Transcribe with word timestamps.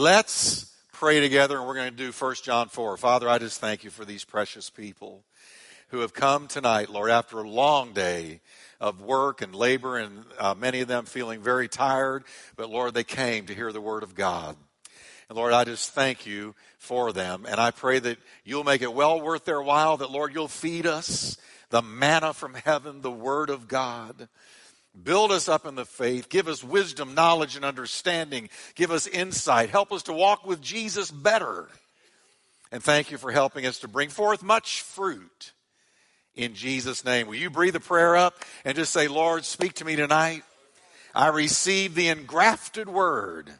Let's 0.00 0.64
pray 0.92 1.20
together, 1.20 1.58
and 1.58 1.66
we're 1.66 1.74
going 1.74 1.90
to 1.90 1.94
do 1.94 2.10
1 2.10 2.34
John 2.42 2.70
4. 2.70 2.96
Father, 2.96 3.28
I 3.28 3.36
just 3.36 3.60
thank 3.60 3.84
you 3.84 3.90
for 3.90 4.06
these 4.06 4.24
precious 4.24 4.70
people 4.70 5.24
who 5.88 5.98
have 5.98 6.14
come 6.14 6.48
tonight, 6.48 6.88
Lord, 6.88 7.10
after 7.10 7.38
a 7.38 7.46
long 7.46 7.92
day 7.92 8.40
of 8.80 9.02
work 9.02 9.42
and 9.42 9.54
labor, 9.54 9.98
and 9.98 10.24
uh, 10.38 10.54
many 10.54 10.80
of 10.80 10.88
them 10.88 11.04
feeling 11.04 11.42
very 11.42 11.68
tired, 11.68 12.24
but 12.56 12.70
Lord, 12.70 12.94
they 12.94 13.04
came 13.04 13.44
to 13.44 13.54
hear 13.54 13.72
the 13.72 13.80
word 13.82 14.02
of 14.02 14.14
God. 14.14 14.56
And 15.28 15.36
Lord, 15.36 15.52
I 15.52 15.64
just 15.64 15.90
thank 15.90 16.24
you 16.24 16.54
for 16.78 17.12
them. 17.12 17.44
And 17.46 17.60
I 17.60 17.70
pray 17.70 17.98
that 17.98 18.16
you'll 18.42 18.64
make 18.64 18.80
it 18.80 18.94
well 18.94 19.20
worth 19.20 19.44
their 19.44 19.60
while, 19.60 19.98
that 19.98 20.10
Lord, 20.10 20.32
you'll 20.32 20.48
feed 20.48 20.86
us 20.86 21.36
the 21.68 21.82
manna 21.82 22.32
from 22.32 22.54
heaven, 22.54 23.02
the 23.02 23.10
word 23.10 23.50
of 23.50 23.68
God. 23.68 24.30
Build 25.00 25.30
us 25.30 25.48
up 25.48 25.66
in 25.66 25.76
the 25.76 25.84
faith. 25.84 26.28
Give 26.28 26.48
us 26.48 26.64
wisdom, 26.64 27.14
knowledge, 27.14 27.56
and 27.56 27.64
understanding. 27.64 28.48
Give 28.74 28.90
us 28.90 29.06
insight. 29.06 29.70
Help 29.70 29.92
us 29.92 30.02
to 30.04 30.12
walk 30.12 30.46
with 30.46 30.60
Jesus 30.60 31.10
better. 31.10 31.68
And 32.72 32.82
thank 32.82 33.10
you 33.10 33.18
for 33.18 33.30
helping 33.30 33.66
us 33.66 33.78
to 33.80 33.88
bring 33.88 34.08
forth 34.08 34.42
much 34.42 34.82
fruit 34.82 35.52
in 36.34 36.54
Jesus' 36.54 37.04
name. 37.04 37.26
Will 37.26 37.36
you 37.36 37.50
breathe 37.50 37.76
a 37.76 37.80
prayer 37.80 38.16
up 38.16 38.34
and 38.64 38.76
just 38.76 38.92
say, 38.92 39.08
Lord, 39.08 39.44
speak 39.44 39.74
to 39.74 39.84
me 39.84 39.96
tonight? 39.96 40.42
I 41.14 41.28
receive 41.28 41.94
the 41.94 42.08
engrafted 42.08 42.88
word. 42.88 43.50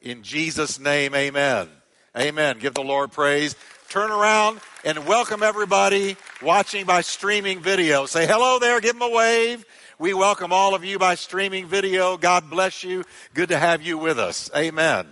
In 0.00 0.22
Jesus' 0.22 0.78
name, 0.78 1.14
amen. 1.14 1.68
Amen. 2.16 2.58
Give 2.58 2.74
the 2.74 2.82
Lord 2.82 3.12
praise. 3.12 3.56
Turn 3.88 4.10
around 4.10 4.60
and 4.84 5.06
welcome 5.06 5.42
everybody 5.42 6.16
watching 6.42 6.84
by 6.84 7.00
streaming 7.00 7.60
video. 7.60 8.06
Say 8.06 8.26
hello 8.26 8.58
there. 8.58 8.80
Give 8.80 8.92
them 8.98 9.10
a 9.10 9.14
wave. 9.14 9.64
We 10.00 10.14
welcome 10.14 10.52
all 10.52 10.76
of 10.76 10.84
you 10.84 10.96
by 10.96 11.16
streaming 11.16 11.66
video. 11.66 12.16
God 12.16 12.48
bless 12.48 12.84
you. 12.84 13.02
Good 13.34 13.48
to 13.48 13.58
have 13.58 13.82
you 13.82 13.98
with 13.98 14.16
us. 14.16 14.48
Amen. 14.54 15.08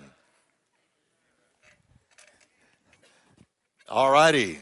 All 3.88 4.08
righty. 4.08 4.60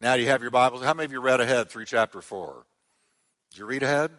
Now, 0.00 0.14
you 0.14 0.28
have 0.28 0.40
your 0.40 0.50
Bibles? 0.50 0.82
How 0.82 0.94
many 0.94 1.04
of 1.04 1.12
you 1.12 1.20
read 1.20 1.42
ahead 1.42 1.68
through 1.68 1.84
chapter 1.84 2.22
4? 2.22 2.64
Did 3.50 3.58
you 3.58 3.66
read 3.66 3.82
ahead? 3.82 4.10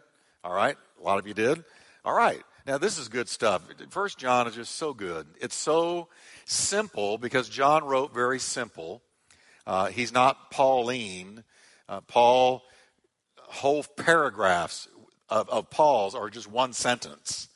All 0.44 0.54
right. 0.54 0.78
A 1.02 1.04
lot 1.04 1.18
of 1.18 1.26
you 1.26 1.34
did. 1.34 1.64
All 2.06 2.14
right. 2.14 2.44
Now, 2.68 2.78
this 2.78 3.00
is 3.00 3.10
good 3.10 3.30
stuff. 3.30 3.64
First 3.90 4.20
John 4.20 4.46
is 4.46 4.54
just 4.54 4.76
so 4.76 4.94
good. 4.94 5.26
It's 5.42 5.56
so 5.56 6.10
simple 6.46 7.18
because 7.18 7.50
John 7.50 7.86
wrote 7.86 8.14
very 8.14 8.38
simple. 8.38 9.02
Uh, 9.66 9.88
he's 9.88 10.14
not 10.14 10.52
Pauline. 10.52 11.44
Uh, 11.90 12.02
Paul, 12.02 12.62
whole 13.48 13.84
paragraphs 13.84 14.88
of, 15.30 15.50
of, 15.50 15.70
Paul's 15.70 16.16
are 16.16 16.30
just 16.30 16.50
one 16.50 16.74
sentence. 16.74 17.50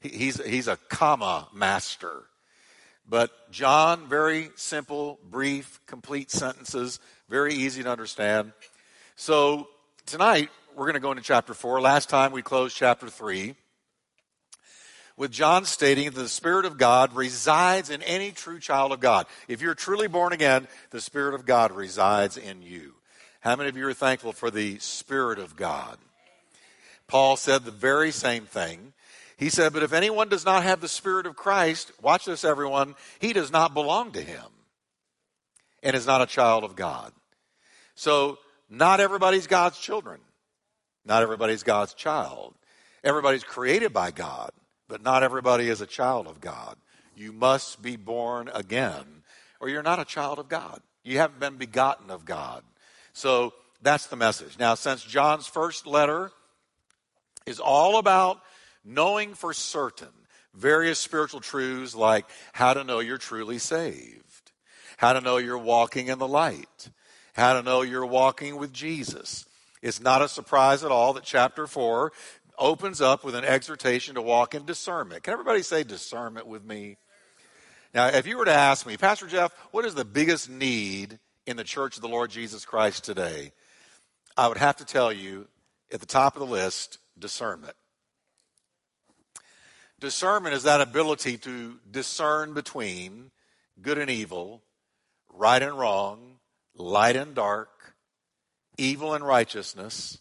He, 0.00 0.10
he's, 0.10 0.44
he's 0.44 0.68
a 0.68 0.76
comma 0.88 1.48
master. 1.54 2.24
But 3.08 3.30
John, 3.50 4.08
very 4.08 4.50
simple, 4.56 5.18
brief, 5.30 5.80
complete 5.86 6.30
sentences, 6.30 7.00
very 7.28 7.54
easy 7.54 7.82
to 7.82 7.90
understand. 7.90 8.52
So 9.14 9.68
tonight, 10.04 10.50
we're 10.74 10.84
going 10.84 10.94
to 10.94 11.00
go 11.00 11.12
into 11.12 11.22
chapter 11.22 11.54
4. 11.54 11.80
Last 11.80 12.08
time 12.08 12.32
we 12.32 12.42
closed 12.42 12.76
chapter 12.76 13.08
3 13.08 13.54
with 15.16 15.30
John 15.30 15.64
stating 15.64 16.06
that 16.06 16.14
the 16.14 16.28
Spirit 16.28 16.66
of 16.66 16.76
God 16.76 17.14
resides 17.14 17.90
in 17.90 18.02
any 18.02 18.30
true 18.30 18.58
child 18.58 18.92
of 18.92 19.00
God. 19.00 19.26
If 19.48 19.62
you're 19.62 19.74
truly 19.74 20.08
born 20.08 20.32
again, 20.32 20.68
the 20.90 21.00
Spirit 21.00 21.34
of 21.34 21.46
God 21.46 21.72
resides 21.72 22.36
in 22.36 22.62
you. 22.62 22.94
How 23.46 23.54
many 23.54 23.68
of 23.68 23.76
you 23.76 23.86
are 23.86 23.94
thankful 23.94 24.32
for 24.32 24.50
the 24.50 24.80
Spirit 24.80 25.38
of 25.38 25.54
God? 25.54 25.98
Paul 27.06 27.36
said 27.36 27.64
the 27.64 27.70
very 27.70 28.10
same 28.10 28.44
thing. 28.44 28.92
He 29.36 29.50
said, 29.50 29.72
But 29.72 29.84
if 29.84 29.92
anyone 29.92 30.28
does 30.28 30.44
not 30.44 30.64
have 30.64 30.80
the 30.80 30.88
Spirit 30.88 31.26
of 31.26 31.36
Christ, 31.36 31.92
watch 32.02 32.24
this, 32.24 32.44
everyone, 32.44 32.96
he 33.20 33.32
does 33.32 33.52
not 33.52 33.72
belong 33.72 34.10
to 34.10 34.20
him 34.20 34.42
and 35.80 35.94
is 35.94 36.08
not 36.08 36.22
a 36.22 36.26
child 36.26 36.64
of 36.64 36.74
God. 36.74 37.12
So, 37.94 38.38
not 38.68 38.98
everybody's 38.98 39.46
God's 39.46 39.78
children. 39.78 40.18
Not 41.04 41.22
everybody's 41.22 41.62
God's 41.62 41.94
child. 41.94 42.52
Everybody's 43.04 43.44
created 43.44 43.92
by 43.92 44.10
God 44.10 44.50
but 44.88 45.02
not 45.02 45.22
everybody 45.22 45.68
is 45.68 45.80
a 45.80 45.86
child 45.86 46.26
of 46.26 46.40
God. 46.40 46.76
You 47.14 47.32
must 47.32 47.82
be 47.82 47.96
born 47.96 48.50
again, 48.54 49.22
or 49.60 49.68
you're 49.68 49.82
not 49.82 50.00
a 50.00 50.04
child 50.04 50.38
of 50.38 50.48
God. 50.48 50.80
You 51.02 51.18
haven't 51.18 51.40
been 51.40 51.56
begotten 51.56 52.10
of 52.10 52.24
God. 52.24 52.62
So 53.16 53.54
that's 53.80 54.08
the 54.08 54.16
message. 54.16 54.58
Now, 54.58 54.74
since 54.74 55.02
John's 55.02 55.46
first 55.46 55.86
letter 55.86 56.30
is 57.46 57.58
all 57.58 57.96
about 57.96 58.42
knowing 58.84 59.32
for 59.32 59.54
certain 59.54 60.12
various 60.52 60.98
spiritual 60.98 61.40
truths 61.40 61.94
like 61.94 62.26
how 62.52 62.74
to 62.74 62.84
know 62.84 62.98
you're 62.98 63.16
truly 63.16 63.56
saved, 63.56 64.52
how 64.98 65.14
to 65.14 65.22
know 65.22 65.38
you're 65.38 65.56
walking 65.56 66.08
in 66.08 66.18
the 66.18 66.28
light, 66.28 66.90
how 67.32 67.54
to 67.54 67.62
know 67.62 67.80
you're 67.80 68.04
walking 68.04 68.58
with 68.58 68.70
Jesus. 68.70 69.46
It's 69.80 69.98
not 69.98 70.20
a 70.20 70.28
surprise 70.28 70.84
at 70.84 70.90
all 70.90 71.14
that 71.14 71.24
chapter 71.24 71.66
4 71.66 72.12
opens 72.58 73.00
up 73.00 73.24
with 73.24 73.34
an 73.34 73.46
exhortation 73.46 74.16
to 74.16 74.22
walk 74.22 74.54
in 74.54 74.66
discernment. 74.66 75.22
Can 75.22 75.32
everybody 75.32 75.62
say 75.62 75.84
discernment 75.84 76.46
with 76.46 76.66
me? 76.66 76.98
Now, 77.94 78.08
if 78.08 78.26
you 78.26 78.36
were 78.36 78.44
to 78.44 78.52
ask 78.52 78.86
me, 78.86 78.98
Pastor 78.98 79.26
Jeff, 79.26 79.54
what 79.70 79.86
is 79.86 79.94
the 79.94 80.04
biggest 80.04 80.50
need 80.50 81.18
in 81.46 81.56
the 81.56 81.64
church 81.64 81.96
of 81.96 82.02
the 82.02 82.08
Lord 82.08 82.30
Jesus 82.30 82.64
Christ 82.64 83.04
today? 83.04 83.52
I 84.36 84.48
would 84.48 84.58
have 84.58 84.76
to 84.76 84.84
tell 84.84 85.12
you 85.12 85.48
at 85.92 86.00
the 86.00 86.06
top 86.06 86.36
of 86.36 86.40
the 86.40 86.46
list 86.46 86.98
discernment. 87.18 87.74
Discernment 89.98 90.54
is 90.54 90.64
that 90.64 90.82
ability 90.82 91.38
to 91.38 91.78
discern 91.90 92.52
between 92.52 93.30
good 93.80 93.96
and 93.96 94.10
evil, 94.10 94.62
right 95.32 95.62
and 95.62 95.78
wrong, 95.78 96.36
light 96.74 97.16
and 97.16 97.34
dark, 97.34 97.94
evil 98.76 99.14
and 99.14 99.26
righteousness, 99.26 100.18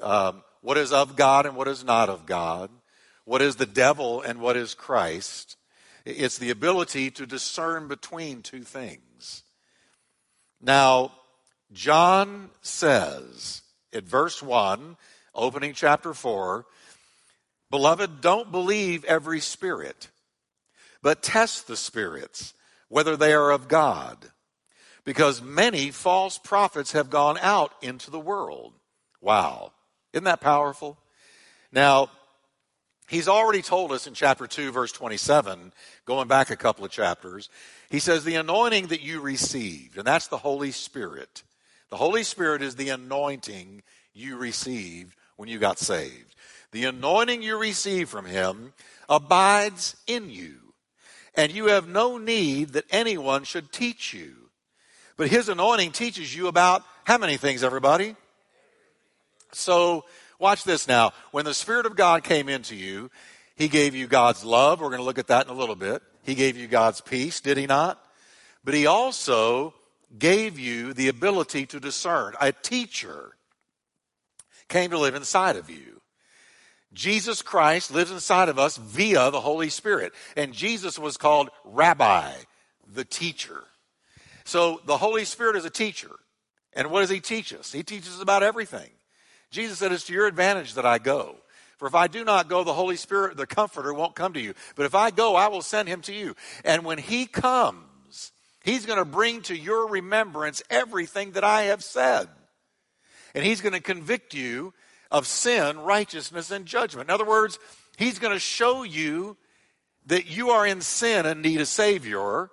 um, 0.00 0.42
what 0.62 0.76
is 0.76 0.92
of 0.92 1.14
God 1.14 1.46
and 1.46 1.54
what 1.54 1.68
is 1.68 1.84
not 1.84 2.08
of 2.08 2.26
God, 2.26 2.70
what 3.24 3.40
is 3.40 3.56
the 3.56 3.66
devil 3.66 4.20
and 4.20 4.40
what 4.40 4.56
is 4.56 4.74
Christ. 4.74 5.56
It's 6.04 6.38
the 6.38 6.50
ability 6.50 7.10
to 7.12 7.26
discern 7.26 7.86
between 7.86 8.42
two 8.42 8.62
things. 8.62 9.00
Now, 10.64 11.12
John 11.72 12.48
says 12.62 13.60
in 13.92 14.06
verse 14.06 14.42
1, 14.42 14.96
opening 15.34 15.74
chapter 15.74 16.14
4, 16.14 16.64
Beloved, 17.70 18.22
don't 18.22 18.50
believe 18.50 19.04
every 19.04 19.40
spirit, 19.40 20.08
but 21.02 21.22
test 21.22 21.66
the 21.66 21.76
spirits, 21.76 22.54
whether 22.88 23.14
they 23.14 23.34
are 23.34 23.50
of 23.50 23.68
God, 23.68 24.30
because 25.04 25.42
many 25.42 25.90
false 25.90 26.38
prophets 26.38 26.92
have 26.92 27.10
gone 27.10 27.36
out 27.42 27.72
into 27.82 28.10
the 28.10 28.20
world. 28.20 28.72
Wow. 29.20 29.72
Isn't 30.14 30.24
that 30.24 30.40
powerful? 30.40 30.96
Now, 31.72 32.08
he's 33.08 33.28
already 33.28 33.60
told 33.60 33.92
us 33.92 34.06
in 34.06 34.14
chapter 34.14 34.46
2, 34.46 34.72
verse 34.72 34.92
27, 34.92 35.72
going 36.06 36.28
back 36.28 36.50
a 36.50 36.56
couple 36.56 36.84
of 36.84 36.90
chapters, 36.90 37.50
he 37.94 38.00
says, 38.00 38.24
The 38.24 38.34
anointing 38.34 38.88
that 38.88 39.02
you 39.02 39.20
received, 39.20 39.96
and 39.96 40.04
that's 40.04 40.26
the 40.26 40.38
Holy 40.38 40.72
Spirit. 40.72 41.44
The 41.90 41.96
Holy 41.96 42.24
Spirit 42.24 42.60
is 42.60 42.74
the 42.74 42.88
anointing 42.88 43.84
you 44.12 44.36
received 44.36 45.14
when 45.36 45.48
you 45.48 45.60
got 45.60 45.78
saved. 45.78 46.34
The 46.72 46.86
anointing 46.86 47.42
you 47.42 47.56
receive 47.56 48.08
from 48.08 48.24
him 48.24 48.72
abides 49.08 49.94
in 50.08 50.28
you, 50.28 50.56
and 51.36 51.52
you 51.52 51.66
have 51.66 51.86
no 51.86 52.18
need 52.18 52.70
that 52.70 52.84
anyone 52.90 53.44
should 53.44 53.70
teach 53.70 54.12
you. 54.12 54.34
But 55.16 55.28
his 55.28 55.48
anointing 55.48 55.92
teaches 55.92 56.34
you 56.34 56.48
about 56.48 56.82
how 57.04 57.16
many 57.16 57.36
things, 57.36 57.62
everybody? 57.62 58.16
So, 59.52 60.04
watch 60.40 60.64
this 60.64 60.88
now. 60.88 61.12
When 61.30 61.44
the 61.44 61.54
Spirit 61.54 61.86
of 61.86 61.94
God 61.94 62.24
came 62.24 62.48
into 62.48 62.74
you, 62.74 63.08
He 63.54 63.68
gave 63.68 63.94
you 63.94 64.08
God's 64.08 64.44
love. 64.44 64.80
We're 64.80 64.88
going 64.88 64.98
to 64.98 65.04
look 65.04 65.20
at 65.20 65.28
that 65.28 65.46
in 65.46 65.52
a 65.52 65.56
little 65.56 65.76
bit. 65.76 66.02
He 66.24 66.34
gave 66.34 66.56
you 66.56 66.66
God's 66.66 67.00
peace, 67.00 67.40
did 67.40 67.56
He 67.56 67.66
not? 67.66 68.02
But 68.64 68.74
He 68.74 68.86
also 68.86 69.74
gave 70.18 70.58
you 70.58 70.92
the 70.92 71.08
ability 71.08 71.66
to 71.66 71.80
discern. 71.80 72.34
A 72.40 72.52
teacher 72.52 73.32
came 74.68 74.90
to 74.90 74.98
live 74.98 75.14
inside 75.14 75.56
of 75.56 75.70
you. 75.70 76.00
Jesus 76.92 77.42
Christ 77.42 77.90
lives 77.90 78.10
inside 78.10 78.48
of 78.48 78.58
us 78.58 78.76
via 78.76 79.30
the 79.30 79.40
Holy 79.40 79.68
Spirit. 79.68 80.12
And 80.36 80.54
Jesus 80.54 80.98
was 80.98 81.16
called 81.16 81.50
Rabbi, 81.64 82.32
the 82.92 83.04
teacher. 83.04 83.64
So 84.44 84.80
the 84.86 84.98
Holy 84.98 85.24
Spirit 85.24 85.56
is 85.56 85.64
a 85.64 85.70
teacher. 85.70 86.10
And 86.72 86.90
what 86.90 87.00
does 87.00 87.10
he 87.10 87.20
teach 87.20 87.52
us? 87.52 87.72
He 87.72 87.82
teaches 87.82 88.16
us 88.16 88.22
about 88.22 88.42
everything. 88.42 88.90
Jesus 89.50 89.78
said, 89.78 89.92
It's 89.92 90.04
to 90.06 90.12
your 90.12 90.26
advantage 90.26 90.74
that 90.74 90.86
I 90.86 90.98
go. 90.98 91.36
For 91.84 91.88
if 91.88 91.94
I 91.94 92.06
do 92.06 92.24
not 92.24 92.48
go, 92.48 92.64
the 92.64 92.72
Holy 92.72 92.96
Spirit, 92.96 93.36
the 93.36 93.46
Comforter, 93.46 93.92
won't 93.92 94.14
come 94.14 94.32
to 94.32 94.40
you. 94.40 94.54
But 94.74 94.86
if 94.86 94.94
I 94.94 95.10
go, 95.10 95.36
I 95.36 95.48
will 95.48 95.60
send 95.60 95.86
him 95.86 96.00
to 96.00 96.14
you. 96.14 96.34
And 96.64 96.82
when 96.82 96.96
he 96.96 97.26
comes, 97.26 98.32
he's 98.62 98.86
going 98.86 98.98
to 98.98 99.04
bring 99.04 99.42
to 99.42 99.54
your 99.54 99.86
remembrance 99.90 100.62
everything 100.70 101.32
that 101.32 101.44
I 101.44 101.64
have 101.64 101.84
said. 101.84 102.30
And 103.34 103.44
he's 103.44 103.60
going 103.60 103.74
to 103.74 103.80
convict 103.80 104.32
you 104.32 104.72
of 105.10 105.26
sin, 105.26 105.78
righteousness, 105.78 106.50
and 106.50 106.64
judgment. 106.64 107.10
In 107.10 107.12
other 107.12 107.26
words, 107.26 107.58
he's 107.98 108.18
going 108.18 108.32
to 108.32 108.40
show 108.40 108.82
you 108.82 109.36
that 110.06 110.24
you 110.24 110.52
are 110.52 110.66
in 110.66 110.80
sin 110.80 111.26
and 111.26 111.42
need 111.42 111.60
a 111.60 111.66
Savior. 111.66 112.48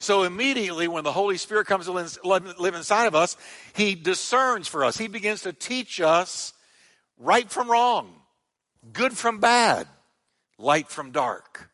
So 0.00 0.24
immediately 0.24 0.88
when 0.88 1.04
the 1.04 1.12
Holy 1.12 1.36
Spirit 1.36 1.68
comes 1.68 1.86
to 1.86 1.92
live 1.92 2.74
inside 2.74 3.06
of 3.06 3.14
us, 3.14 3.36
He 3.72 3.94
discerns 3.94 4.66
for 4.66 4.84
us. 4.84 4.98
He 4.98 5.06
begins 5.06 5.42
to 5.42 5.52
teach 5.52 6.00
us 6.00 6.52
right 7.20 7.48
from 7.48 7.70
wrong, 7.70 8.16
good 8.92 9.16
from 9.16 9.38
bad, 9.38 9.86
light 10.58 10.88
from 10.88 11.10
dark. 11.10 11.70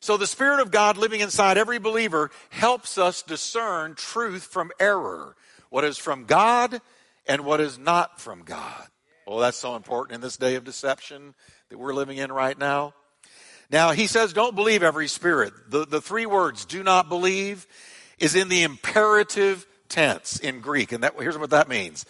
So 0.00 0.16
the 0.16 0.26
Spirit 0.26 0.60
of 0.60 0.70
God 0.70 0.98
living 0.98 1.20
inside 1.20 1.56
every 1.56 1.78
believer 1.78 2.30
helps 2.50 2.98
us 2.98 3.22
discern 3.22 3.94
truth 3.94 4.42
from 4.42 4.70
error, 4.78 5.34
what 5.70 5.84
is 5.84 5.96
from 5.96 6.24
God 6.24 6.80
and 7.26 7.44
what 7.44 7.60
is 7.60 7.78
not 7.78 8.20
from 8.20 8.42
God. 8.42 8.86
Well, 9.26 9.38
that's 9.38 9.56
so 9.56 9.76
important 9.76 10.16
in 10.16 10.20
this 10.20 10.36
day 10.36 10.56
of 10.56 10.64
deception 10.64 11.34
that 11.70 11.78
we're 11.78 11.94
living 11.94 12.18
in 12.18 12.30
right 12.30 12.58
now. 12.58 12.92
Now, 13.70 13.92
he 13.92 14.06
says, 14.06 14.34
don't 14.34 14.54
believe 14.54 14.82
every 14.82 15.08
spirit. 15.08 15.54
The, 15.68 15.86
the 15.86 16.02
three 16.02 16.26
words, 16.26 16.66
do 16.66 16.82
not 16.82 17.08
believe, 17.08 17.66
is 18.18 18.34
in 18.34 18.50
the 18.50 18.62
imperative 18.62 19.66
tense 19.88 20.38
in 20.38 20.60
Greek. 20.60 20.92
And 20.92 21.02
that, 21.02 21.14
here's 21.18 21.38
what 21.38 21.50
that 21.50 21.68
means. 21.68 22.04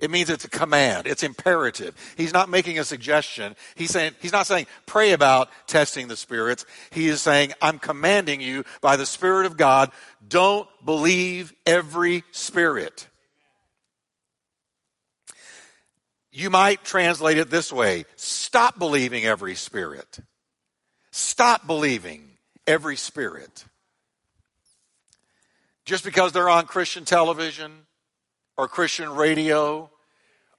It 0.00 0.10
means 0.10 0.30
it's 0.30 0.44
a 0.44 0.50
command. 0.50 1.06
It's 1.06 1.22
imperative. 1.22 1.94
He's 2.16 2.32
not 2.32 2.48
making 2.48 2.78
a 2.78 2.84
suggestion. 2.84 3.56
He's 3.74 3.90
saying, 3.90 4.12
he's 4.20 4.32
not 4.32 4.46
saying, 4.46 4.66
pray 4.86 5.10
about 5.12 5.48
testing 5.66 6.06
the 6.06 6.16
spirits. 6.16 6.64
He 6.90 7.08
is 7.08 7.20
saying, 7.20 7.52
I'm 7.60 7.78
commanding 7.78 8.40
you 8.40 8.64
by 8.80 8.96
the 8.96 9.06
Spirit 9.06 9.46
of 9.46 9.56
God, 9.56 9.90
don't 10.26 10.68
believe 10.84 11.52
every 11.66 12.22
spirit. 12.30 13.08
You 16.30 16.50
might 16.50 16.84
translate 16.84 17.38
it 17.38 17.50
this 17.50 17.72
way 17.72 18.04
stop 18.14 18.78
believing 18.78 19.24
every 19.24 19.56
spirit. 19.56 20.20
Stop 21.10 21.66
believing 21.66 22.30
every 22.66 22.96
spirit. 22.96 23.64
Just 25.84 26.04
because 26.04 26.30
they're 26.32 26.50
on 26.50 26.66
Christian 26.66 27.04
television 27.04 27.87
or 28.58 28.66
Christian 28.66 29.08
radio 29.10 29.88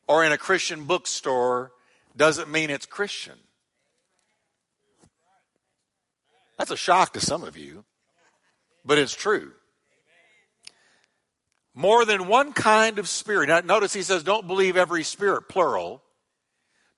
or 0.08 0.26
in 0.26 0.32
a 0.32 0.38
Christian 0.38 0.86
bookstore 0.86 1.74
doesn't 2.16 2.50
mean 2.50 2.72
it's 2.72 2.86
Christian. 2.88 3.36
That's 6.58 6.72
a 6.72 6.78
shock 6.78 7.14
to 7.14 7.20
some 7.20 7.44
of 7.44 7.58
you, 7.58 7.84
but 8.84 8.98
it's 8.98 9.14
true. 9.14 9.52
More 11.76 12.06
than 12.06 12.28
one 12.28 12.54
kind 12.54 13.00
of 13.00 13.08
spirit. 13.08 13.48
Now, 13.50 13.60
notice 13.60 13.94
he 13.94 14.02
says, 14.02 14.24
don't 14.24 14.48
believe 14.48 14.76
every 14.76 15.04
spirit, 15.04 15.48
plural. 15.48 16.02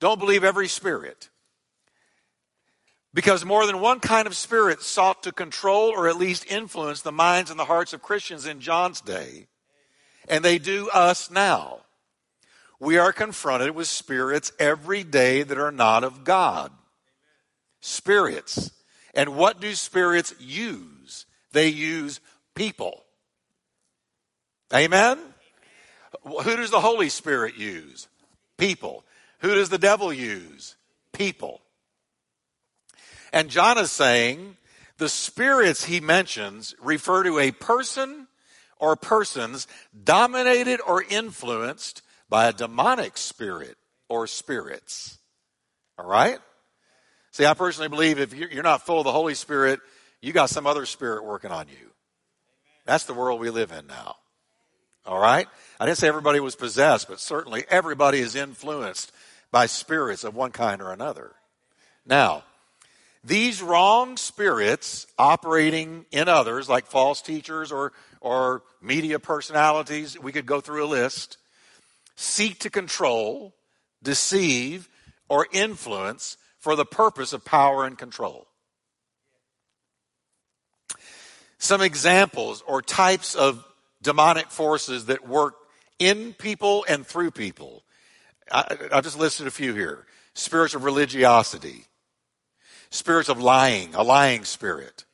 Don't 0.00 0.18
believe 0.18 0.42
every 0.42 0.68
spirit. 0.68 1.30
Because 3.12 3.44
more 3.44 3.66
than 3.66 3.80
one 3.80 4.00
kind 4.00 4.26
of 4.26 4.34
spirit 4.34 4.82
sought 4.82 5.22
to 5.24 5.32
control 5.32 5.90
or 5.90 6.08
at 6.08 6.16
least 6.16 6.50
influence 6.50 7.02
the 7.02 7.12
minds 7.12 7.50
and 7.50 7.60
the 7.60 7.66
hearts 7.66 7.92
of 7.92 8.02
Christians 8.02 8.46
in 8.46 8.60
John's 8.60 9.00
day, 9.00 9.48
and 10.28 10.44
they 10.44 10.58
do 10.58 10.88
us 10.90 11.30
now. 11.30 11.80
We 12.80 12.98
are 12.98 13.12
confronted 13.12 13.76
with 13.76 13.86
spirits 13.86 14.50
every 14.58 15.04
day 15.04 15.42
that 15.42 15.58
are 15.58 15.70
not 15.70 16.02
of 16.02 16.24
God. 16.24 16.72
Spirits. 17.80 18.72
And 19.14 19.36
what 19.36 19.60
do 19.60 19.74
spirits 19.74 20.34
use? 20.40 21.26
They 21.52 21.68
use 21.68 22.20
people. 22.54 23.04
Amen? 24.74 25.18
Who 26.24 26.56
does 26.56 26.70
the 26.70 26.80
Holy 26.80 27.08
Spirit 27.08 27.56
use? 27.56 28.08
People. 28.56 29.04
Who 29.40 29.54
does 29.54 29.68
the 29.68 29.78
devil 29.78 30.12
use? 30.12 30.76
People. 31.12 31.60
And 33.32 33.48
John 33.48 33.78
is 33.78 33.90
saying 33.90 34.56
the 34.98 35.08
spirits 35.08 35.84
he 35.84 36.00
mentions 36.00 36.74
refer 36.80 37.22
to 37.24 37.38
a 37.38 37.50
person 37.50 38.21
or 38.82 38.96
persons 38.96 39.68
dominated 40.02 40.80
or 40.84 41.04
influenced 41.04 42.02
by 42.28 42.48
a 42.48 42.52
demonic 42.52 43.16
spirit 43.16 43.76
or 44.08 44.26
spirits. 44.26 45.18
All 45.96 46.06
right? 46.06 46.38
See, 47.30 47.46
I 47.46 47.54
personally 47.54 47.88
believe 47.88 48.18
if 48.18 48.34
you're 48.34 48.64
not 48.64 48.84
full 48.84 48.98
of 48.98 49.04
the 49.04 49.12
Holy 49.12 49.34
Spirit, 49.34 49.78
you 50.20 50.32
got 50.32 50.50
some 50.50 50.66
other 50.66 50.84
spirit 50.84 51.24
working 51.24 51.52
on 51.52 51.68
you. 51.68 51.92
That's 52.84 53.04
the 53.04 53.14
world 53.14 53.40
we 53.40 53.50
live 53.50 53.70
in 53.70 53.86
now. 53.86 54.16
All 55.06 55.20
right? 55.20 55.46
I 55.78 55.86
didn't 55.86 55.98
say 55.98 56.08
everybody 56.08 56.40
was 56.40 56.56
possessed, 56.56 57.08
but 57.08 57.20
certainly 57.20 57.64
everybody 57.68 58.18
is 58.18 58.34
influenced 58.34 59.12
by 59.52 59.66
spirits 59.66 60.24
of 60.24 60.34
one 60.34 60.50
kind 60.50 60.82
or 60.82 60.90
another. 60.90 61.30
Now, 62.04 62.42
these 63.22 63.62
wrong 63.62 64.16
spirits 64.16 65.06
operating 65.16 66.04
in 66.10 66.28
others, 66.28 66.68
like 66.68 66.86
false 66.86 67.22
teachers 67.22 67.70
or, 67.70 67.92
or 68.22 68.62
media 68.80 69.18
personalities, 69.18 70.18
we 70.18 70.32
could 70.32 70.46
go 70.46 70.60
through 70.60 70.84
a 70.84 70.86
list, 70.86 71.38
seek 72.16 72.60
to 72.60 72.70
control, 72.70 73.52
deceive, 74.02 74.88
or 75.28 75.48
influence 75.52 76.36
for 76.58 76.76
the 76.76 76.84
purpose 76.84 77.32
of 77.32 77.44
power 77.44 77.84
and 77.84 77.98
control. 77.98 78.46
Some 81.58 81.82
examples 81.82 82.62
or 82.66 82.80
types 82.80 83.34
of 83.34 83.64
demonic 84.00 84.50
forces 84.50 85.06
that 85.06 85.28
work 85.28 85.54
in 85.98 86.32
people 86.32 86.84
and 86.88 87.04
through 87.06 87.32
people. 87.32 87.82
I, 88.50 88.76
I 88.92 89.00
just 89.00 89.18
listed 89.18 89.46
a 89.46 89.50
few 89.50 89.74
here. 89.74 90.06
Spirits 90.34 90.74
of 90.74 90.84
religiosity, 90.84 91.86
spirits 92.90 93.28
of 93.28 93.40
lying, 93.40 93.94
a 93.94 94.02
lying 94.02 94.44
spirit, 94.44 95.04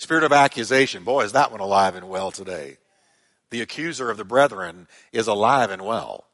spirit 0.00 0.24
of 0.24 0.32
accusation. 0.32 1.04
Boy, 1.04 1.24
is 1.24 1.32
that 1.32 1.50
one 1.50 1.60
alive 1.60 1.94
and 1.94 2.08
well 2.08 2.30
today. 2.30 2.78
The 3.50 3.60
accuser 3.60 4.10
of 4.10 4.16
the 4.16 4.24
brethren 4.24 4.88
is 5.12 5.26
alive 5.26 5.70
and 5.70 5.82
well. 5.82 6.24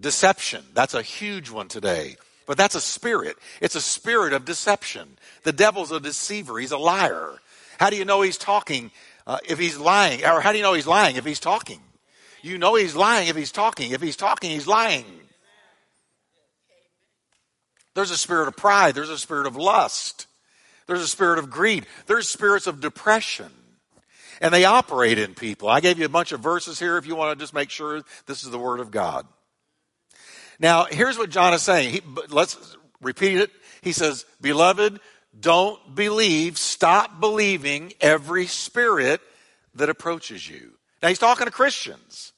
Deception, 0.00 0.64
that's 0.74 0.94
a 0.94 1.02
huge 1.02 1.50
one 1.50 1.68
today. 1.68 2.16
But 2.46 2.56
that's 2.56 2.74
a 2.74 2.80
spirit. 2.80 3.36
It's 3.60 3.76
a 3.76 3.80
spirit 3.80 4.32
of 4.32 4.44
deception. 4.44 5.18
The 5.44 5.52
devil's 5.52 5.92
a 5.92 6.00
deceiver. 6.00 6.58
He's 6.58 6.72
a 6.72 6.78
liar. 6.78 7.34
How 7.78 7.90
do 7.90 7.96
you 7.96 8.04
know 8.04 8.22
he's 8.22 8.38
talking 8.38 8.90
uh, 9.26 9.38
if 9.48 9.58
he's 9.58 9.78
lying? 9.78 10.24
Or 10.24 10.40
how 10.40 10.50
do 10.50 10.58
you 10.58 10.64
know 10.64 10.74
he's 10.74 10.86
lying 10.86 11.16
if 11.16 11.24
he's 11.24 11.40
talking? 11.40 11.80
You 12.42 12.58
know 12.58 12.74
he's 12.74 12.96
lying 12.96 13.28
if 13.28 13.36
he's 13.36 13.52
talking. 13.52 13.92
If 13.92 14.00
he's 14.00 14.16
talking, 14.16 14.50
he's 14.50 14.66
lying. 14.66 15.04
There's 17.94 18.10
a 18.10 18.16
spirit 18.16 18.48
of 18.48 18.56
pride. 18.56 18.94
There's 18.94 19.10
a 19.10 19.18
spirit 19.18 19.46
of 19.46 19.56
lust. 19.56 20.27
There's 20.88 21.02
a 21.02 21.06
spirit 21.06 21.38
of 21.38 21.50
greed. 21.50 21.86
There's 22.06 22.28
spirits 22.28 22.66
of 22.66 22.80
depression. 22.80 23.52
And 24.40 24.52
they 24.52 24.64
operate 24.64 25.18
in 25.18 25.34
people. 25.34 25.68
I 25.68 25.80
gave 25.80 25.98
you 25.98 26.06
a 26.06 26.08
bunch 26.08 26.32
of 26.32 26.40
verses 26.40 26.80
here 26.80 26.96
if 26.96 27.06
you 27.06 27.14
want 27.14 27.38
to 27.38 27.42
just 27.42 27.54
make 27.54 27.70
sure 27.70 28.02
this 28.26 28.42
is 28.42 28.50
the 28.50 28.58
Word 28.58 28.80
of 28.80 28.90
God. 28.90 29.26
Now, 30.58 30.84
here's 30.84 31.18
what 31.18 31.30
John 31.30 31.52
is 31.54 31.62
saying. 31.62 31.90
He, 31.90 32.00
let's 32.30 32.76
repeat 33.00 33.38
it. 33.38 33.50
He 33.82 33.92
says, 33.92 34.24
Beloved, 34.40 34.98
don't 35.38 35.94
believe, 35.94 36.56
stop 36.56 37.20
believing 37.20 37.92
every 38.00 38.46
spirit 38.46 39.20
that 39.74 39.90
approaches 39.90 40.48
you. 40.48 40.72
Now, 41.02 41.08
he's 41.08 41.18
talking 41.18 41.44
to 41.44 41.52
Christians. 41.52 42.32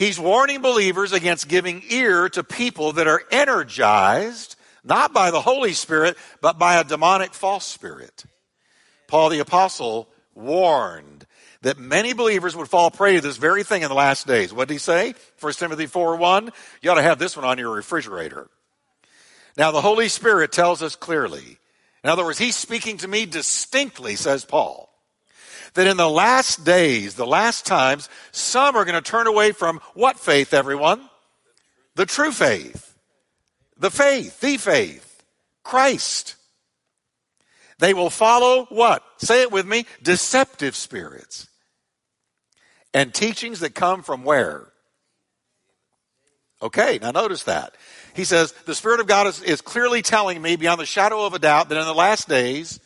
He's 0.00 0.18
warning 0.18 0.62
believers 0.62 1.12
against 1.12 1.46
giving 1.46 1.82
ear 1.90 2.30
to 2.30 2.42
people 2.42 2.94
that 2.94 3.06
are 3.06 3.22
energized 3.30 4.56
not 4.82 5.12
by 5.12 5.30
the 5.30 5.42
Holy 5.42 5.74
Spirit, 5.74 6.16
but 6.40 6.58
by 6.58 6.76
a 6.76 6.84
demonic 6.84 7.34
false 7.34 7.66
spirit. 7.66 8.24
Paul 9.08 9.28
the 9.28 9.40
Apostle 9.40 10.08
warned 10.34 11.26
that 11.60 11.78
many 11.78 12.14
believers 12.14 12.56
would 12.56 12.68
fall 12.68 12.90
prey 12.90 13.16
to 13.16 13.20
this 13.20 13.36
very 13.36 13.62
thing 13.62 13.82
in 13.82 13.90
the 13.90 13.94
last 13.94 14.26
days. 14.26 14.54
What 14.54 14.68
did 14.68 14.72
he 14.72 14.78
say? 14.78 15.12
1 15.38 15.52
Timothy 15.52 15.84
4 15.84 16.16
1. 16.16 16.50
You 16.80 16.90
ought 16.90 16.94
to 16.94 17.02
have 17.02 17.18
this 17.18 17.36
one 17.36 17.44
on 17.44 17.58
your 17.58 17.74
refrigerator. 17.74 18.48
Now, 19.58 19.70
the 19.70 19.82
Holy 19.82 20.08
Spirit 20.08 20.50
tells 20.50 20.80
us 20.80 20.96
clearly. 20.96 21.58
In 22.02 22.08
other 22.08 22.24
words, 22.24 22.38
he's 22.38 22.56
speaking 22.56 22.96
to 22.96 23.08
me 23.08 23.26
distinctly, 23.26 24.16
says 24.16 24.46
Paul 24.46 24.89
that 25.74 25.86
in 25.86 25.96
the 25.96 26.10
last 26.10 26.64
days, 26.64 27.14
the 27.14 27.26
last 27.26 27.66
times, 27.66 28.08
some 28.32 28.76
are 28.76 28.84
going 28.84 29.00
to 29.00 29.10
turn 29.10 29.26
away 29.26 29.52
from 29.52 29.80
what 29.94 30.18
faith, 30.18 30.52
everyone? 30.52 31.08
The 31.94 32.06
true 32.06 32.32
faith. 32.32 32.94
The 33.78 33.90
faith, 33.90 34.40
the 34.40 34.56
faith, 34.56 35.22
Christ. 35.62 36.36
They 37.78 37.94
will 37.94 38.10
follow 38.10 38.66
what? 38.66 39.02
Say 39.18 39.42
it 39.42 39.50
with 39.50 39.66
me 39.66 39.86
deceptive 40.02 40.76
spirits. 40.76 41.48
And 42.92 43.14
teachings 43.14 43.60
that 43.60 43.74
come 43.74 44.02
from 44.02 44.24
where? 44.24 44.66
Okay, 46.62 46.98
now 47.00 47.10
notice 47.10 47.44
that. 47.44 47.74
He 48.14 48.24
says, 48.24 48.52
The 48.52 48.74
Spirit 48.74 49.00
of 49.00 49.06
God 49.06 49.26
is, 49.28 49.42
is 49.42 49.60
clearly 49.62 50.02
telling 50.02 50.42
me 50.42 50.56
beyond 50.56 50.80
the 50.80 50.86
shadow 50.86 51.24
of 51.24 51.32
a 51.32 51.38
doubt 51.38 51.70
that 51.70 51.78
in 51.78 51.86
the 51.86 51.94
last 51.94 52.28
days, 52.28 52.80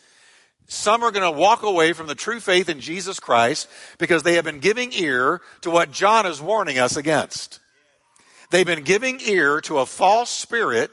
some 0.67 1.03
are 1.03 1.11
going 1.11 1.31
to 1.31 1.39
walk 1.39 1.63
away 1.63 1.93
from 1.93 2.07
the 2.07 2.15
true 2.15 2.41
faith 2.41 2.69
in 2.69 2.81
Jesus 2.81 3.21
Christ 3.21 3.69
because 3.99 4.23
they 4.23 4.35
have 4.35 4.45
been 4.45 4.61
giving 4.61 4.93
ear 4.93 5.43
to 5.61 5.71
what 5.71 5.91
John 5.91 6.27
is 6.27 6.41
warning 6.41 6.79
us 6.79 6.97
against. 6.97 7.61
They've 8.51 8.67
been 8.67 8.85
giving 8.85 9.21
ear 9.21 9.61
to 9.63 9.79
a 9.79 9.87
false 9.87 10.31
spirit, 10.31 10.91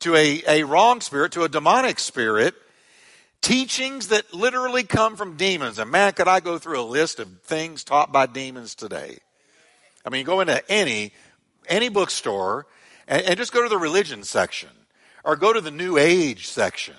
to 0.00 0.14
a, 0.14 0.42
a 0.46 0.62
wrong 0.64 1.00
spirit, 1.00 1.32
to 1.32 1.44
a 1.44 1.48
demonic 1.48 1.98
spirit, 1.98 2.54
teachings 3.40 4.08
that 4.08 4.34
literally 4.34 4.82
come 4.82 5.16
from 5.16 5.36
demons. 5.36 5.78
And 5.78 5.90
man, 5.90 6.12
could 6.12 6.28
I 6.28 6.40
go 6.40 6.58
through 6.58 6.80
a 6.80 6.82
list 6.82 7.18
of 7.18 7.28
things 7.42 7.84
taught 7.84 8.12
by 8.12 8.26
demons 8.26 8.74
today? 8.74 9.18
I 10.04 10.10
mean, 10.10 10.26
go 10.26 10.40
into 10.40 10.62
any, 10.70 11.12
any 11.66 11.88
bookstore 11.88 12.66
and, 13.08 13.22
and 13.22 13.36
just 13.38 13.52
go 13.52 13.62
to 13.62 13.68
the 13.68 13.78
religion 13.78 14.22
section 14.22 14.70
or 15.24 15.36
go 15.36 15.52
to 15.52 15.60
the 15.62 15.70
new 15.70 15.96
age 15.96 16.46
section 16.48 16.96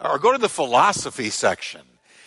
or 0.00 0.18
go 0.18 0.32
to 0.32 0.38
the 0.38 0.48
philosophy 0.48 1.30
section 1.30 1.82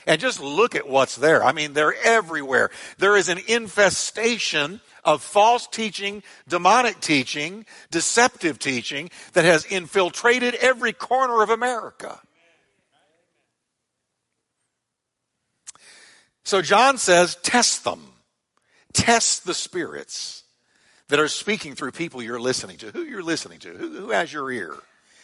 and 0.06 0.22
just 0.22 0.42
look 0.42 0.74
at 0.76 0.88
what's 0.88 1.18
there. 1.18 1.44
I 1.44 1.52
mean, 1.52 1.74
they're 1.74 1.96
everywhere. 2.04 2.72
There 2.98 3.18
is 3.18 3.30
an 3.30 3.40
infestation 3.48 4.80
of 5.04 5.22
false 5.22 5.68
teaching, 5.68 6.24
demonic 6.48 7.00
teaching, 7.00 7.66
deceptive 7.92 8.60
teaching 8.60 9.10
that 9.34 9.46
has 9.46 9.66
infiltrated 9.66 10.56
every 10.56 10.94
corner 10.94 11.42
of 11.42 11.50
America. 11.50 12.20
So 16.44 16.62
John 16.62 16.98
says, 16.98 17.36
test 17.44 17.84
them. 17.84 18.14
Test 18.94 19.46
the 19.46 19.54
spirits 19.54 20.44
that 21.10 21.20
are 21.20 21.28
speaking 21.28 21.76
through 21.76 21.92
people 21.92 22.22
you're 22.22 22.40
listening 22.40 22.78
to. 22.78 22.92
Who 22.92 23.04
you're 23.04 23.22
listening 23.22 23.60
to? 23.60 23.70
Who, 23.74 23.92
who 23.92 24.10
has 24.12 24.32
your 24.32 24.50
ear? 24.52 24.76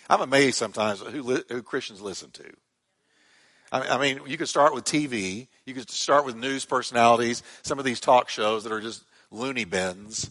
I'm 0.09 0.21
amazed 0.21 0.57
sometimes 0.57 0.99
who, 0.99 1.43
who 1.49 1.61
Christians 1.63 2.01
listen 2.01 2.31
to. 2.31 2.53
I 3.71 3.97
mean, 3.97 4.19
you 4.27 4.37
could 4.37 4.49
start 4.49 4.75
with 4.75 4.83
TV. 4.83 5.47
You 5.65 5.73
could 5.73 5.89
start 5.89 6.25
with 6.25 6.35
news 6.35 6.63
personalities. 6.63 7.41
Some 7.63 7.79
of 7.79 7.85
these 7.85 7.99
talk 7.99 8.29
shows 8.29 8.63
that 8.63 8.71
are 8.71 8.81
just 8.81 9.03
loony 9.31 9.65
bins. 9.65 10.29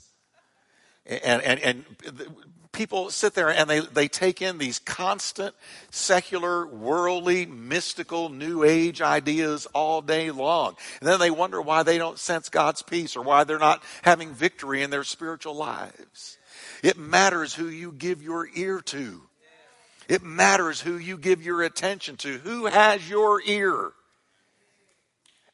And, 1.05 1.43
and, 1.43 1.59
and 1.61 1.85
people 2.71 3.11
sit 3.11 3.35
there 3.35 3.51
and 3.51 3.69
they, 3.69 3.81
they 3.81 4.07
take 4.07 4.43
in 4.43 4.59
these 4.59 4.79
constant 4.79 5.57
secular, 5.91 6.67
worldly, 6.67 7.47
mystical, 7.47 8.29
new 8.29 8.63
age 8.63 9.03
ideas 9.03 9.67
all 9.75 10.03
day 10.03 10.31
long. 10.31 10.77
And 11.01 11.09
then 11.09 11.19
they 11.19 11.31
wonder 11.31 11.61
why 11.61 11.83
they 11.83 11.99
don't 11.99 12.21
sense 12.21 12.49
God's 12.49 12.83
peace 12.83 13.17
or 13.17 13.23
why 13.23 13.43
they're 13.43 13.59
not 13.59 13.83
having 14.03 14.33
victory 14.33 14.83
in 14.83 14.91
their 14.91 15.05
spiritual 15.05 15.57
lives. 15.57 16.39
It 16.83 16.97
matters 16.97 17.55
who 17.55 17.67
you 17.67 17.91
give 17.91 18.23
your 18.23 18.49
ear 18.55 18.81
to. 18.81 19.23
It 20.09 20.23
matters 20.23 20.81
who 20.81 20.97
you 20.97 21.17
give 21.17 21.43
your 21.43 21.63
attention 21.63 22.17
to. 22.19 22.39
Who 22.39 22.67
has 22.67 23.09
your 23.09 23.41
ear? 23.45 23.93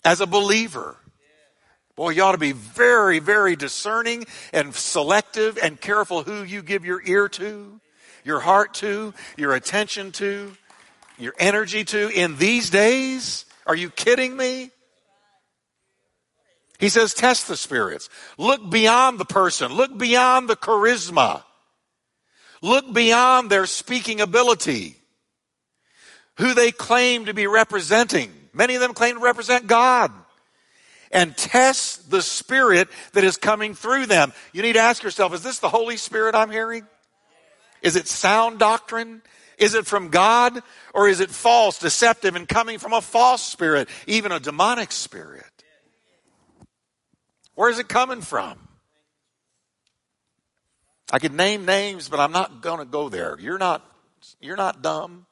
As 0.04 0.20
a 0.20 0.26
believer. 0.26 0.96
Boy, 1.96 2.10
you 2.10 2.22
ought 2.22 2.32
to 2.32 2.38
be 2.38 2.52
very, 2.52 3.18
very 3.18 3.56
discerning 3.56 4.24
and 4.52 4.74
selective 4.74 5.58
and 5.60 5.80
careful 5.80 6.22
who 6.22 6.44
you 6.44 6.62
give 6.62 6.84
your 6.84 7.02
ear 7.04 7.28
to, 7.30 7.80
your 8.24 8.38
heart 8.38 8.74
to, 8.74 9.12
your 9.36 9.54
attention 9.54 10.12
to, 10.12 10.56
your 11.18 11.34
energy 11.40 11.84
to 11.84 12.08
in 12.08 12.36
these 12.36 12.70
days. 12.70 13.44
Are 13.66 13.74
you 13.74 13.90
kidding 13.90 14.36
me? 14.36 14.70
He 16.78 16.88
says, 16.88 17.12
test 17.12 17.48
the 17.48 17.56
spirits. 17.56 18.08
Look 18.38 18.70
beyond 18.70 19.18
the 19.18 19.24
person. 19.24 19.72
Look 19.72 19.98
beyond 19.98 20.48
the 20.48 20.56
charisma. 20.56 21.42
Look 22.62 22.92
beyond 22.92 23.50
their 23.50 23.66
speaking 23.66 24.20
ability. 24.20 24.96
Who 26.38 26.54
they 26.54 26.70
claim 26.70 27.26
to 27.26 27.34
be 27.34 27.46
representing. 27.46 28.32
Many 28.52 28.74
of 28.74 28.80
them 28.80 28.94
claim 28.94 29.16
to 29.16 29.20
represent 29.20 29.66
God 29.66 30.12
and 31.10 31.36
test 31.36 32.10
the 32.10 32.22
spirit 32.22 32.88
that 33.12 33.24
is 33.24 33.36
coming 33.36 33.74
through 33.74 34.06
them. 34.06 34.32
You 34.52 34.62
need 34.62 34.74
to 34.74 34.80
ask 34.80 35.02
yourself, 35.02 35.34
is 35.34 35.42
this 35.42 35.58
the 35.58 35.68
Holy 35.68 35.96
Spirit 35.96 36.34
I'm 36.34 36.50
hearing? 36.50 36.86
Is 37.82 37.96
it 37.96 38.08
sound 38.08 38.58
doctrine? 38.58 39.22
Is 39.56 39.74
it 39.74 39.86
from 39.86 40.08
God? 40.08 40.62
Or 40.94 41.08
is 41.08 41.20
it 41.20 41.30
false, 41.30 41.78
deceptive, 41.78 42.36
and 42.36 42.48
coming 42.48 42.78
from 42.78 42.92
a 42.92 43.00
false 43.00 43.42
spirit, 43.42 43.88
even 44.06 44.32
a 44.32 44.40
demonic 44.40 44.92
spirit? 44.92 45.44
Where 47.54 47.70
is 47.70 47.78
it 47.78 47.88
coming 47.88 48.20
from? 48.20 48.67
I 51.10 51.18
could 51.18 51.32
name 51.32 51.64
names, 51.64 52.08
but 52.08 52.20
I'm 52.20 52.32
not 52.32 52.60
going 52.60 52.78
to 52.80 52.84
go 52.84 53.08
there. 53.08 53.36
You're 53.40 53.58
not, 53.58 53.82
you're 54.40 54.56
not 54.56 54.82
dumb. 54.82 55.26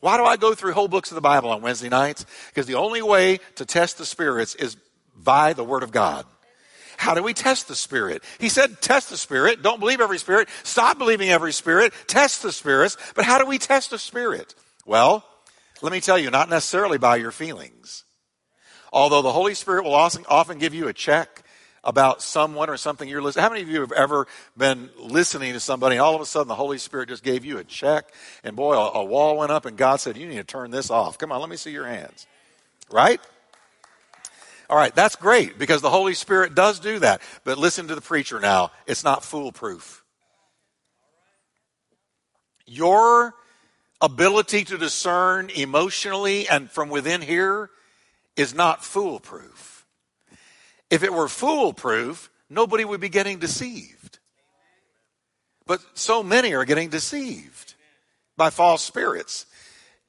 Why 0.00 0.16
do 0.16 0.24
I 0.24 0.36
go 0.36 0.54
through 0.54 0.72
whole 0.72 0.86
books 0.86 1.10
of 1.10 1.16
the 1.16 1.20
Bible 1.20 1.50
on 1.50 1.60
Wednesday 1.60 1.88
nights? 1.88 2.24
Because 2.48 2.66
the 2.66 2.76
only 2.76 3.02
way 3.02 3.40
to 3.56 3.64
test 3.64 3.98
the 3.98 4.06
spirits 4.06 4.54
is 4.54 4.76
by 5.16 5.54
the 5.54 5.64
Word 5.64 5.82
of 5.82 5.90
God. 5.90 6.24
How 6.96 7.14
do 7.14 7.22
we 7.22 7.34
test 7.34 7.68
the 7.68 7.74
spirit? 7.74 8.22
He 8.38 8.48
said, 8.48 8.80
test 8.80 9.10
the 9.10 9.16
spirit. 9.16 9.62
Don't 9.62 9.80
believe 9.80 10.00
every 10.00 10.18
spirit. 10.18 10.48
Stop 10.62 10.98
believing 10.98 11.30
every 11.30 11.52
spirit. 11.52 11.92
Test 12.06 12.42
the 12.42 12.52
spirits. 12.52 12.96
But 13.14 13.24
how 13.24 13.38
do 13.38 13.46
we 13.46 13.58
test 13.58 13.92
a 13.92 13.98
spirit? 13.98 14.54
Well, 14.84 15.24
let 15.80 15.92
me 15.92 16.00
tell 16.00 16.18
you, 16.18 16.30
not 16.30 16.48
necessarily 16.48 16.98
by 16.98 17.16
your 17.16 17.30
feelings. 17.30 18.04
Although 18.92 19.22
the 19.22 19.32
Holy 19.32 19.54
Spirit 19.54 19.84
will 19.84 19.94
often 19.94 20.58
give 20.58 20.74
you 20.74 20.88
a 20.88 20.92
check 20.92 21.44
about 21.84 22.22
someone 22.22 22.68
or 22.68 22.76
something 22.76 23.08
you're 23.08 23.22
listening. 23.22 23.42
How 23.42 23.50
many 23.50 23.62
of 23.62 23.68
you 23.68 23.80
have 23.80 23.92
ever 23.92 24.26
been 24.56 24.90
listening 24.98 25.52
to 25.52 25.60
somebody 25.60 25.96
and 25.96 26.02
all 26.02 26.14
of 26.14 26.20
a 26.20 26.26
sudden 26.26 26.48
the 26.48 26.54
Holy 26.54 26.78
Spirit 26.78 27.08
just 27.08 27.22
gave 27.22 27.44
you 27.44 27.58
a 27.58 27.64
check 27.64 28.12
and 28.44 28.56
boy, 28.56 28.74
a, 28.74 29.00
a 29.00 29.04
wall 29.04 29.38
went 29.38 29.52
up 29.52 29.66
and 29.66 29.76
God 29.76 29.96
said, 30.00 30.16
you 30.16 30.26
need 30.26 30.36
to 30.36 30.44
turn 30.44 30.70
this 30.70 30.90
off. 30.90 31.18
Come 31.18 31.32
on, 31.32 31.40
let 31.40 31.50
me 31.50 31.56
see 31.56 31.70
your 31.70 31.86
hands. 31.86 32.26
Right? 32.90 33.20
All 34.70 34.76
right, 34.76 34.94
that's 34.94 35.16
great 35.16 35.58
because 35.58 35.80
the 35.80 35.90
Holy 35.90 36.14
Spirit 36.14 36.54
does 36.54 36.78
do 36.78 36.98
that. 36.98 37.22
But 37.44 37.56
listen 37.56 37.88
to 37.88 37.94
the 37.94 38.02
preacher 38.02 38.38
now. 38.38 38.70
It's 38.86 39.02
not 39.02 39.24
foolproof. 39.24 40.04
Your 42.66 43.34
ability 44.00 44.64
to 44.64 44.76
discern 44.76 45.50
emotionally 45.50 46.48
and 46.48 46.70
from 46.70 46.90
within 46.90 47.22
here 47.22 47.70
is 48.36 48.54
not 48.54 48.84
foolproof. 48.84 49.77
If 50.90 51.02
it 51.02 51.12
were 51.12 51.28
foolproof, 51.28 52.30
nobody 52.48 52.84
would 52.84 53.00
be 53.00 53.08
getting 53.08 53.38
deceived. 53.38 54.18
But 55.66 55.80
so 55.94 56.22
many 56.22 56.54
are 56.54 56.64
getting 56.64 56.88
deceived 56.88 57.74
by 58.36 58.50
false 58.50 58.82
spirits. 58.82 59.44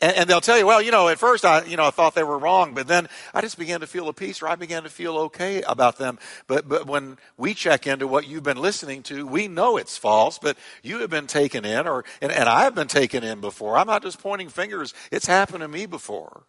And, 0.02 0.16
and, 0.16 0.30
they'll 0.30 0.40
tell 0.40 0.58
you, 0.58 0.66
well, 0.66 0.82
you 0.82 0.92
know, 0.92 1.10
at 1.10 1.20
first 1.20 1.44
I, 1.44 1.66
you 1.66 1.76
know, 1.76 1.86
I 1.86 1.90
thought 1.90 2.16
they 2.16 2.24
were 2.24 2.38
wrong, 2.38 2.74
but 2.74 2.88
then 2.88 3.10
I 3.34 3.42
just 3.42 3.60
began 3.60 3.82
to 3.82 3.88
feel 3.88 4.08
a 4.08 4.14
peace 4.14 4.42
or 4.42 4.48
I 4.48 4.56
began 4.56 4.84
to 4.84 4.90
feel 4.90 5.18
okay 5.18 5.62
about 5.64 5.98
them. 5.98 6.18
But, 6.48 6.70
but 6.70 6.88
when 6.88 7.18
we 7.38 7.54
check 7.54 7.86
into 7.86 8.08
what 8.08 8.26
you've 8.26 8.44
been 8.44 8.62
listening 8.62 9.04
to, 9.04 9.28
we 9.28 9.50
know 9.50 9.76
it's 9.76 9.98
false, 9.98 10.40
but 10.40 10.58
you 10.84 11.00
have 11.00 11.10
been 11.10 11.28
taken 11.28 11.66
in 11.66 11.86
or, 11.86 12.06
and, 12.22 12.32
and 12.32 12.48
I've 12.48 12.76
been 12.76 12.88
taken 12.88 13.26
in 13.26 13.42
before. 13.42 13.78
I'm 13.78 13.88
not 13.88 14.04
just 14.04 14.22
pointing 14.22 14.48
fingers. 14.48 14.94
It's 15.12 15.28
happened 15.28 15.60
to 15.60 15.68
me 15.68 15.86
before 15.86 16.44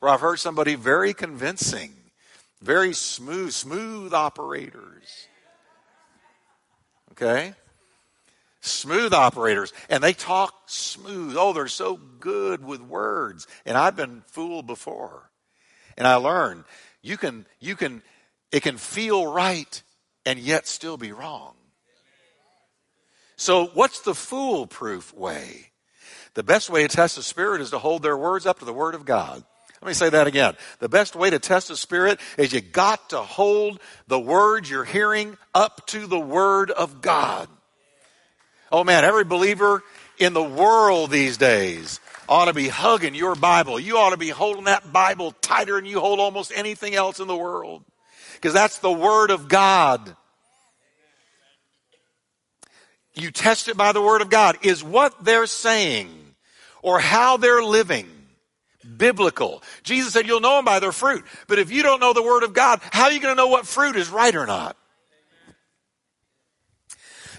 where 0.00 0.10
I've 0.10 0.20
heard 0.20 0.40
somebody 0.40 0.74
very 0.74 1.14
convincing 1.14 1.92
very 2.60 2.92
smooth, 2.92 3.52
smooth 3.52 4.12
operators. 4.12 5.28
Okay? 7.12 7.54
Smooth 8.60 9.12
operators. 9.12 9.72
And 9.88 10.02
they 10.02 10.12
talk 10.12 10.54
smooth. 10.66 11.36
Oh, 11.38 11.52
they're 11.52 11.68
so 11.68 11.96
good 11.96 12.64
with 12.64 12.80
words. 12.80 13.46
And 13.64 13.76
I've 13.76 13.96
been 13.96 14.22
fooled 14.26 14.66
before. 14.66 15.30
And 15.96 16.06
I 16.06 16.16
learned 16.16 16.64
you 17.02 17.16
can, 17.16 17.46
you 17.60 17.76
can, 17.76 18.02
it 18.52 18.62
can 18.62 18.76
feel 18.76 19.26
right 19.26 19.82
and 20.26 20.38
yet 20.38 20.66
still 20.66 20.96
be 20.96 21.12
wrong. 21.12 21.54
So, 23.36 23.66
what's 23.66 24.00
the 24.00 24.14
foolproof 24.14 25.14
way? 25.14 25.70
The 26.34 26.42
best 26.42 26.70
way 26.70 26.82
to 26.82 26.88
test 26.88 27.16
the 27.16 27.22
spirit 27.22 27.60
is 27.60 27.70
to 27.70 27.78
hold 27.78 28.02
their 28.02 28.16
words 28.16 28.46
up 28.46 28.58
to 28.58 28.64
the 28.64 28.72
word 28.72 28.96
of 28.96 29.04
God. 29.04 29.44
Let 29.80 29.88
me 29.88 29.94
say 29.94 30.10
that 30.10 30.26
again. 30.26 30.56
The 30.80 30.88
best 30.88 31.14
way 31.14 31.30
to 31.30 31.38
test 31.38 31.68
the 31.68 31.76
Spirit 31.76 32.18
is 32.36 32.52
you 32.52 32.60
got 32.60 33.10
to 33.10 33.18
hold 33.18 33.80
the 34.08 34.18
words 34.18 34.68
you're 34.68 34.84
hearing 34.84 35.36
up 35.54 35.86
to 35.88 36.06
the 36.06 36.18
Word 36.18 36.70
of 36.70 37.00
God. 37.00 37.48
Oh 38.72 38.84
man, 38.84 39.04
every 39.04 39.24
believer 39.24 39.82
in 40.18 40.32
the 40.32 40.42
world 40.42 41.10
these 41.10 41.36
days 41.36 42.00
ought 42.28 42.46
to 42.46 42.52
be 42.52 42.68
hugging 42.68 43.14
your 43.14 43.36
Bible. 43.36 43.78
You 43.78 43.98
ought 43.98 44.10
to 44.10 44.16
be 44.16 44.28
holding 44.28 44.64
that 44.64 44.92
Bible 44.92 45.32
tighter 45.40 45.76
than 45.76 45.86
you 45.86 46.00
hold 46.00 46.18
almost 46.18 46.52
anything 46.54 46.94
else 46.94 47.20
in 47.20 47.28
the 47.28 47.36
world. 47.36 47.84
Because 48.34 48.52
that's 48.52 48.78
the 48.78 48.92
Word 48.92 49.30
of 49.30 49.48
God. 49.48 50.16
You 53.14 53.30
test 53.30 53.68
it 53.68 53.76
by 53.76 53.92
the 53.92 54.02
Word 54.02 54.22
of 54.22 54.28
God. 54.28 54.58
Is 54.62 54.82
what 54.82 55.24
they're 55.24 55.46
saying 55.46 56.10
or 56.82 56.98
how 56.98 57.36
they're 57.36 57.62
living 57.62 58.08
biblical. 58.96 59.62
Jesus 59.82 60.12
said, 60.12 60.26
You'll 60.26 60.40
know 60.40 60.56
them 60.56 60.64
by 60.64 60.80
their 60.80 60.92
fruit. 60.92 61.24
But 61.46 61.58
if 61.58 61.70
you 61.70 61.82
don't 61.82 62.00
know 62.00 62.12
the 62.12 62.22
Word 62.22 62.42
of 62.42 62.52
God, 62.52 62.80
how 62.92 63.04
are 63.04 63.12
you 63.12 63.20
going 63.20 63.32
to 63.34 63.40
know 63.40 63.48
what 63.48 63.66
fruit 63.66 63.96
is 63.96 64.08
right 64.10 64.34
or 64.34 64.46
not? 64.46 64.76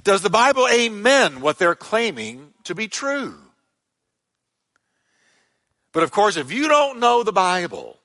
Does 0.03 0.22
the 0.22 0.29
Bible 0.29 0.68
amen 0.68 1.41
what 1.41 1.58
they're 1.58 1.75
claiming 1.75 2.53
to 2.63 2.75
be 2.75 2.88
true? 2.88 3.36
But 5.91 6.03
of 6.03 6.12
course, 6.12 6.38
if 6.38 6.51
you 6.51 6.68
don't 6.68 7.00
know 7.00 7.24
the 7.24 7.34
Bible, 7.34 7.99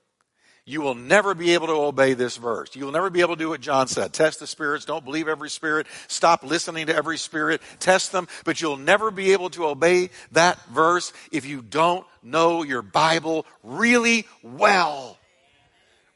you 0.67 0.81
will 0.81 0.95
never 0.95 1.35
be 1.35 1.53
able 1.53 1.67
to 1.67 1.75
obey 1.75 2.15
this 2.15 2.39
verse. 2.39 2.75
You 2.75 2.87
will 2.87 2.93
never 2.93 3.11
be 3.11 3.21
able 3.21 3.37
to 3.37 3.39
do 3.39 3.51
what 3.51 3.61
John 3.61 3.87
said. 3.87 4.15
Test 4.15 4.41
the 4.41 4.47
spirits. 4.47 4.87
Don't 4.87 5.05
believe 5.05 5.29
every 5.29 5.51
spirit. 5.51 5.87
Stop 6.09 6.43
listening 6.43 6.87
to 6.87 6.97
every 6.97 7.19
spirit. 7.19 7.61
Test 7.81 8.13
them. 8.13 8.29
But 8.45 8.63
you'll 8.63 8.79
never 8.79 9.11
be 9.11 9.33
able 9.33 9.51
to 9.51 9.67
obey 9.67 10.09
that 10.33 10.65
verse 10.67 11.13
if 11.31 11.45
you 11.45 11.61
don't 11.61 12.07
know 12.23 12.63
your 12.63 12.81
Bible 12.81 13.45
really 13.63 14.27
well. 14.43 15.19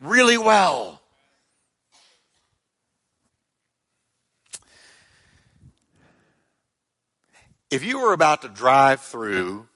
Really 0.01 0.39
well. 0.39 1.03
If 7.71 7.85
you 7.85 8.01
were 8.01 8.15
about 8.15 8.41
to 8.43 8.49
drive 8.49 9.03
through, 9.03 9.69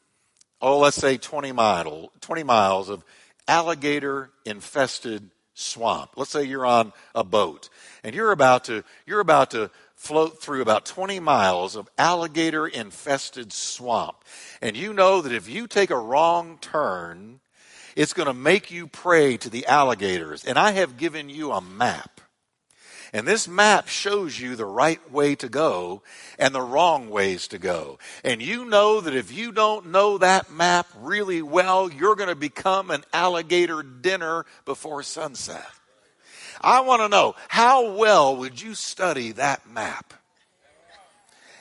oh, 0.62 0.78
let's 0.78 0.96
say 0.96 1.18
20, 1.18 1.52
mile, 1.52 2.10
20 2.22 2.42
miles 2.42 2.88
of 2.88 3.04
alligator 3.48 4.30
infested 4.44 5.30
swamp. 5.54 6.10
Let's 6.16 6.30
say 6.30 6.44
you're 6.44 6.66
on 6.66 6.92
a 7.14 7.24
boat 7.24 7.68
and 8.02 8.14
you're 8.14 8.32
about 8.32 8.64
to 8.64 8.84
you're 9.06 9.20
about 9.20 9.50
to 9.52 9.70
float 9.94 10.42
through 10.42 10.62
about 10.62 10.84
20 10.84 11.20
miles 11.20 11.76
of 11.76 11.88
alligator 11.96 12.66
infested 12.66 13.52
swamp. 13.52 14.16
And 14.60 14.76
you 14.76 14.92
know 14.92 15.20
that 15.20 15.32
if 15.32 15.48
you 15.48 15.66
take 15.66 15.90
a 15.90 15.98
wrong 15.98 16.58
turn, 16.60 17.40
it's 17.94 18.12
going 18.12 18.26
to 18.26 18.34
make 18.34 18.70
you 18.70 18.88
prey 18.88 19.36
to 19.36 19.50
the 19.50 19.66
alligators. 19.66 20.44
And 20.44 20.58
I 20.58 20.72
have 20.72 20.96
given 20.96 21.28
you 21.28 21.52
a 21.52 21.60
map. 21.60 22.11
And 23.14 23.28
this 23.28 23.46
map 23.46 23.88
shows 23.88 24.40
you 24.40 24.56
the 24.56 24.64
right 24.64 25.12
way 25.12 25.34
to 25.36 25.48
go 25.50 26.02
and 26.38 26.54
the 26.54 26.62
wrong 26.62 27.10
ways 27.10 27.46
to 27.48 27.58
go. 27.58 27.98
And 28.24 28.40
you 28.40 28.64
know 28.64 29.02
that 29.02 29.14
if 29.14 29.30
you 29.30 29.52
don't 29.52 29.90
know 29.90 30.16
that 30.16 30.50
map 30.50 30.86
really 30.98 31.42
well, 31.42 31.92
you're 31.92 32.16
going 32.16 32.30
to 32.30 32.34
become 32.34 32.90
an 32.90 33.04
alligator 33.12 33.82
dinner 33.82 34.46
before 34.64 35.02
sunset. 35.02 35.66
I 36.62 36.80
want 36.80 37.02
to 37.02 37.08
know 37.08 37.34
how 37.48 37.92
well 37.92 38.36
would 38.36 38.62
you 38.62 38.74
study 38.74 39.32
that 39.32 39.68
map? 39.68 40.14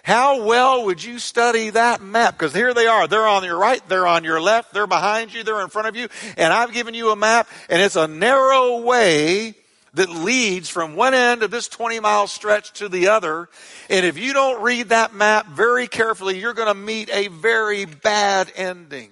How 0.03 0.43
well 0.43 0.86
would 0.86 1.03
you 1.03 1.20
study 1.20 1.70
that 1.72 2.01
map? 2.01 2.38
Because 2.38 2.53
here 2.53 2.74
they 2.74 2.88
are. 2.88 3.08
They're 3.08 3.27
on 3.27 3.43
your 3.43 3.58
right, 3.58 3.88
they're 3.88 4.08
on 4.08 4.24
your 4.24 4.41
left, 4.41 4.74
they're 4.74 4.88
behind 4.88 5.34
you, 5.34 5.43
they're 5.43 5.62
in 5.62 5.70
front 5.70 5.89
of 5.89 5.96
you, 5.96 6.08
and 6.38 6.51
I've 6.51 6.74
given 6.74 6.93
you 6.93 7.12
a 7.12 7.15
map, 7.15 7.48
and 7.70 7.81
it's 7.81 7.96
a 7.96 8.08
narrow 8.08 8.81
way 8.81 9.55
that 9.93 10.10
leads 10.10 10.69
from 10.69 10.95
one 10.95 11.13
end 11.13 11.43
of 11.43 11.51
this 11.51 11.67
20 11.67 12.00
mile 12.00 12.27
stretch 12.27 12.71
to 12.74 12.88
the 12.88 13.10
other. 13.10 13.50
And 13.89 14.05
if 14.05 14.17
you 14.17 14.33
don't 14.33 14.62
read 14.62 14.89
that 14.89 15.13
map 15.13 15.48
very 15.48 15.88
carefully, 15.88 16.39
you're 16.39 16.53
going 16.53 16.67
to 16.67 16.74
meet 16.74 17.10
a 17.13 17.27
very 17.27 17.86
bad 17.86 18.51
ending. 18.55 19.12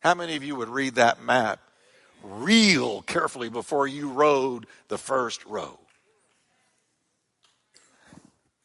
How 0.00 0.14
many 0.14 0.36
of 0.36 0.44
you 0.44 0.56
would 0.56 0.68
read 0.68 0.94
that 0.94 1.22
map 1.22 1.60
real 2.22 3.02
carefully 3.02 3.48
before 3.48 3.86
you 3.86 4.10
rode 4.10 4.66
the 4.88 4.98
first 4.98 5.44
row? 5.44 5.78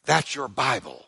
That's 0.06 0.34
your 0.34 0.48
Bible. 0.48 1.04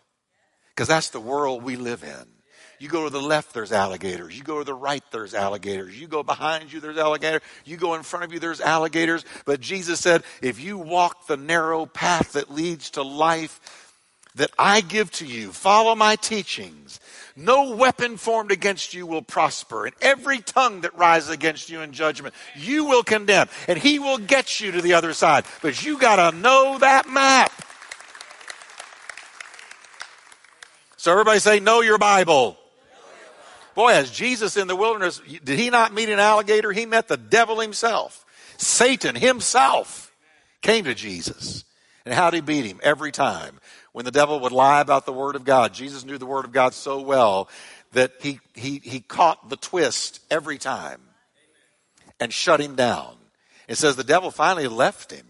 Because 0.74 0.88
that's 0.88 1.08
the 1.08 1.20
world 1.20 1.62
we 1.62 1.76
live 1.76 2.04
in. 2.04 2.35
You 2.78 2.88
go 2.88 3.04
to 3.04 3.10
the 3.10 3.20
left, 3.20 3.54
there's 3.54 3.72
alligators. 3.72 4.36
You 4.36 4.44
go 4.44 4.58
to 4.58 4.64
the 4.64 4.74
right, 4.74 5.02
there's 5.10 5.34
alligators. 5.34 5.98
You 5.98 6.08
go 6.08 6.22
behind 6.22 6.72
you, 6.72 6.80
there's 6.80 6.98
alligators. 6.98 7.42
You 7.64 7.76
go 7.76 7.94
in 7.94 8.02
front 8.02 8.24
of 8.24 8.32
you, 8.32 8.38
there's 8.38 8.60
alligators. 8.60 9.24
But 9.44 9.60
Jesus 9.60 10.00
said, 10.00 10.24
if 10.42 10.60
you 10.60 10.76
walk 10.76 11.26
the 11.26 11.36
narrow 11.36 11.86
path 11.86 12.32
that 12.32 12.50
leads 12.50 12.90
to 12.90 13.02
life 13.02 13.94
that 14.34 14.50
I 14.58 14.82
give 14.82 15.10
to 15.12 15.26
you, 15.26 15.52
follow 15.52 15.94
my 15.94 16.16
teachings. 16.16 17.00
No 17.34 17.74
weapon 17.74 18.18
formed 18.18 18.52
against 18.52 18.92
you 18.92 19.06
will 19.06 19.22
prosper, 19.22 19.86
and 19.86 19.94
every 20.02 20.40
tongue 20.40 20.82
that 20.82 20.96
rises 20.96 21.30
against 21.30 21.70
you 21.70 21.80
in 21.80 21.92
judgment, 21.92 22.34
you 22.54 22.84
will 22.84 23.02
condemn, 23.02 23.48
and 23.66 23.78
he 23.78 23.98
will 23.98 24.18
get 24.18 24.60
you 24.60 24.72
to 24.72 24.82
the 24.82 24.92
other 24.92 25.14
side. 25.14 25.44
But 25.62 25.84
you 25.84 25.98
got 25.98 26.30
to 26.30 26.36
know 26.36 26.78
that 26.78 27.08
map. 27.08 27.52
So 30.98 31.12
everybody 31.12 31.38
say, 31.40 31.60
Know 31.60 31.80
your 31.80 31.98
Bible. 31.98 32.58
Boy, 33.76 33.92
as 33.92 34.10
Jesus 34.10 34.56
in 34.56 34.68
the 34.68 34.74
wilderness, 34.74 35.20
did 35.44 35.58
he 35.58 35.68
not 35.68 35.92
meet 35.92 36.08
an 36.08 36.18
alligator? 36.18 36.72
He 36.72 36.86
met 36.86 37.08
the 37.08 37.18
devil 37.18 37.60
himself. 37.60 38.24
Satan 38.56 39.14
himself 39.14 40.14
came 40.62 40.84
to 40.84 40.94
Jesus. 40.94 41.64
And 42.06 42.14
how 42.14 42.30
did 42.30 42.38
he 42.38 42.40
beat 42.40 42.64
him? 42.64 42.80
Every 42.82 43.12
time. 43.12 43.60
When 43.92 44.06
the 44.06 44.10
devil 44.10 44.40
would 44.40 44.52
lie 44.52 44.80
about 44.80 45.04
the 45.04 45.12
Word 45.12 45.36
of 45.36 45.44
God, 45.44 45.74
Jesus 45.74 46.04
knew 46.04 46.16
the 46.16 46.24
Word 46.24 46.46
of 46.46 46.52
God 46.52 46.72
so 46.72 47.02
well 47.02 47.50
that 47.92 48.12
he, 48.20 48.40
he, 48.54 48.80
he 48.82 49.00
caught 49.00 49.50
the 49.50 49.56
twist 49.56 50.20
every 50.30 50.56
time 50.56 51.02
and 52.18 52.32
shut 52.32 52.60
him 52.60 52.76
down. 52.76 53.14
It 53.68 53.76
says 53.76 53.96
the 53.96 54.04
devil 54.04 54.30
finally 54.30 54.68
left 54.68 55.12
him 55.12 55.26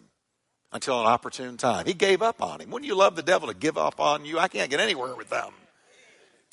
until 0.73 1.01
an 1.01 1.07
opportune 1.07 1.57
time. 1.57 1.87
He 1.87 1.95
gave 1.95 2.23
up 2.23 2.41
on 2.41 2.61
him. 2.61 2.71
Wouldn't 2.71 2.89
you 2.89 2.97
love 2.97 3.17
the 3.17 3.23
devil 3.23 3.49
to 3.49 3.55
give 3.55 3.77
up 3.77 3.99
on 3.99 4.25
you? 4.25 4.39
I 4.39 4.47
can't 4.47 4.71
get 4.71 4.79
anywhere 4.79 5.17
with 5.17 5.31
them. 5.31 5.53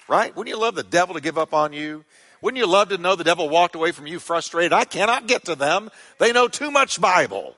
Right? 0.08 0.36
Wouldn't 0.36 0.54
you 0.54 0.62
love 0.62 0.76
the 0.76 0.84
devil 0.84 1.16
to 1.16 1.22
give 1.22 1.38
up 1.38 1.54
on 1.54 1.74
you? 1.74 2.04
Wouldn't 2.42 2.60
you 2.60 2.68
love 2.68 2.90
to 2.90 2.98
know 2.98 3.16
the 3.16 3.24
devil 3.24 3.48
walked 3.48 3.76
away 3.76 3.92
from 3.92 4.06
you 4.06 4.20
frustrated? 4.20 4.74
I 4.74 4.84
cannot 4.84 5.28
get 5.28 5.46
to 5.46 5.56
them. 5.56 5.90
They 6.20 6.34
know 6.34 6.48
too 6.48 6.72
much 6.72 7.00
Bible. 7.00 7.56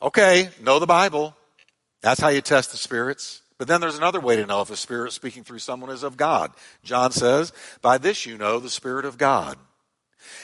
Okay, 0.00 0.48
know 0.62 0.78
the 0.78 0.86
Bible. 0.86 1.36
That's 2.00 2.20
how 2.20 2.28
you 2.28 2.40
test 2.40 2.72
the 2.72 2.78
spirits. 2.78 3.42
But 3.58 3.68
then 3.68 3.80
there's 3.80 3.96
another 3.96 4.18
way 4.18 4.34
to 4.36 4.46
know 4.46 4.60
if 4.60 4.70
a 4.70 4.76
spirit 4.76 5.12
speaking 5.12 5.44
through 5.44 5.60
someone 5.60 5.90
is 5.90 6.02
of 6.02 6.16
God. 6.16 6.50
John 6.82 7.12
says, 7.12 7.52
By 7.80 7.98
this 7.98 8.26
you 8.26 8.36
know 8.36 8.58
the 8.58 8.70
Spirit 8.70 9.04
of 9.04 9.18
God. 9.18 9.56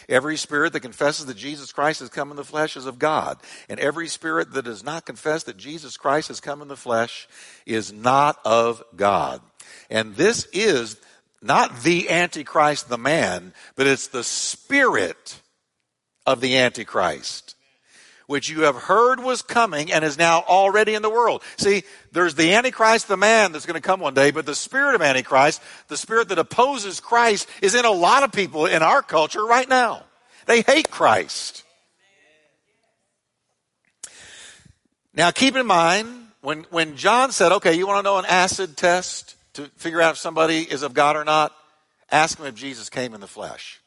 Every 0.09 0.37
spirit 0.37 0.73
that 0.73 0.81
confesses 0.81 1.27
that 1.27 1.37
Jesus 1.37 1.73
Christ 1.73 2.01
has 2.01 2.09
come 2.09 2.31
in 2.31 2.37
the 2.37 2.44
flesh 2.44 2.77
is 2.77 2.87
of 2.87 2.99
God. 2.99 3.38
And 3.68 3.79
every 3.79 4.09
spirit 4.09 4.53
that 4.53 4.64
does 4.64 4.83
not 4.83 5.05
confess 5.05 5.44
that 5.44 5.57
Jesus 5.57 5.97
Christ 5.97 6.29
has 6.29 6.40
come 6.40 6.62
in 6.62 6.68
the 6.68 6.77
flesh 6.77 7.29
is 7.66 7.92
not 7.92 8.38
of 8.44 8.83
God. 8.97 9.42
And 9.90 10.16
this 10.16 10.47
is 10.53 10.97
not 11.42 11.83
the 11.83 12.09
Antichrist, 12.09 12.88
the 12.88 12.99
man, 12.99 13.53
but 13.77 13.87
it's 13.87 14.09
the 14.09 14.25
spirit 14.25 15.40
of 16.27 16.40
the 16.40 16.57
Antichrist 16.57 17.55
which 18.28 18.50
you 18.50 18.60
have 18.60 18.76
heard 18.76 19.20
was 19.20 19.40
coming 19.40 19.90
and 19.90 20.04
is 20.04 20.18
now 20.18 20.44
already 20.46 20.94
in 20.94 21.00
the 21.00 21.08
world. 21.08 21.42
See, 21.56 21.82
there's 22.12 22.34
the 22.34 22.52
Antichrist, 22.52 23.08
the 23.08 23.16
man 23.16 23.52
that's 23.52 23.64
going 23.64 23.80
to 23.80 23.80
come 23.80 24.00
one 24.00 24.12
day, 24.12 24.30
but 24.30 24.44
the 24.44 24.54
spirit 24.54 24.94
of 24.94 25.00
Antichrist, 25.00 25.62
the 25.88 25.96
spirit 25.96 26.28
that 26.28 26.38
opposes 26.38 27.00
Christ, 27.00 27.48
is 27.62 27.74
in 27.74 27.86
a 27.86 27.90
lot 27.90 28.22
of 28.22 28.30
people 28.30 28.66
in 28.66 28.82
our 28.82 29.00
culture 29.02 29.44
right 29.44 29.66
now. 29.66 30.04
They 30.44 30.60
hate 30.60 30.90
Christ. 30.90 31.64
Now 35.14 35.30
keep 35.30 35.56
in 35.56 35.66
mind, 35.66 36.28
when, 36.42 36.66
when 36.70 36.96
John 36.96 37.32
said, 37.32 37.52
okay, 37.52 37.72
you 37.72 37.86
want 37.86 38.04
to 38.04 38.10
know 38.10 38.18
an 38.18 38.26
acid 38.26 38.76
test 38.76 39.36
to 39.54 39.70
figure 39.76 40.02
out 40.02 40.12
if 40.12 40.18
somebody 40.18 40.60
is 40.60 40.82
of 40.82 40.92
God 40.92 41.16
or 41.16 41.24
not? 41.24 41.52
Ask 42.10 42.38
him 42.38 42.44
if 42.44 42.54
Jesus 42.54 42.90
came 42.90 43.14
in 43.14 43.22
the 43.22 43.26
flesh. 43.26 43.80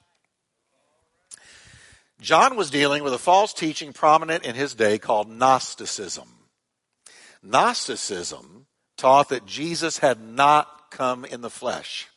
John 2.22 2.56
was 2.56 2.70
dealing 2.70 3.04
with 3.04 3.14
a 3.14 3.18
false 3.18 3.52
teaching 3.52 3.94
prominent 3.94 4.46
in 4.46 4.54
his 4.54 4.76
day 4.76 5.00
called 5.00 5.28
Gnosticism. 5.28 6.28
Gnosticism 7.42 8.68
taught 8.96 9.30
that 9.30 9.48
Jesus 9.48 9.98
had 9.98 10.22
not 10.22 10.92
come 10.92 11.26
in 11.26 11.42
the 11.42 11.50
flesh. 11.50 12.08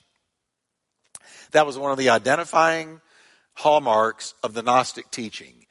That 1.52 1.66
was 1.66 1.78
one 1.78 1.90
of 1.90 1.96
the 1.96 2.10
identifying 2.10 3.00
hallmarks 3.54 4.34
of 4.42 4.52
the 4.52 4.62
Gnostic 4.62 5.10
teaching. 5.10 5.64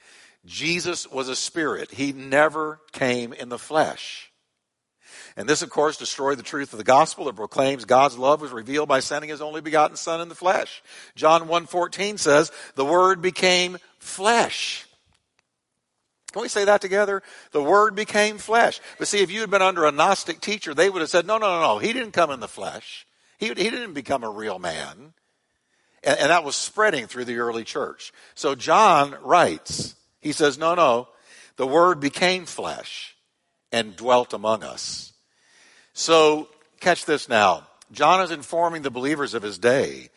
Jesus 0.45 1.09
was 1.09 1.29
a 1.29 1.35
spirit. 1.35 1.91
He 1.91 2.11
never 2.11 2.79
came 2.91 3.33
in 3.33 3.49
the 3.49 3.59
flesh. 3.59 4.31
And 5.35 5.47
this, 5.47 5.61
of 5.61 5.69
course, 5.69 5.97
destroyed 5.97 6.37
the 6.37 6.43
truth 6.43 6.73
of 6.73 6.77
the 6.77 6.83
gospel 6.83 7.25
that 7.25 7.35
proclaims 7.35 7.85
God's 7.85 8.17
love 8.17 8.41
was 8.41 8.51
revealed 8.51 8.87
by 8.87 8.99
sending 8.99 9.29
his 9.29 9.41
only 9.41 9.61
begotten 9.61 9.97
son 9.97 10.21
in 10.21 10.29
the 10.29 10.35
flesh. 10.35 10.83
John 11.15 11.47
1.14 11.47 12.19
says, 12.19 12.51
the 12.75 12.85
word 12.85 13.21
became 13.21 13.77
flesh. 14.03 14.85
Can 16.31 16.41
we 16.41 16.47
say 16.47 16.65
that 16.65 16.81
together? 16.81 17.21
The 17.51 17.63
word 17.63 17.95
became 17.95 18.37
flesh. 18.37 18.81
But 18.97 19.07
see, 19.07 19.21
if 19.21 19.31
you 19.31 19.41
had 19.41 19.51
been 19.51 19.61
under 19.61 19.85
a 19.85 19.91
Gnostic 19.91 20.41
teacher, 20.41 20.73
they 20.73 20.89
would 20.89 21.01
have 21.01 21.09
said, 21.09 21.27
no, 21.27 21.37
no, 21.37 21.47
no, 21.47 21.61
no. 21.61 21.77
He 21.77 21.93
didn't 21.93 22.11
come 22.11 22.31
in 22.31 22.39
the 22.39 22.47
flesh. 22.47 23.05
He, 23.37 23.47
he 23.47 23.53
didn't 23.53 23.93
become 23.93 24.23
a 24.23 24.29
real 24.29 24.59
man. 24.59 25.13
And, 26.03 26.19
and 26.19 26.29
that 26.31 26.43
was 26.43 26.55
spreading 26.55 27.07
through 27.07 27.25
the 27.25 27.37
early 27.37 27.63
church. 27.63 28.11
So 28.35 28.55
John 28.55 29.15
writes, 29.21 29.95
he 30.21 30.31
says, 30.31 30.57
no, 30.57 30.75
no. 30.75 31.07
The 31.55 31.67
word 31.67 31.99
became 31.99 32.45
flesh 32.45 33.15
and 33.71 33.95
dwelt 33.95 34.33
among 34.33 34.63
us. 34.63 35.13
So, 35.93 36.49
catch 36.79 37.05
this 37.05 37.29
now. 37.29 37.67
John 37.91 38.21
is 38.21 38.31
informing 38.31 38.81
the 38.81 38.89
believers 38.89 39.35
of 39.35 39.43
his 39.43 39.59
day 39.59 40.09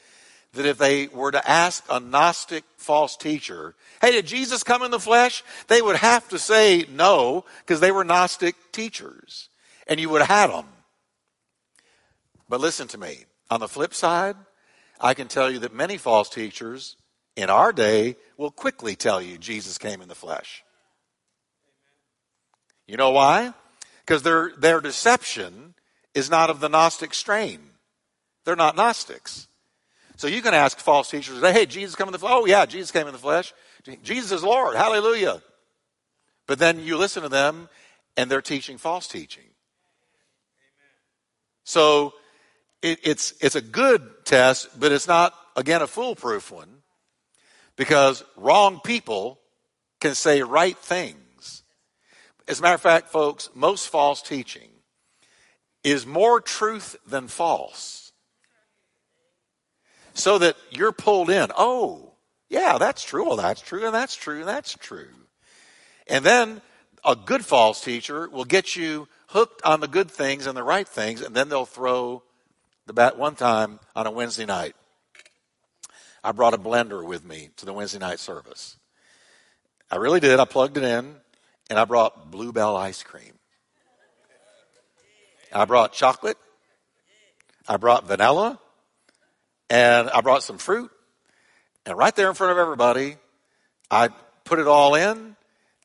that 0.56 0.66
if 0.66 0.78
they 0.78 1.06
were 1.08 1.30
to 1.30 1.50
ask 1.50 1.84
a 1.88 2.00
Gnostic 2.00 2.64
false 2.76 3.16
teacher, 3.16 3.74
hey, 4.00 4.12
did 4.12 4.26
Jesus 4.26 4.62
come 4.62 4.82
in 4.82 4.90
the 4.90 5.00
flesh? 5.00 5.42
They 5.68 5.80
would 5.80 5.96
have 5.96 6.28
to 6.30 6.38
say 6.38 6.84
no, 6.90 7.44
because 7.60 7.80
they 7.80 7.92
were 7.92 8.04
Gnostic 8.04 8.54
teachers. 8.72 9.48
And 9.86 10.00
you 10.00 10.08
would 10.10 10.22
have 10.22 10.50
had 10.50 10.50
them. 10.50 10.66
But 12.48 12.60
listen 12.60 12.88
to 12.88 12.98
me. 12.98 13.24
On 13.50 13.60
the 13.60 13.68
flip 13.68 13.94
side, 13.94 14.36
I 15.00 15.14
can 15.14 15.28
tell 15.28 15.50
you 15.50 15.60
that 15.60 15.74
many 15.74 15.98
false 15.98 16.28
teachers 16.28 16.96
in 17.36 17.50
our 17.50 17.72
day 17.72 18.16
will 18.36 18.50
quickly 18.50 18.96
tell 18.96 19.20
you 19.20 19.38
Jesus 19.38 19.78
came 19.78 20.00
in 20.00 20.08
the 20.08 20.14
flesh. 20.14 20.64
You 22.86 22.96
know 22.96 23.10
why? 23.10 23.52
Because 24.04 24.22
their, 24.22 24.52
their 24.56 24.80
deception 24.80 25.74
is 26.14 26.30
not 26.30 26.50
of 26.50 26.60
the 26.60 26.68
Gnostic 26.68 27.14
strain. 27.14 27.60
They're 28.44 28.56
not 28.56 28.76
Gnostics. 28.76 29.48
So 30.16 30.26
you 30.26 30.42
can 30.42 30.54
ask 30.54 30.78
false 30.78 31.10
teachers, 31.10 31.40
hey, 31.40 31.66
Jesus 31.66 31.94
came 31.94 32.06
in 32.06 32.12
the 32.12 32.18
flesh. 32.18 32.32
Oh, 32.34 32.46
yeah, 32.46 32.66
Jesus 32.66 32.90
came 32.90 33.06
in 33.06 33.12
the 33.12 33.18
flesh. 33.18 33.52
Jesus 34.02 34.32
is 34.32 34.42
Lord. 34.42 34.74
Hallelujah. 34.74 35.42
But 36.46 36.58
then 36.58 36.80
you 36.80 36.96
listen 36.96 37.22
to 37.22 37.28
them 37.28 37.68
and 38.16 38.30
they're 38.30 38.42
teaching 38.42 38.78
false 38.78 39.08
teaching. 39.08 39.44
So 41.64 42.14
it, 42.80 43.00
it's, 43.02 43.34
it's 43.40 43.56
a 43.56 43.60
good 43.60 44.24
test, 44.24 44.78
but 44.78 44.92
it's 44.92 45.06
not, 45.06 45.34
again, 45.54 45.82
a 45.82 45.86
foolproof 45.86 46.50
one 46.50 46.82
because 47.76 48.24
wrong 48.36 48.80
people 48.82 49.38
can 50.00 50.14
say 50.14 50.42
right 50.42 50.78
things. 50.78 51.62
As 52.48 52.60
a 52.60 52.62
matter 52.62 52.74
of 52.74 52.80
fact, 52.80 53.08
folks, 53.08 53.50
most 53.54 53.88
false 53.88 54.22
teaching 54.22 54.70
is 55.84 56.06
more 56.06 56.40
truth 56.40 56.96
than 57.06 57.28
false. 57.28 58.05
So 60.16 60.38
that 60.38 60.56
you're 60.70 60.92
pulled 60.92 61.30
in. 61.30 61.50
Oh, 61.56 62.12
yeah, 62.48 62.78
that's 62.78 63.04
true. 63.04 63.26
Well, 63.26 63.36
that's 63.36 63.60
true, 63.60 63.84
and 63.84 63.94
that's 63.94 64.16
true, 64.16 64.40
and 64.40 64.48
that's 64.48 64.74
true. 64.74 65.08
And 66.08 66.24
then 66.24 66.62
a 67.04 67.14
good 67.14 67.44
false 67.44 67.84
teacher 67.84 68.28
will 68.28 68.46
get 68.46 68.74
you 68.74 69.08
hooked 69.28 69.62
on 69.62 69.80
the 69.80 69.88
good 69.88 70.10
things 70.10 70.46
and 70.46 70.56
the 70.56 70.62
right 70.62 70.88
things, 70.88 71.20
and 71.20 71.34
then 71.34 71.48
they'll 71.48 71.66
throw 71.66 72.22
the 72.86 72.92
bat 72.92 73.18
one 73.18 73.34
time 73.34 73.78
on 73.94 74.06
a 74.06 74.10
Wednesday 74.10 74.46
night. 74.46 74.74
I 76.24 76.32
brought 76.32 76.54
a 76.54 76.58
blender 76.58 77.04
with 77.04 77.24
me 77.24 77.50
to 77.58 77.66
the 77.66 77.72
Wednesday 77.72 77.98
night 77.98 78.18
service. 78.18 78.78
I 79.90 79.96
really 79.96 80.18
did. 80.18 80.40
I 80.40 80.44
plugged 80.44 80.76
it 80.76 80.82
in 80.82 81.16
and 81.68 81.78
I 81.78 81.84
brought 81.84 82.30
Bluebell 82.30 82.76
ice 82.76 83.02
cream. 83.02 83.34
I 85.52 85.64
brought 85.66 85.92
chocolate. 85.92 86.38
I 87.68 87.76
brought 87.76 88.06
vanilla. 88.06 88.58
And 89.68 90.10
I 90.10 90.20
brought 90.20 90.42
some 90.42 90.58
fruit. 90.58 90.90
And 91.84 91.96
right 91.96 92.14
there 92.14 92.28
in 92.28 92.34
front 92.34 92.52
of 92.52 92.58
everybody, 92.58 93.16
I 93.90 94.08
put 94.44 94.58
it 94.58 94.66
all 94.66 94.94
in. 94.94 95.36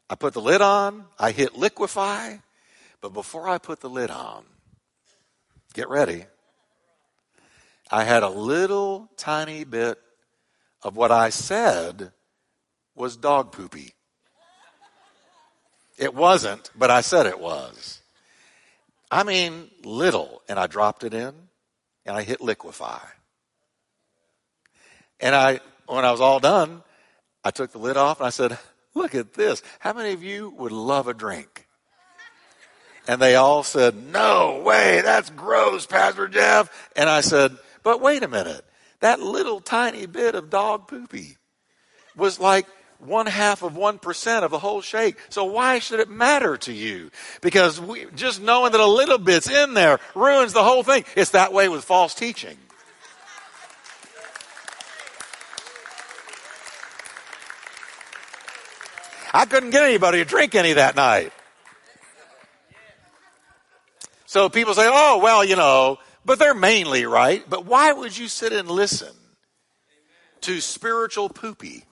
I 0.09 0.15
put 0.15 0.33
the 0.33 0.41
lid 0.41 0.61
on. 0.61 1.05
I 1.17 1.31
hit 1.31 1.55
liquefy. 1.55 2.39
But 3.01 3.13
before 3.13 3.47
I 3.47 3.57
put 3.57 3.81
the 3.81 3.89
lid 3.89 4.11
on, 4.11 4.43
get 5.73 5.89
ready. 5.89 6.25
I 7.89 8.03
had 8.03 8.23
a 8.23 8.29
little 8.29 9.09
tiny 9.17 9.63
bit 9.63 9.99
of 10.83 10.95
what 10.95 11.11
I 11.11 11.29
said 11.29 12.11
was 12.95 13.17
dog 13.17 13.51
poopy. 13.51 13.93
It 15.97 16.15
wasn't, 16.15 16.71
but 16.75 16.89
I 16.89 17.01
said 17.01 17.25
it 17.25 17.39
was. 17.39 18.01
I 19.11 19.23
mean, 19.23 19.69
little. 19.83 20.41
And 20.47 20.57
I 20.57 20.67
dropped 20.67 21.03
it 21.03 21.13
in 21.13 21.33
and 22.05 22.17
I 22.17 22.23
hit 22.23 22.41
liquefy. 22.41 23.01
And 25.21 25.35
I, 25.35 25.59
when 25.87 26.05
I 26.05 26.11
was 26.11 26.21
all 26.21 26.39
done, 26.39 26.83
I 27.43 27.51
took 27.51 27.71
the 27.71 27.77
lid 27.77 27.97
off 27.97 28.19
and 28.19 28.27
I 28.27 28.31
said, 28.31 28.57
Look 28.93 29.15
at 29.15 29.33
this. 29.33 29.63
How 29.79 29.93
many 29.93 30.11
of 30.11 30.21
you 30.21 30.49
would 30.57 30.73
love 30.73 31.07
a 31.07 31.13
drink? 31.13 31.67
And 33.07 33.21
they 33.21 33.35
all 33.35 33.63
said, 33.63 33.95
No 33.95 34.61
way, 34.65 35.01
that's 35.01 35.29
gross, 35.29 35.85
Pastor 35.85 36.27
Jeff. 36.27 36.89
And 36.95 37.09
I 37.09 37.21
said, 37.21 37.55
But 37.83 38.01
wait 38.01 38.23
a 38.23 38.27
minute 38.27 38.65
that 39.01 39.19
little 39.19 39.59
tiny 39.59 40.05
bit 40.05 40.35
of 40.35 40.49
dog 40.49 40.87
poopy 40.87 41.37
was 42.15 42.39
like 42.39 42.65
one 42.99 43.25
half 43.25 43.63
of 43.63 43.73
1% 43.73 44.43
of 44.43 44.51
the 44.51 44.59
whole 44.59 44.81
shake. 44.81 45.17
So 45.29 45.45
why 45.45 45.79
should 45.79 45.99
it 45.99 46.09
matter 46.09 46.55
to 46.57 46.71
you? 46.71 47.09
Because 47.41 47.81
we, 47.81 48.05
just 48.15 48.41
knowing 48.41 48.71
that 48.71 48.81
a 48.81 48.85
little 48.85 49.17
bit's 49.17 49.49
in 49.49 49.73
there 49.73 49.99
ruins 50.13 50.53
the 50.53 50.63
whole 50.63 50.83
thing. 50.83 51.03
It's 51.15 51.31
that 51.31 51.51
way 51.51 51.67
with 51.67 51.83
false 51.83 52.13
teaching. 52.13 52.57
I 59.33 59.45
couldn't 59.45 59.69
get 59.69 59.83
anybody 59.83 60.19
to 60.19 60.25
drink 60.25 60.55
any 60.55 60.73
that 60.73 60.95
night. 60.95 61.31
So 64.25 64.49
people 64.49 64.73
say, 64.73 64.85
oh, 64.85 65.19
well, 65.21 65.43
you 65.43 65.55
know, 65.55 65.99
but 66.25 66.39
they're 66.39 66.53
mainly 66.53 67.05
right. 67.05 67.43
But 67.49 67.65
why 67.65 67.91
would 67.91 68.17
you 68.17 68.27
sit 68.27 68.53
and 68.53 68.69
listen 68.69 69.13
to 70.41 70.61
spiritual 70.61 71.29
poopy? 71.29 71.85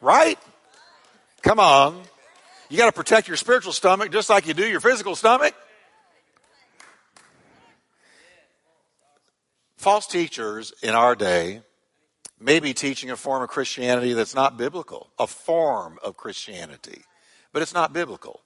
Right? 0.00 0.38
Come 1.42 1.60
on. 1.60 2.02
You 2.68 2.76
got 2.76 2.86
to 2.86 2.92
protect 2.92 3.28
your 3.28 3.36
spiritual 3.36 3.72
stomach 3.72 4.12
just 4.12 4.28
like 4.28 4.46
you 4.46 4.54
do 4.54 4.66
your 4.66 4.80
physical 4.80 5.16
stomach. 5.16 5.54
False 9.76 10.06
teachers 10.06 10.72
in 10.82 10.90
our 10.90 11.14
day 11.14 11.62
may 12.40 12.60
be 12.60 12.72
teaching 12.72 13.10
a 13.10 13.16
form 13.16 13.42
of 13.42 13.48
Christianity 13.48 14.12
that's 14.12 14.34
not 14.34 14.56
biblical, 14.56 15.10
a 15.18 15.26
form 15.26 15.98
of 16.02 16.16
Christianity, 16.16 17.02
but 17.52 17.62
it's 17.62 17.74
not 17.74 17.92
biblical. 17.92 18.40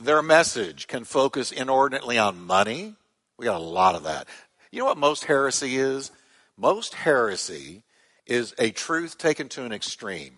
Their 0.00 0.22
message 0.22 0.88
can 0.88 1.04
focus 1.04 1.52
inordinately 1.52 2.18
on 2.18 2.40
money. 2.40 2.94
We 3.36 3.46
got 3.46 3.60
a 3.60 3.64
lot 3.64 3.94
of 3.94 4.04
that. 4.04 4.26
You 4.70 4.80
know 4.80 4.86
what 4.86 4.98
most 4.98 5.24
heresy 5.24 5.76
is? 5.76 6.10
Most 6.56 6.94
heresy 6.94 7.82
is 8.26 8.54
a 8.58 8.70
truth 8.70 9.18
taken 9.18 9.48
to 9.50 9.64
an 9.64 9.72
extreme. 9.72 10.34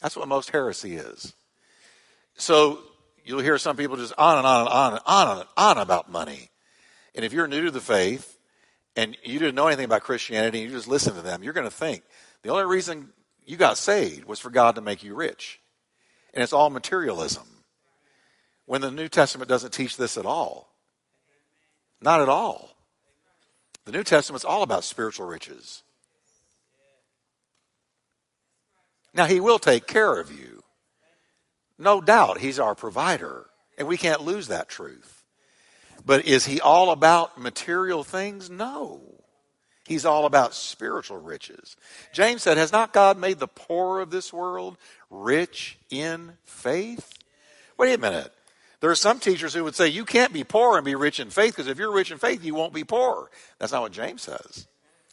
That's 0.00 0.16
what 0.16 0.28
most 0.28 0.50
heresy 0.50 0.96
is. 0.96 1.34
So 2.36 2.80
you'll 3.24 3.40
hear 3.40 3.58
some 3.58 3.76
people 3.76 3.96
just 3.96 4.14
on 4.16 4.38
and 4.38 4.46
on 4.46 4.60
and 4.60 4.68
on 4.68 4.92
and 4.92 5.02
on 5.06 5.38
and 5.38 5.48
on 5.56 5.78
about 5.78 6.10
money. 6.10 6.50
And 7.14 7.24
if 7.24 7.32
you're 7.32 7.48
new 7.48 7.64
to 7.64 7.70
the 7.70 7.80
faith 7.80 8.37
and 8.96 9.16
you 9.24 9.38
didn't 9.38 9.54
know 9.54 9.66
anything 9.66 9.84
about 9.84 10.02
Christianity 10.02 10.62
and 10.62 10.70
you 10.70 10.76
just 10.76 10.88
listen 10.88 11.14
to 11.14 11.22
them, 11.22 11.42
you're 11.42 11.52
going 11.52 11.66
to 11.66 11.74
think 11.74 12.02
the 12.42 12.50
only 12.50 12.64
reason 12.64 13.10
you 13.44 13.56
got 13.56 13.78
saved 13.78 14.24
was 14.24 14.38
for 14.38 14.50
God 14.50 14.74
to 14.74 14.80
make 14.80 15.02
you 15.02 15.14
rich. 15.14 15.60
And 16.34 16.42
it's 16.42 16.52
all 16.52 16.70
materialism 16.70 17.46
when 18.66 18.80
the 18.80 18.90
New 18.90 19.08
Testament 19.08 19.48
doesn't 19.48 19.72
teach 19.72 19.96
this 19.96 20.16
at 20.16 20.26
all. 20.26 20.74
Not 22.00 22.20
at 22.20 22.28
all. 22.28 22.76
The 23.86 23.92
New 23.92 24.04
Testament's 24.04 24.44
all 24.44 24.62
about 24.62 24.84
spiritual 24.84 25.26
riches. 25.26 25.82
Now, 29.14 29.24
He 29.24 29.40
will 29.40 29.58
take 29.58 29.86
care 29.86 30.20
of 30.20 30.30
you. 30.30 30.62
No 31.78 32.00
doubt, 32.00 32.38
He's 32.38 32.58
our 32.60 32.74
provider, 32.74 33.46
and 33.78 33.88
we 33.88 33.96
can't 33.96 34.20
lose 34.20 34.48
that 34.48 34.68
truth. 34.68 35.17
But 36.08 36.24
is 36.24 36.46
He 36.46 36.58
all 36.58 36.90
about 36.90 37.38
material 37.38 38.02
things? 38.02 38.48
No. 38.48 39.02
He's 39.86 40.06
all 40.06 40.24
about 40.24 40.54
spiritual 40.54 41.18
riches. 41.18 41.76
James 42.14 42.42
said, 42.42 42.56
Has 42.56 42.72
not 42.72 42.94
God 42.94 43.18
made 43.18 43.38
the 43.38 43.46
poor 43.46 44.00
of 44.00 44.10
this 44.10 44.32
world 44.32 44.78
rich 45.10 45.76
in 45.90 46.32
faith? 46.46 47.12
Wait 47.76 47.92
a 47.92 47.98
minute. 47.98 48.32
There 48.80 48.90
are 48.90 48.94
some 48.94 49.20
teachers 49.20 49.52
who 49.52 49.62
would 49.64 49.74
say 49.74 49.88
you 49.88 50.06
can't 50.06 50.32
be 50.32 50.44
poor 50.44 50.78
and 50.78 50.84
be 50.84 50.94
rich 50.94 51.20
in 51.20 51.28
faith 51.28 51.54
because 51.54 51.68
if 51.68 51.78
you're 51.78 51.92
rich 51.92 52.10
in 52.10 52.16
faith, 52.16 52.42
you 52.42 52.54
won't 52.54 52.72
be 52.72 52.84
poor. 52.84 53.30
That's 53.58 53.72
not 53.72 53.82
what 53.82 53.92
James 53.92 54.22
says. 54.22 54.66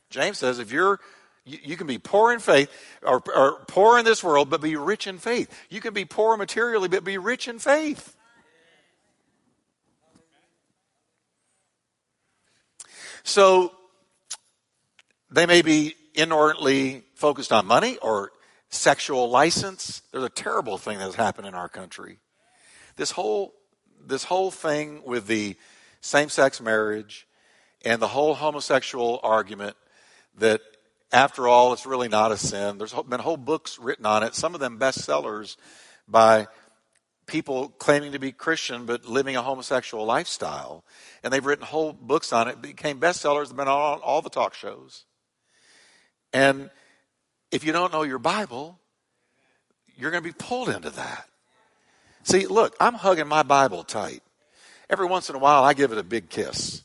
James 0.10 0.38
says 0.38 0.60
if 0.60 0.71
you're 0.71 1.01
you, 1.43 1.75
can 1.75 1.88
be 1.88 1.97
poor 1.97 2.31
in 2.31 2.39
faith 2.39 2.71
or, 3.03 3.21
or 3.36 3.65
poor 3.67 3.99
in 3.99 4.05
this 4.05 4.23
world, 4.23 4.49
but 4.49 4.62
be 4.62 4.77
rich 4.77 5.08
in 5.08 5.17
faith. 5.17 5.53
You 5.69 5.81
can 5.81 5.93
be 5.93 6.05
poor 6.05 6.38
materially, 6.38 6.88
but 6.88 7.03
be 7.03 7.17
rich 7.17 7.49
in 7.49 7.60
faith. 7.60 8.14
So 13.25 13.73
they 15.29 15.45
may 15.45 15.61
be 15.61 15.95
inordinately 16.13 17.03
focused 17.15 17.51
on 17.51 17.65
money 17.65 17.97
or 18.01 18.31
sexual 18.69 19.29
license. 19.29 20.01
There's 20.13 20.23
a 20.23 20.29
terrible 20.29 20.77
thing 20.77 20.99
that's 20.99 21.15
happened 21.15 21.47
in 21.47 21.53
our 21.53 21.67
country 21.67 22.19
this 22.95 23.11
whole 23.11 23.53
this 24.05 24.23
whole 24.23 24.51
thing 24.51 25.01
with 25.05 25.27
the 25.27 25.55
same-sex 26.01 26.61
marriage 26.61 27.27
and 27.83 28.01
the 28.01 28.07
whole 28.07 28.35
homosexual 28.35 29.19
argument 29.23 29.75
that 30.38 30.61
after 31.11 31.47
all 31.47 31.73
it's 31.73 31.85
really 31.85 32.07
not 32.07 32.31
a 32.31 32.38
sin 32.38 32.77
there's 32.77 32.93
been 33.09 33.19
whole 33.19 33.38
books 33.38 33.79
written 33.79 34.05
on 34.05 34.23
it 34.23 34.35
some 34.35 34.53
of 34.53 34.59
them 34.59 34.77
bestsellers 34.79 35.57
by 36.07 36.47
people 37.27 37.69
claiming 37.69 38.11
to 38.11 38.19
be 38.19 38.31
christian 38.31 38.85
but 38.85 39.05
living 39.05 39.35
a 39.35 39.41
homosexual 39.41 40.05
lifestyle 40.05 40.83
and 41.23 41.33
they've 41.33 41.45
written 41.45 41.65
whole 41.65 41.93
books 41.93 42.31
on 42.31 42.47
it 42.47 42.61
became 42.61 42.99
bestsellers 42.99 43.55
been 43.55 43.67
on 43.67 43.99
all 43.99 44.21
the 44.21 44.29
talk 44.29 44.53
shows 44.53 45.05
and 46.33 46.69
if 47.51 47.63
you 47.63 47.71
don't 47.71 47.91
know 47.91 48.03
your 48.03 48.19
bible 48.19 48.79
you're 49.97 50.11
going 50.11 50.23
to 50.23 50.29
be 50.29 50.35
pulled 50.38 50.69
into 50.69 50.89
that 50.89 51.27
See, 52.25 52.47
look, 52.47 52.75
I'm 52.79 52.95
hugging 52.95 53.27
my 53.27 53.43
Bible 53.43 53.83
tight. 53.83 54.23
every 54.89 55.05
once 55.05 55.29
in 55.29 55.35
a 55.35 55.39
while 55.39 55.63
I 55.63 55.73
give 55.73 55.91
it 55.91 55.97
a 55.99 56.03
big 56.03 56.27
kiss. 56.27 56.83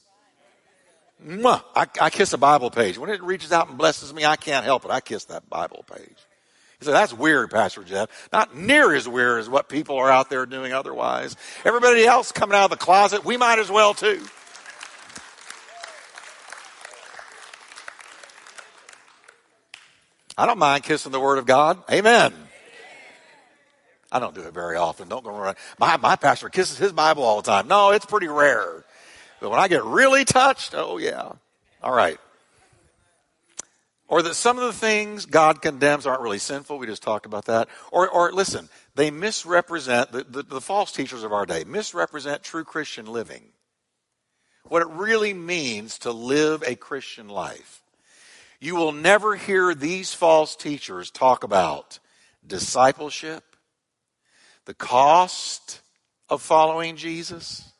Mwah! 1.26 1.62
I, 1.74 1.86
I 2.00 2.10
kiss 2.10 2.34
a 2.34 2.38
Bible 2.38 2.70
page. 2.70 2.98
When 2.98 3.08
it 3.08 3.22
reaches 3.22 3.50
out 3.50 3.68
and 3.68 3.78
blesses 3.78 4.12
me, 4.12 4.26
I 4.26 4.36
can't 4.36 4.64
help 4.64 4.84
it. 4.84 4.90
I 4.90 5.00
kiss 5.00 5.24
that 5.24 5.48
Bible 5.48 5.84
page. 5.90 6.16
Said, 6.82 6.94
that's 6.94 7.12
weird, 7.12 7.50
Pastor 7.50 7.84
Jeff. 7.84 8.08
Not 8.32 8.56
near 8.56 8.94
as 8.94 9.06
weird 9.06 9.40
as 9.40 9.48
what 9.50 9.68
people 9.68 9.96
are 9.96 10.10
out 10.10 10.30
there 10.30 10.46
doing 10.46 10.72
otherwise. 10.72 11.36
Everybody 11.64 12.06
else 12.06 12.32
coming 12.32 12.56
out 12.56 12.64
of 12.64 12.70
the 12.70 12.76
closet, 12.76 13.24
we 13.24 13.36
might 13.36 13.58
as 13.58 13.70
well 13.70 13.92
too. 13.92 14.24
I 20.38 20.46
don't 20.46 20.58
mind 20.58 20.84
kissing 20.84 21.12
the 21.12 21.20
Word 21.20 21.38
of 21.38 21.44
God. 21.44 21.82
Amen. 21.90 22.32
I 24.10 24.18
don't 24.18 24.34
do 24.34 24.40
it 24.40 24.54
very 24.54 24.76
often. 24.76 25.06
Don't 25.06 25.22
go 25.22 25.36
around. 25.36 25.56
My, 25.78 25.98
my 25.98 26.16
pastor 26.16 26.48
kisses 26.48 26.78
his 26.78 26.92
Bible 26.92 27.22
all 27.22 27.42
the 27.42 27.50
time. 27.50 27.68
No, 27.68 27.90
it's 27.90 28.06
pretty 28.06 28.26
rare. 28.26 28.84
But 29.40 29.50
when 29.50 29.60
I 29.60 29.68
get 29.68 29.84
really 29.84 30.24
touched, 30.24 30.74
oh 30.74 30.96
yeah. 30.96 31.32
All 31.82 31.94
right. 31.94 32.18
Or 34.10 34.22
that 34.22 34.34
some 34.34 34.58
of 34.58 34.64
the 34.64 34.72
things 34.72 35.24
God 35.24 35.62
condemns 35.62 36.04
aren't 36.04 36.20
really 36.20 36.40
sinful. 36.40 36.78
We 36.78 36.88
just 36.88 37.02
talked 37.02 37.26
about 37.26 37.44
that. 37.44 37.68
Or, 37.92 38.08
or 38.08 38.32
listen, 38.32 38.68
they 38.96 39.12
misrepresent, 39.12 40.10
the, 40.10 40.24
the, 40.24 40.42
the 40.42 40.60
false 40.60 40.90
teachers 40.90 41.22
of 41.22 41.32
our 41.32 41.46
day 41.46 41.62
misrepresent 41.62 42.42
true 42.42 42.64
Christian 42.64 43.06
living. 43.06 43.44
What 44.64 44.82
it 44.82 44.88
really 44.88 45.32
means 45.32 45.96
to 46.00 46.10
live 46.10 46.64
a 46.66 46.74
Christian 46.74 47.28
life. 47.28 47.82
You 48.58 48.74
will 48.74 48.90
never 48.90 49.36
hear 49.36 49.76
these 49.76 50.12
false 50.12 50.56
teachers 50.56 51.12
talk 51.12 51.44
about 51.44 52.00
discipleship, 52.44 53.44
the 54.64 54.74
cost 54.74 55.80
of 56.28 56.42
following 56.42 56.96
Jesus, 56.96 57.70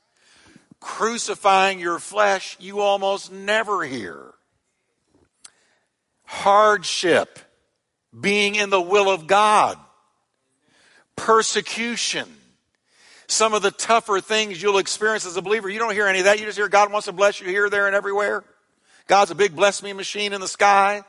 crucifying 0.78 1.80
your 1.80 1.98
flesh. 1.98 2.56
You 2.60 2.80
almost 2.80 3.32
never 3.32 3.84
hear 3.84 4.34
hardship, 6.30 7.40
being 8.18 8.54
in 8.54 8.70
the 8.70 8.80
will 8.80 9.10
of 9.10 9.26
God, 9.26 9.76
persecution, 11.16 12.28
some 13.26 13.52
of 13.52 13.62
the 13.62 13.72
tougher 13.72 14.20
things 14.20 14.62
you'll 14.62 14.78
experience 14.78 15.26
as 15.26 15.36
a 15.36 15.42
believer. 15.42 15.68
You 15.68 15.80
don't 15.80 15.92
hear 15.92 16.06
any 16.06 16.20
of 16.20 16.26
that. 16.26 16.38
You 16.38 16.46
just 16.46 16.56
hear 16.56 16.68
God 16.68 16.92
wants 16.92 17.06
to 17.06 17.12
bless 17.12 17.40
you 17.40 17.48
here, 17.48 17.68
there, 17.68 17.88
and 17.88 17.96
everywhere. 17.96 18.44
God's 19.08 19.32
a 19.32 19.34
big 19.34 19.56
bless 19.56 19.82
me 19.82 19.92
machine 19.92 20.32
in 20.32 20.40
the 20.40 20.48
sky. 20.48 21.02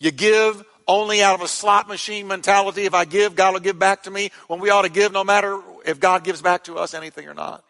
You 0.00 0.10
give 0.10 0.64
only 0.88 1.22
out 1.22 1.34
of 1.34 1.42
a 1.42 1.48
slot 1.48 1.86
machine 1.86 2.26
mentality. 2.26 2.84
If 2.84 2.94
I 2.94 3.04
give, 3.04 3.36
God 3.36 3.52
will 3.52 3.60
give 3.60 3.78
back 3.78 4.04
to 4.04 4.10
me. 4.10 4.30
When 4.48 4.58
we 4.58 4.70
ought 4.70 4.82
to 4.82 4.90
give 4.90 5.12
no 5.12 5.22
matter 5.22 5.60
if 5.84 6.00
God 6.00 6.24
gives 6.24 6.40
back 6.40 6.64
to 6.64 6.76
us 6.76 6.94
anything 6.94 7.28
or 7.28 7.34
not. 7.34 7.62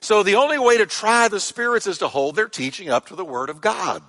So 0.00 0.22
the 0.22 0.36
only 0.36 0.58
way 0.58 0.78
to 0.78 0.86
try 0.86 1.28
the 1.28 1.40
spirits 1.40 1.86
is 1.86 1.98
to 1.98 2.08
hold 2.08 2.36
their 2.36 2.48
teaching 2.48 2.88
up 2.88 3.08
to 3.08 3.16
the 3.16 3.24
Word 3.24 3.50
of 3.50 3.60
God. 3.60 4.02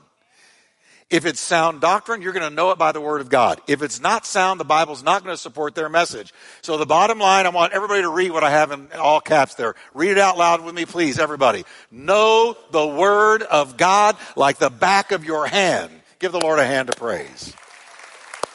If 1.09 1.25
it's 1.25 1.41
sound 1.41 1.81
doctrine, 1.81 2.21
you're 2.21 2.31
going 2.31 2.49
to 2.49 2.55
know 2.55 2.71
it 2.71 2.77
by 2.77 2.93
the 2.93 3.01
Word 3.01 3.19
of 3.19 3.27
God. 3.27 3.59
If 3.67 3.81
it's 3.81 3.99
not 3.99 4.25
sound, 4.25 4.61
the 4.61 4.65
Bible's 4.65 5.03
not 5.03 5.25
going 5.25 5.33
to 5.33 5.41
support 5.41 5.75
their 5.75 5.89
message. 5.89 6.33
So 6.61 6.77
the 6.77 6.85
bottom 6.85 7.19
line, 7.19 7.45
I 7.45 7.49
want 7.49 7.73
everybody 7.73 8.01
to 8.03 8.09
read 8.09 8.31
what 8.31 8.45
I 8.45 8.49
have 8.49 8.71
in 8.71 8.87
all 8.93 9.19
caps 9.19 9.55
there. 9.55 9.75
Read 9.93 10.11
it 10.11 10.17
out 10.17 10.37
loud 10.37 10.63
with 10.63 10.73
me, 10.73 10.85
please, 10.85 11.19
everybody. 11.19 11.65
Know 11.91 12.55
the 12.71 12.87
Word 12.87 13.43
of 13.43 13.75
God 13.75 14.15
like 14.37 14.57
the 14.57 14.69
back 14.69 15.11
of 15.11 15.25
your 15.25 15.45
hand. 15.47 15.91
Give 16.19 16.31
the 16.31 16.39
Lord 16.39 16.59
a 16.59 16.65
hand 16.65 16.87
of 16.87 16.95
praise. 16.95 17.53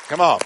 Come 0.09 0.22
on. 0.22 0.38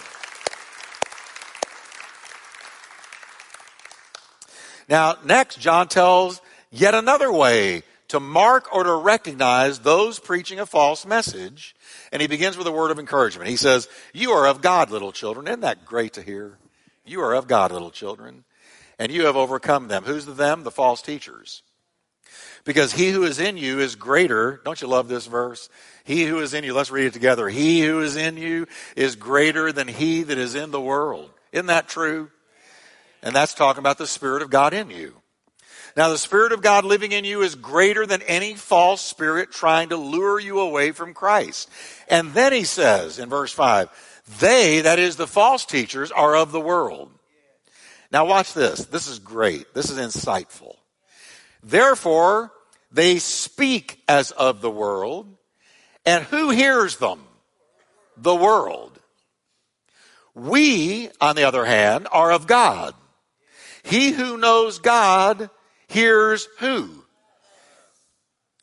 Now, 4.88 5.14
next, 5.24 5.61
John 5.61 5.87
tells 5.87 6.40
yet 6.70 6.94
another 6.94 7.33
way 7.33 7.83
to 8.09 8.20
mark 8.20 8.74
or 8.74 8.83
to 8.83 8.94
recognize 8.94 9.78
those 9.78 10.18
preaching 10.18 10.59
a 10.59 10.66
false 10.66 11.06
message. 11.06 11.76
And 12.12 12.20
he 12.20 12.26
begins 12.26 12.56
with 12.56 12.66
a 12.66 12.72
word 12.72 12.90
of 12.90 12.98
encouragement. 12.98 13.48
He 13.48 13.56
says, 13.56 13.88
You 14.12 14.33
are 14.33 14.48
of 14.48 14.61
God, 14.61 14.90
little 14.90 15.12
children. 15.12 15.46
Isn't 15.46 15.61
that 15.61 15.85
great 15.85 16.14
to 16.14 16.22
hear? 16.22 16.59
You 17.04 17.20
are 17.22 17.35
of 17.35 17.46
God, 17.46 17.70
little 17.70 17.90
children. 17.90 18.44
And 18.98 19.12
you 19.12 19.26
have 19.26 19.37
overcome 19.37 19.88
them. 19.88 20.04
Who's 20.04 20.26
the 20.26 20.33
them? 20.33 20.64
The 20.64 20.70
false 20.70 21.02
teachers. 21.02 21.62
Because 22.64 22.92
he 22.92 23.11
who 23.11 23.22
is 23.22 23.38
in 23.38 23.56
you 23.56 23.78
is 23.78 23.94
greater. 23.94 24.61
Don't 24.64 24.83
you 24.83 24.88
love 24.88 25.09
this 25.09 25.26
verse? 25.26 25.68
He 26.04 26.24
who 26.24 26.40
is 26.40 26.52
in 26.52 26.64
you, 26.64 26.74
let's 26.74 26.90
read 26.90 27.06
it 27.06 27.12
together. 27.12 27.48
He 27.48 27.80
who 27.83 28.00
is 28.00 28.16
in 28.16 28.37
you 28.37 28.66
is 28.96 29.16
greater 29.16 29.72
than 29.72 29.88
he 29.88 30.24
that 30.24 30.37
is 30.37 30.54
in 30.54 30.70
the 30.70 30.80
world. 30.80 31.30
Isn't 31.52 31.66
that 31.66 31.88
true? 31.88 32.30
And 33.22 33.35
that's 33.35 33.54
talking 33.54 33.78
about 33.80 33.98
the 33.98 34.06
Spirit 34.06 34.42
of 34.42 34.50
God 34.50 34.74
in 34.74 34.90
you. 34.90 35.19
Now, 36.00 36.08
the 36.08 36.16
Spirit 36.16 36.52
of 36.52 36.62
God 36.62 36.86
living 36.86 37.12
in 37.12 37.26
you 37.26 37.42
is 37.42 37.54
greater 37.54 38.06
than 38.06 38.22
any 38.22 38.54
false 38.54 39.02
spirit 39.02 39.52
trying 39.52 39.90
to 39.90 39.98
lure 39.98 40.40
you 40.40 40.58
away 40.60 40.92
from 40.92 41.12
Christ. 41.12 41.68
And 42.08 42.32
then 42.32 42.54
he 42.54 42.64
says 42.64 43.18
in 43.18 43.28
verse 43.28 43.52
5, 43.52 44.22
they, 44.40 44.80
that 44.80 44.98
is 44.98 45.16
the 45.16 45.26
false 45.26 45.66
teachers, 45.66 46.10
are 46.10 46.34
of 46.36 46.52
the 46.52 46.60
world. 46.60 47.12
Now, 48.10 48.24
watch 48.24 48.54
this. 48.54 48.86
This 48.86 49.08
is 49.08 49.18
great. 49.18 49.74
This 49.74 49.90
is 49.90 49.98
insightful. 49.98 50.76
Therefore, 51.62 52.50
they 52.90 53.18
speak 53.18 54.02
as 54.08 54.30
of 54.30 54.62
the 54.62 54.70
world. 54.70 55.26
And 56.06 56.24
who 56.24 56.48
hears 56.48 56.96
them? 56.96 57.20
The 58.16 58.34
world. 58.34 58.98
We, 60.34 61.10
on 61.20 61.36
the 61.36 61.44
other 61.44 61.66
hand, 61.66 62.08
are 62.10 62.32
of 62.32 62.46
God. 62.46 62.94
He 63.82 64.12
who 64.12 64.38
knows 64.38 64.78
God 64.78 65.50
hears 65.90 66.48
who? 66.59 66.88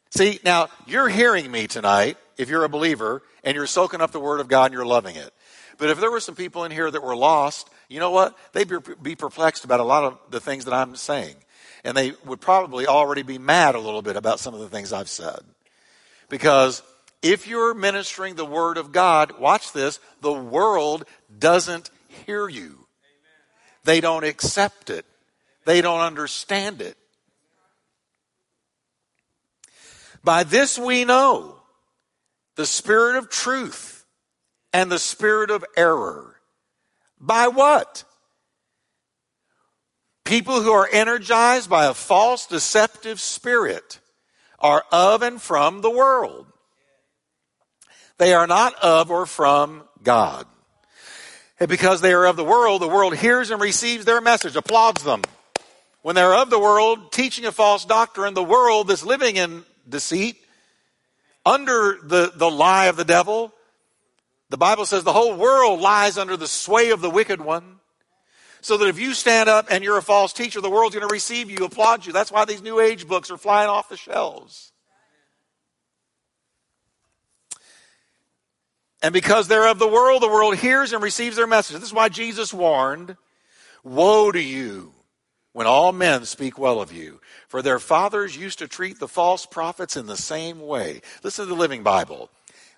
See, 0.10 0.40
now 0.44 0.70
you're 0.88 1.10
hearing 1.10 1.52
me 1.52 1.68
tonight 1.68 2.18
if 2.38 2.50
you're 2.50 2.64
a 2.64 2.70
believer 2.70 3.22
and 3.44 3.56
you're 3.56 3.68
soaking 3.68 4.02
up 4.02 4.12
the 4.12 4.20
Word 4.20 4.40
of 4.40 4.48
God 4.48 4.66
and 4.66 4.74
you're 4.74 4.86
loving 4.86 5.16
it. 5.16 5.32
But 5.78 5.90
if 5.90 6.00
there 6.00 6.10
were 6.10 6.20
some 6.20 6.36
people 6.36 6.64
in 6.64 6.72
here 6.72 6.90
that 6.90 7.04
were 7.04 7.16
lost, 7.16 7.70
you 7.88 8.00
know 8.00 8.12
what? 8.12 8.36
They'd 8.54 8.72
be 9.02 9.16
perplexed 9.16 9.64
about 9.64 9.80
a 9.80 9.84
lot 9.84 10.06
of 10.06 10.18
the 10.32 10.40
things 10.40 10.66
that 10.66 10.74
I'm 10.74 10.96
saying. 10.96 11.36
And 11.84 11.96
they 11.96 12.14
would 12.26 12.42
probably 12.42 12.88
already 12.88 13.22
be 13.22 13.38
mad 13.38 13.76
a 13.76 13.80
little 13.80 14.02
bit 14.02 14.16
about 14.16 14.40
some 14.40 14.54
of 14.54 14.60
the 14.60 14.70
things 14.70 14.92
I've 14.92 15.10
said. 15.10 15.40
Because 16.30 16.82
if 17.22 17.48
you're 17.48 17.74
ministering 17.74 18.36
the 18.36 18.46
Word 18.46 18.78
of 18.78 18.92
God, 18.92 19.40
watch 19.40 19.72
this, 19.72 20.00
the 20.22 20.34
world 20.34 21.06
doesn't 21.38 21.90
hear 22.26 22.50
you. 22.50 22.88
They 23.84 24.02
don't 24.02 24.24
accept 24.24 24.90
it. 24.90 25.06
They 25.66 25.82
don't 25.82 26.02
understand 26.02 26.82
it. 26.82 26.98
By 30.28 30.44
this 30.44 30.78
we 30.78 31.06
know 31.06 31.56
the 32.58 32.66
spirit 32.66 33.16
of 33.16 33.30
truth 33.30 34.04
and 34.74 34.92
the 34.92 35.00
spirit 35.00 35.50
of 35.50 35.64
error. 35.78 36.36
By 37.18 37.48
what? 37.48 38.04
People 40.26 40.62
who 40.62 40.74
are 40.74 40.90
energized 40.92 41.70
by 41.70 41.86
a 41.86 41.94
false, 41.94 42.46
deceptive 42.46 43.22
spirit 43.22 44.02
are 44.60 44.84
of 44.92 45.22
and 45.22 45.42
from 45.42 45.80
the 45.80 45.90
world. 45.90 46.46
They 48.18 48.34
are 48.34 48.48
not 48.48 48.76
of 48.84 49.10
or 49.10 49.28
from 49.28 49.84
God. 50.04 50.46
And 51.58 51.70
because 51.70 52.02
they 52.02 52.12
are 52.12 52.26
of 52.26 52.36
the 52.36 52.44
world, 52.44 52.82
the 52.82 52.90
world 52.90 53.16
hears 53.16 53.50
and 53.50 53.62
receives 53.62 54.04
their 54.04 54.20
message, 54.20 54.58
applauds 54.58 55.04
them. 55.04 55.22
When 56.02 56.16
they're 56.16 56.36
of 56.36 56.50
the 56.50 56.60
world, 56.60 57.14
teaching 57.14 57.46
a 57.46 57.54
false 57.54 57.86
doctrine, 57.86 58.34
the 58.34 58.44
world 58.44 58.90
that's 58.90 59.06
living 59.06 59.38
in 59.38 59.64
deceit, 59.88 60.38
under 61.46 61.98
the, 62.04 62.32
the 62.36 62.50
lie 62.50 62.86
of 62.86 62.98
the 62.98 63.06
devil. 63.06 63.54
The 64.50 64.58
Bible 64.58 64.86
says 64.86 65.04
the 65.04 65.14
whole 65.14 65.36
world 65.36 65.80
lies 65.80 66.18
under 66.18 66.38
the 66.38 66.48
sway 66.48 66.92
of 66.92 67.02
the 67.02 67.10
wicked 67.10 67.42
one. 67.42 67.76
So 68.62 68.76
that 68.78 68.88
if 68.88 69.00
you 69.00 69.14
stand 69.14 69.48
up 69.48 69.68
and 69.70 69.84
you're 69.84 69.98
a 69.98 70.02
false 70.02 70.34
teacher, 70.34 70.60
the 70.60 70.70
world's 70.70 70.96
going 70.96 71.08
to 71.08 71.14
receive 71.14 71.50
you, 71.50 71.64
applaud 71.64 72.06
you. 72.06 72.12
That's 72.12 72.32
why 72.32 72.44
these 72.44 72.62
new 72.62 72.80
age 72.80 73.08
books 73.08 73.32
are 73.32 73.38
flying 73.38 73.70
off 73.70 73.88
the 73.88 73.96
shelves. 73.96 74.72
And 79.02 79.14
because 79.14 79.48
they're 79.48 79.70
of 79.70 79.80
the 79.80 79.88
world, 79.88 80.24
the 80.24 80.28
world 80.28 80.58
hears 80.58 80.92
and 80.92 81.04
receives 81.04 81.36
their 81.36 81.48
message. 81.48 81.76
This 81.76 81.90
is 81.90 81.94
why 81.94 82.10
Jesus 82.10 82.54
warned, 82.54 83.16
Woe 83.84 84.32
to 84.32 84.42
you 84.42 84.94
when 85.58 85.66
all 85.66 85.92
men 85.92 86.24
speak 86.24 86.60
well 86.60 86.80
of 86.80 86.94
you. 86.94 87.20
For 87.48 87.64
their 87.64 87.80
fathers 87.80 88.38
used 88.38 88.60
to 88.60 88.68
treat 88.68 89.00
the 89.00 89.08
false 89.08 89.48
prophets 89.48 89.98
in 89.98 90.06
the 90.06 90.16
same 90.16 90.60
way. 90.60 91.02
Listen 91.24 91.46
to 91.46 91.50
the 91.50 91.60
Living 91.60 91.82
Bible. 91.82 92.30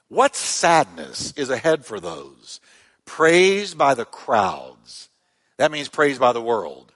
What 0.08 0.34
sadness 0.34 1.34
is 1.36 1.50
ahead 1.50 1.86
for 1.86 2.00
those 2.00 2.62
praised 3.04 3.78
by 3.78 3.96
the 3.96 4.06
crowds? 4.06 5.10
That 5.58 5.74
means 5.74 5.90
praised 5.90 6.22
by 6.22 6.32
the 6.32 6.42
world. 6.42 6.94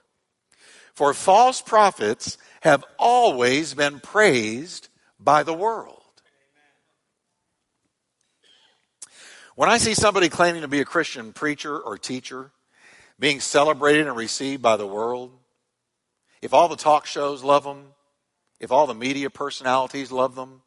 For 0.94 1.12
false 1.12 1.60
prophets 1.60 2.38
have 2.62 2.82
always 2.98 3.74
been 3.74 4.00
praised 4.00 4.88
by 5.20 5.42
the 5.42 5.52
world. 5.52 6.00
When 9.54 9.68
I 9.68 9.76
see 9.76 9.92
somebody 9.92 10.30
claiming 10.30 10.62
to 10.62 10.68
be 10.68 10.80
a 10.80 10.86
Christian 10.86 11.34
preacher 11.34 11.78
or 11.78 11.98
teacher, 11.98 12.52
being 13.20 13.40
celebrated 13.40 14.06
and 14.06 14.16
received 14.16 14.62
by 14.62 14.78
the 14.78 14.86
world, 14.86 15.40
if 16.44 16.52
all 16.52 16.68
the 16.68 16.76
talk 16.76 17.06
shows 17.06 17.42
love 17.42 17.64
them, 17.64 17.86
if 18.60 18.70
all 18.70 18.86
the 18.86 18.94
media 18.94 19.30
personalities 19.30 20.12
love 20.12 20.34
them, 20.34 20.60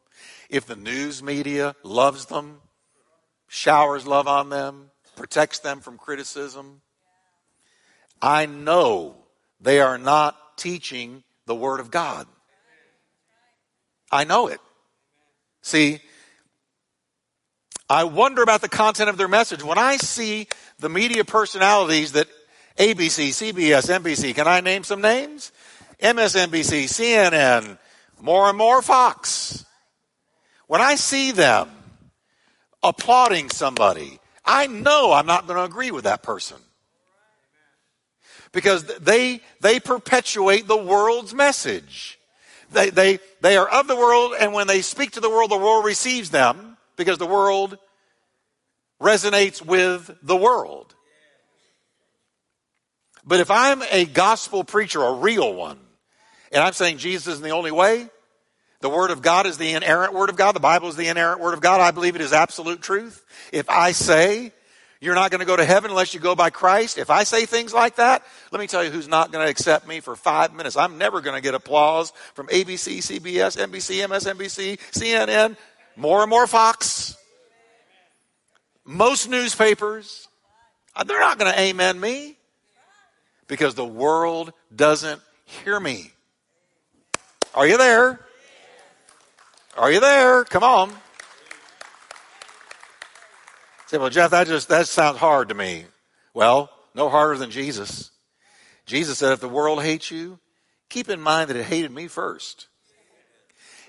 if 0.50 0.66
the 0.66 0.74
news 0.74 1.22
media 1.22 1.76
loves 1.84 2.26
them, 2.26 2.60
showers 3.46 4.04
love 4.04 4.26
on 4.26 4.48
them, 4.48 4.90
protects 5.14 5.60
them 5.60 5.80
from 5.80 5.96
criticism, 5.96 6.82
I 8.20 8.46
know 8.46 9.14
they 9.60 9.78
are 9.78 9.98
not 9.98 10.58
teaching 10.58 11.22
the 11.46 11.54
Word 11.54 11.78
of 11.78 11.92
God. 11.92 12.26
I 14.10 14.24
know 14.24 14.48
it. 14.48 14.58
See, 15.62 16.00
I 17.88 18.02
wonder 18.02 18.42
about 18.42 18.62
the 18.62 18.68
content 18.68 19.10
of 19.10 19.16
their 19.16 19.28
message. 19.28 19.62
When 19.62 19.78
I 19.78 19.96
see 19.96 20.48
the 20.80 20.88
media 20.88 21.24
personalities 21.24 22.12
that 22.12 22.26
ABC, 22.78 23.30
CBS, 23.30 23.88
NBC, 23.88 24.34
can 24.34 24.48
I 24.48 24.60
name 24.60 24.82
some 24.82 25.00
names? 25.00 25.52
MSNBC, 26.00 26.84
CNN, 26.84 27.78
more 28.20 28.48
and 28.48 28.58
more 28.58 28.82
Fox. 28.82 29.64
When 30.66 30.80
I 30.80 30.94
see 30.94 31.32
them 31.32 31.70
applauding 32.82 33.50
somebody, 33.50 34.20
I 34.44 34.66
know 34.66 35.12
I'm 35.12 35.26
not 35.26 35.46
going 35.46 35.58
to 35.58 35.64
agree 35.64 35.90
with 35.90 36.04
that 36.04 36.22
person. 36.22 36.58
Because 38.52 38.84
they, 38.84 39.40
they 39.60 39.80
perpetuate 39.80 40.66
the 40.66 40.76
world's 40.76 41.34
message. 41.34 42.18
They, 42.72 42.90
they, 42.90 43.18
they 43.40 43.56
are 43.56 43.68
of 43.68 43.88
the 43.88 43.96
world, 43.96 44.34
and 44.38 44.52
when 44.52 44.66
they 44.66 44.82
speak 44.82 45.12
to 45.12 45.20
the 45.20 45.28
world, 45.28 45.50
the 45.50 45.58
world 45.58 45.84
receives 45.84 46.30
them 46.30 46.76
because 46.96 47.18
the 47.18 47.26
world 47.26 47.78
resonates 49.00 49.64
with 49.64 50.10
the 50.22 50.36
world. 50.36 50.94
But 53.24 53.40
if 53.40 53.50
I'm 53.50 53.82
a 53.90 54.06
gospel 54.06 54.64
preacher, 54.64 55.02
a 55.02 55.12
real 55.12 55.52
one, 55.54 55.78
and 56.52 56.62
I'm 56.62 56.72
saying 56.72 56.98
Jesus 56.98 57.34
is 57.34 57.40
the 57.40 57.50
only 57.50 57.70
way, 57.70 58.08
the 58.80 58.88
Word 58.88 59.10
of 59.10 59.22
God 59.22 59.46
is 59.46 59.58
the 59.58 59.72
inerrant 59.72 60.12
Word 60.12 60.30
of 60.30 60.36
God, 60.36 60.54
the 60.54 60.60
Bible 60.60 60.88
is 60.88 60.96
the 60.96 61.08
inerrant 61.08 61.40
Word 61.40 61.54
of 61.54 61.60
God, 61.60 61.80
I 61.80 61.90
believe 61.90 62.14
it 62.14 62.20
is 62.20 62.32
absolute 62.32 62.80
truth. 62.80 63.24
If 63.52 63.68
I 63.68 63.92
say 63.92 64.52
you're 65.00 65.14
not 65.14 65.30
going 65.30 65.40
to 65.40 65.46
go 65.46 65.56
to 65.56 65.64
heaven 65.64 65.90
unless 65.90 66.14
you 66.14 66.20
go 66.20 66.34
by 66.34 66.50
Christ, 66.50 66.98
if 66.98 67.10
I 67.10 67.24
say 67.24 67.46
things 67.46 67.72
like 67.72 67.96
that, 67.96 68.24
let 68.50 68.60
me 68.60 68.66
tell 68.66 68.84
you 68.84 68.90
who's 68.90 69.08
not 69.08 69.30
going 69.30 69.44
to 69.44 69.50
accept 69.50 69.86
me 69.86 70.00
for 70.00 70.16
five 70.16 70.54
minutes. 70.54 70.76
I'm 70.76 70.98
never 70.98 71.20
going 71.20 71.36
to 71.36 71.42
get 71.42 71.54
applause 71.54 72.12
from 72.34 72.48
ABC, 72.48 72.98
CBS, 72.98 73.56
NBC, 73.56 74.06
MSNBC, 74.06 74.78
CNN, 74.92 75.56
more 75.96 76.22
and 76.22 76.30
more 76.30 76.46
Fox, 76.46 77.16
most 78.84 79.28
newspapers. 79.28 80.28
Uh, 80.96 81.04
they're 81.04 81.20
not 81.20 81.38
going 81.38 81.52
to 81.52 81.60
amen 81.60 82.00
me 82.00 82.36
because 83.46 83.74
the 83.74 83.84
world 83.84 84.52
doesn't 84.74 85.20
hear 85.44 85.78
me. 85.78 86.12
Are 87.58 87.66
you 87.66 87.76
there? 87.76 88.20
Are 89.76 89.90
you 89.90 89.98
there? 89.98 90.44
Come 90.44 90.62
on. 90.62 90.92
Say, 93.88 93.98
well, 93.98 94.10
Jeff, 94.10 94.30
that 94.30 94.46
just 94.46 94.68
that 94.68 94.86
sounds 94.86 95.18
hard 95.18 95.48
to 95.48 95.56
me. 95.56 95.86
Well, 96.32 96.70
no 96.94 97.08
harder 97.08 97.36
than 97.36 97.50
Jesus. 97.50 98.12
Jesus 98.86 99.18
said, 99.18 99.32
if 99.32 99.40
the 99.40 99.48
world 99.48 99.82
hates 99.82 100.08
you, 100.08 100.38
keep 100.88 101.08
in 101.08 101.20
mind 101.20 101.50
that 101.50 101.56
it 101.56 101.64
hated 101.64 101.90
me 101.90 102.06
first. 102.06 102.68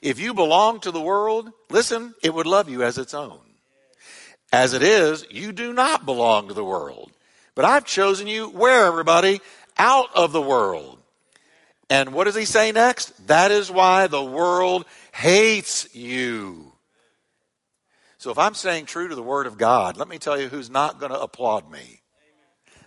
If 0.02 0.20
you 0.20 0.34
belong 0.34 0.80
to 0.80 0.90
the 0.90 1.00
world, 1.00 1.52
listen, 1.70 2.16
it 2.24 2.34
would 2.34 2.48
love 2.48 2.70
you 2.70 2.82
as 2.82 2.98
its 2.98 3.14
own. 3.14 3.40
As 4.52 4.74
it 4.74 4.82
is, 4.82 5.28
you 5.30 5.52
do 5.52 5.74
not 5.74 6.08
belong 6.08 6.48
to 6.48 6.56
the 6.56 6.66
world. 6.66 7.12
But 7.54 7.66
I've 7.66 7.86
chosen 7.86 8.26
you, 8.26 8.50
where 8.50 8.88
everybody? 8.88 9.42
Out 9.78 10.10
of 10.16 10.32
the 10.32 10.42
world. 10.42 10.99
And 11.90 12.14
what 12.14 12.26
does 12.26 12.36
he 12.36 12.46
say 12.46 12.72
next? 12.72 13.28
That 13.28 13.52
is 13.52 13.72
why 13.72 14.08
the 14.08 14.24
world 14.24 14.86
hates 15.12 15.94
you. 15.96 16.74
So 18.20 18.32
if 18.32 18.38
I'm 18.38 18.54
staying 18.54 18.86
true 18.86 19.08
to 19.08 19.16
the 19.16 19.24
Word 19.24 19.48
of 19.48 19.58
God, 19.58 19.98
let 19.98 20.08
me 20.08 20.18
tell 20.18 20.40
you 20.40 20.50
who's 20.50 20.70
not 20.70 21.00
going 21.00 21.12
to 21.12 21.20
applaud 21.20 21.72
me. 21.72 22.02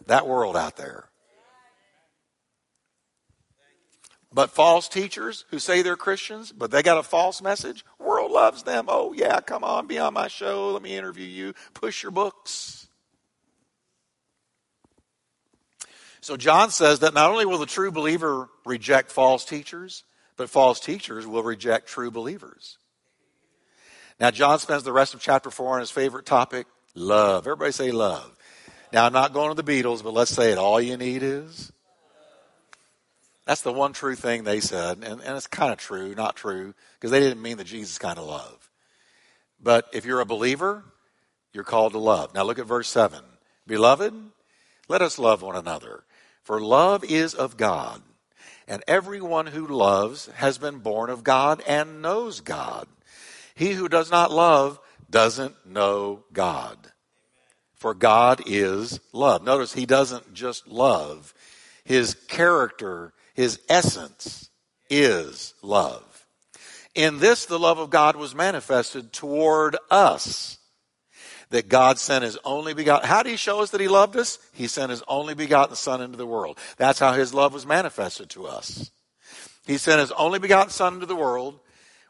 That 0.07 0.27
world 0.27 0.57
out 0.57 0.77
there. 0.77 1.09
But 4.35 4.51
false 4.51 4.89
teachers 4.89 5.45
who 5.51 5.59
say 5.59 5.83
they're 5.83 5.97
Christians, 5.97 6.53
but 6.53 6.71
they 6.71 6.83
got 6.83 6.99
a 6.99 7.03
false 7.03 7.43
message, 7.43 7.85
world 7.99 8.31
loves 8.31 8.63
them. 8.63 8.87
Oh 8.89 9.13
yeah, 9.13 9.41
come 9.41 9.63
on, 9.63 9.87
be 9.87 9.99
on 9.99 10.15
my 10.15 10.29
show, 10.29 10.71
let 10.73 10.83
me 10.83 10.97
interview 10.97 11.27
you, 11.27 11.55
push 11.75 12.03
your 12.03 12.13
books. 12.13 12.82
So 16.23 16.37
John 16.37 16.71
says 16.71 17.01
that 17.01 17.15
not 17.15 17.31
only 17.31 17.45
will 17.45 17.59
the 17.59 17.67
true 17.67 17.91
believer 17.91 18.49
reject 18.65 19.11
false 19.11 19.45
teachers, 19.45 20.05
but 20.37 20.49
false 20.49 20.79
teachers 20.79 21.27
will 21.27 21.43
reject 21.43 21.89
true 21.89 22.13
believers. 22.13 22.79
Now, 24.21 24.31
John 24.31 24.61
spends 24.61 24.85
the 24.85 24.93
rest 24.93 25.15
of 25.15 25.21
chapter 25.21 25.51
4 25.51 25.75
on 25.75 25.81
his 25.81 25.91
favorite 25.91 26.25
topic 26.25 26.69
love. 26.95 27.49
Everybody 27.49 27.73
say 27.73 27.91
love. 27.91 28.37
Now, 28.93 29.05
I'm 29.05 29.13
not 29.13 29.33
going 29.33 29.55
to 29.55 29.61
the 29.61 29.69
Beatles, 29.69 30.05
but 30.05 30.15
let's 30.15 30.31
say 30.31 30.53
it. 30.53 30.59
All 30.59 30.81
you 30.81 30.97
need 30.97 31.25
is. 31.25 31.73
That's 33.45 33.63
the 33.63 33.73
one 33.73 33.93
true 33.93 34.15
thing 34.15 34.45
they 34.45 34.61
said. 34.61 34.99
And, 34.99 35.21
and 35.21 35.37
it's 35.37 35.49
kind 35.49 35.73
of 35.73 35.79
true, 35.79 36.15
not 36.15 36.37
true, 36.37 36.73
because 36.95 37.11
they 37.11 37.19
didn't 37.19 37.43
mean 37.43 37.57
the 37.57 37.65
Jesus 37.65 37.99
kind 37.99 38.19
of 38.19 38.27
love. 38.27 38.71
But 39.61 39.89
if 39.93 40.05
you're 40.05 40.21
a 40.21 40.27
believer, 40.27 40.85
you're 41.53 41.65
called 41.65 41.95
to 41.95 41.99
love. 41.99 42.33
Now, 42.33 42.45
look 42.45 42.61
at 42.61 42.67
verse 42.67 42.89
7. 42.89 43.19
Beloved, 43.67 44.15
let 44.89 45.03
us 45.03 45.19
love 45.19 45.43
one 45.43 45.57
another. 45.57 46.05
For 46.43 46.61
love 46.61 47.05
is 47.05 47.35
of 47.35 47.57
God, 47.57 48.03
and 48.67 48.83
everyone 48.89 49.47
who 49.47 49.67
loves 49.67 50.27
has 50.35 50.59
been 50.59 50.79
born 50.79 51.09
of 51.09 51.23
God 51.23 51.63
and 51.67 52.03
knows 52.03 52.41
God. 52.41 52.89
He 53.55 53.73
who 53.73 53.89
does 53.89 54.11
not 54.11 54.33
love 54.33 54.81
doesn't 55.09 55.67
know 55.67 56.25
God. 56.33 56.93
For 57.75 57.95
God 57.95 58.43
is 58.47 59.01
love. 59.13 59.43
Notice 59.45 59.73
he 59.73 59.87
doesn't 59.87 60.35
just 60.35 60.67
love, 60.67 61.35
his 61.85 62.15
character, 62.29 63.13
his 63.35 63.61
essence 63.69 64.51
is 64.89 65.55
love. 65.63 66.27
In 66.95 67.19
this, 67.19 67.47
the 67.47 67.59
love 67.59 67.79
of 67.79 67.91
God 67.91 68.17
was 68.17 68.35
manifested 68.35 69.13
toward 69.13 69.77
us 69.91 70.59
that 71.53 71.69
God 71.69 71.99
sent 71.99 72.25
his 72.25 72.39
only 72.45 72.73
begotten. 72.73 73.07
How 73.07 73.23
did 73.23 73.31
he 73.31 73.37
show 73.37 73.61
us 73.61 73.71
that 73.71 73.81
he 73.81 73.87
loved 73.87 74.17
us? 74.17 74.39
He 74.55 74.67
sent 74.67 74.91
his 74.91 75.03
only 75.07 75.35
begotten 75.35 75.77
son 75.77 76.01
into 76.01 76.17
the 76.17 76.27
world. 76.27 76.59
That's 76.79 76.99
how 76.99 77.13
his 77.13 77.35
love 77.35 77.53
was 77.53 77.67
manifested 77.67 78.31
to 78.31 78.47
us. 78.47 78.91
He 79.67 79.77
sent 79.77 80.01
his 80.01 80.13
only 80.13 80.39
begotten 80.39 80.71
son 80.71 80.95
into 80.95 81.07
the 81.07 81.15
world. 81.15 81.61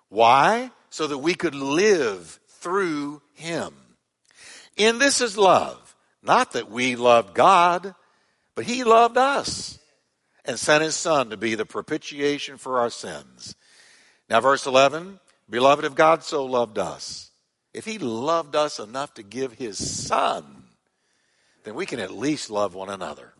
Why? 0.09 0.71
So 0.91 1.09
that 1.09 1.19
we 1.19 1.35
could 1.35 1.57
live 1.57 2.39
through 2.49 3.21
him. 3.35 3.75
In 4.77 5.01
this 5.01 5.21
is 5.21 5.37
love. 5.37 5.97
Not 6.23 6.53
that 6.53 6.71
we 6.71 6.95
loved 6.95 7.35
God, 7.35 7.97
but 8.55 8.65
he 8.65 8.85
loved 8.85 9.17
us 9.17 9.81
and 10.45 10.57
sent 10.57 10.85
his 10.85 10.95
son 10.95 11.31
to 11.31 11.37
be 11.37 11.57
the 11.57 11.67
propitiation 11.67 12.59
for 12.59 12.79
our 12.79 12.91
sins. 12.91 13.57
Now 14.31 14.41
verse 14.41 14.67
11, 14.67 15.19
beloved 15.51 15.85
if 15.85 15.97
God 15.97 16.23
so 16.23 16.45
loved 16.45 16.79
us 16.79 17.32
if 17.75 17.85
he 17.85 17.99
loved 17.99 18.55
us 18.55 18.79
enough 18.79 19.15
to 19.15 19.23
give 19.23 19.55
his 19.55 19.79
son, 20.07 20.65
then 21.65 21.75
we 21.75 21.87
can 21.87 22.01
at 22.01 22.15
least 22.15 22.51
love 22.51 22.75
one 22.75 22.91
another. 22.91 23.33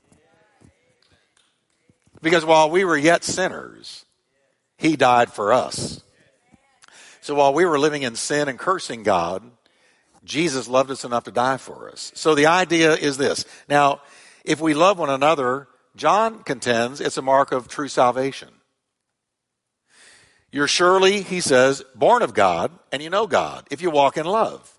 Because 2.23 2.45
while 2.45 2.71
we 2.71 2.85
were 2.85 2.97
yet 2.97 3.25
sinners, 3.25 4.05
he 4.79 4.97
died 4.97 5.33
for 5.33 5.53
us. 5.53 6.03
So 7.21 7.35
while 7.35 7.53
we 7.53 7.65
were 7.65 7.79
living 7.79 8.03
in 8.03 8.17
sin 8.17 8.49
and 8.49 8.59
cursing 8.59 9.03
God, 9.03 9.43
Jesus 10.25 10.69
loved 10.69 10.91
us 10.91 11.05
enough 11.05 11.25
to 11.25 11.33
die 11.33 11.57
for 11.57 11.91
us. 11.91 12.13
So 12.15 12.35
the 12.35 12.47
idea 12.47 12.95
is 12.95 13.17
this. 13.17 13.45
Now, 13.69 14.01
if 14.45 14.61
we 14.61 14.75
love 14.75 14.99
one 14.99 15.11
another, 15.11 15.69
John 15.97 16.43
contends 16.43 17.01
it's 17.01 17.17
a 17.17 17.23
mark 17.23 17.53
of 17.53 17.69
true 17.69 17.89
salvation. 17.89 18.49
You're 20.53 20.69
surely, 20.69 21.23
he 21.23 21.41
says, 21.41 21.83
born 21.95 22.23
of 22.23 22.35
God, 22.35 22.71
and 22.93 23.03
you 23.03 23.09
know 23.09 23.27
God 23.27 23.67
if 23.71 23.81
you 23.81 23.91
walk 23.91 24.19
in 24.19 24.27
love. 24.27 24.79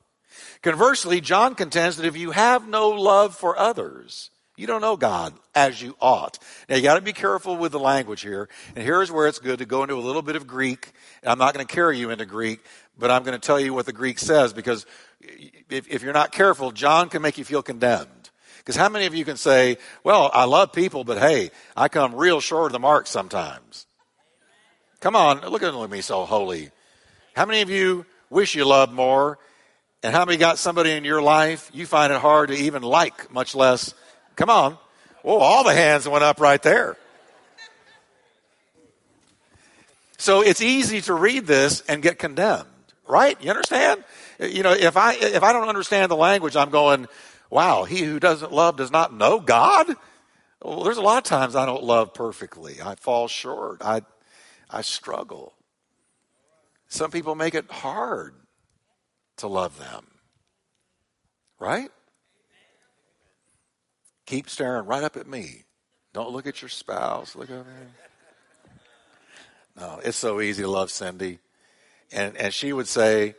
Conversely, 0.62 1.20
John 1.20 1.56
contends 1.56 1.98
that 1.98 2.06
if 2.06 2.16
you 2.16 2.32
have 2.32 2.68
no 2.68 2.90
love 2.90 3.36
for 3.36 3.58
others, 3.58 4.30
you 4.56 4.68
don't 4.68 4.82
know 4.82 4.96
God 4.96 5.34
as 5.56 5.82
you 5.82 5.96
ought. 6.00 6.38
Now 6.70 6.76
you 6.76 6.84
got 6.84 6.96
to 6.96 7.02
be 7.02 7.12
careful 7.12 7.58
with 7.58 7.72
the 7.72 7.80
language 7.80 8.22
here. 8.22 8.48
And 8.76 8.86
here's 8.86 9.12
where 9.12 9.28
it's 9.28 9.40
good 9.40 9.60
to 9.60 9.66
go 9.66 9.82
into 9.82 9.96
a 9.96 9.98
little 9.98 10.22
bit 10.22 10.36
of 10.36 10.46
Greek. 10.46 10.92
And 11.24 11.32
I'm 11.32 11.40
not 11.40 11.56
going 11.56 11.66
to 11.66 11.74
carry 11.74 11.98
you 11.98 12.12
into 12.12 12.26
Greek, 12.26 12.64
but 12.98 13.10
I'm 13.10 13.24
going 13.24 13.40
to 13.40 13.46
tell 13.46 13.60
you 13.60 13.74
what 13.74 13.88
the 13.88 13.94
Greek 13.94 14.20
says 14.20 14.54
because 14.54 14.86
if, 15.22 15.90
if 15.90 16.04
you're 16.04 16.14
not 16.14 16.32
careful, 16.32 16.72
John 16.72 17.10
can 17.10 17.24
make 17.24 17.40
you 17.40 17.44
feel 17.44 17.64
condemned. 17.64 18.30
Because 18.60 18.76
how 18.76 18.90
many 18.90 19.08
of 19.08 19.16
you 19.16 19.26
can 19.26 19.38
say, 19.38 19.78
well, 20.04 20.30
I 20.32 20.46
love 20.46 20.72
people, 20.72 21.04
but 21.04 21.18
hey, 21.18 21.50
I 21.76 21.90
come 21.90 22.16
real 22.16 22.40
short 22.40 22.68
of 22.68 22.72
the 22.74 22.80
mark 22.80 23.08
sometimes. 23.08 23.88
Come 25.04 25.18
on, 25.18 25.42
look 25.42 25.62
at 25.62 25.90
me 25.90 26.00
so 26.00 26.24
holy. 26.24 26.72
How 27.36 27.46
many 27.46 27.62
of 27.62 27.70
you 27.70 28.06
wish 28.30 28.56
you 28.56 28.64
loved 28.64 28.94
more? 28.94 29.38
And 30.02 30.16
how 30.16 30.24
many 30.24 30.38
got 30.38 30.58
somebody 30.58 30.92
in 30.92 31.04
your 31.04 31.22
life 31.22 31.70
you 31.74 31.86
find 31.86 32.14
it 32.14 32.22
hard 32.22 32.48
to 32.50 32.56
even 32.56 32.84
like, 32.84 33.30
much 33.30 33.54
less, 33.54 33.94
come 34.38 34.50
on, 34.50 34.78
Oh, 35.26 35.40
all 35.40 35.66
the 35.66 35.74
hands 35.74 36.08
went 36.08 36.24
up 36.24 36.40
right 36.40 36.62
there. 36.62 36.98
So 40.18 40.42
it's 40.42 40.62
easy 40.62 41.02
to 41.02 41.14
read 41.14 41.48
this 41.48 41.82
and 41.82 42.02
get 42.02 42.18
condemned, 42.18 42.68
right? 43.06 43.42
You 43.42 43.50
understand? 43.50 44.04
You 44.40 44.64
know, 44.64 44.72
if 44.72 44.96
I 44.96 45.16
if 45.16 45.44
I 45.44 45.52
don't 45.52 45.68
understand 45.68 46.12
the 46.12 46.16
language, 46.16 46.56
I'm 46.56 46.70
going, 46.70 47.08
wow, 47.50 47.84
he 47.84 48.04
who 48.04 48.20
doesn't 48.20 48.54
love 48.54 48.78
does 48.78 48.92
not 48.92 49.14
know 49.14 49.40
God. 49.42 49.88
Well, 50.62 50.84
there's 50.84 50.98
a 50.98 51.02
lot 51.02 51.18
of 51.18 51.24
times 51.26 51.58
I 51.58 51.66
don't 51.66 51.84
love 51.84 52.14
perfectly. 52.14 52.78
I 52.82 52.96
fall 52.96 53.28
short. 53.28 53.82
I 53.82 54.02
I 54.74 54.82
struggle. 54.82 55.54
Some 56.88 57.12
people 57.12 57.36
make 57.36 57.54
it 57.54 57.70
hard 57.70 58.34
to 59.38 59.48
love 59.48 59.78
them. 59.78 60.08
Right? 61.60 61.90
Keep 64.26 64.50
staring 64.50 64.86
right 64.86 65.04
up 65.04 65.16
at 65.16 65.28
me. 65.28 65.64
Don't 66.12 66.32
look 66.32 66.48
at 66.48 66.62
your 66.62 66.70
spouse. 66.70 67.36
Look 67.36 67.50
at 67.50 67.66
me. 67.66 67.74
No, 69.78 70.00
it's 70.04 70.18
so 70.18 70.42
easy 70.42 70.64
to 70.64 70.70
love 70.70 70.92
Cindy. 70.92 71.40
And, 72.12 72.36
and 72.38 72.54
she 72.54 72.74
would 72.74 72.88
say, 72.88 73.36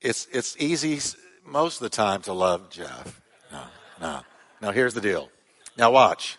it's, 0.00 0.26
it's 0.32 0.56
easy 0.58 1.00
most 1.44 1.76
of 1.76 1.80
the 1.80 1.88
time 1.96 2.22
to 2.22 2.32
love 2.32 2.70
Jeff. 2.70 3.20
No, 3.50 3.62
no. 4.00 4.20
Now, 4.60 4.70
here's 4.72 4.94
the 4.94 5.00
deal. 5.00 5.30
Now, 5.76 5.90
watch. 5.90 6.38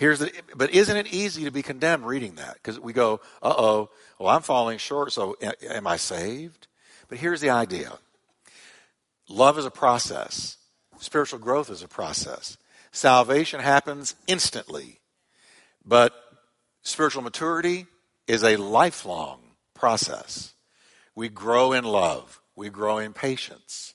Here's 0.00 0.20
the, 0.20 0.32
but 0.56 0.70
isn't 0.70 0.96
it 0.96 1.08
easy 1.08 1.44
to 1.44 1.50
be 1.50 1.60
condemned 1.60 2.06
reading 2.06 2.36
that? 2.36 2.54
Because 2.54 2.80
we 2.80 2.94
go, 2.94 3.20
uh 3.42 3.52
oh, 3.54 3.90
well, 4.18 4.34
I'm 4.34 4.40
falling 4.40 4.78
short, 4.78 5.12
so 5.12 5.36
am 5.42 5.86
I 5.86 5.98
saved? 5.98 6.68
But 7.10 7.18
here's 7.18 7.42
the 7.42 7.50
idea 7.50 7.92
love 9.28 9.58
is 9.58 9.66
a 9.66 9.70
process, 9.70 10.56
spiritual 11.00 11.38
growth 11.38 11.68
is 11.68 11.82
a 11.82 11.86
process. 11.86 12.56
Salvation 12.92 13.60
happens 13.60 14.14
instantly, 14.26 15.00
but 15.84 16.14
spiritual 16.80 17.20
maturity 17.20 17.86
is 18.26 18.42
a 18.42 18.56
lifelong 18.56 19.40
process. 19.74 20.54
We 21.14 21.28
grow 21.28 21.74
in 21.74 21.84
love, 21.84 22.40
we 22.56 22.70
grow 22.70 22.96
in 22.96 23.12
patience, 23.12 23.92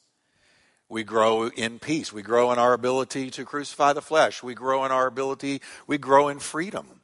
we 0.89 1.03
grow 1.03 1.47
in 1.47 1.79
peace. 1.79 2.13
We 2.13 2.21
grow 2.21 2.51
in 2.51 2.59
our 2.59 2.73
ability 2.73 3.31
to 3.31 3.45
crucify 3.45 3.93
the 3.93 4.01
flesh. 4.01 4.43
We 4.43 4.53
grow 4.53 4.85
in 4.85 4.91
our 4.91 5.07
ability, 5.07 5.61
we 5.87 5.97
grow 5.97 6.27
in 6.27 6.39
freedom. 6.39 7.01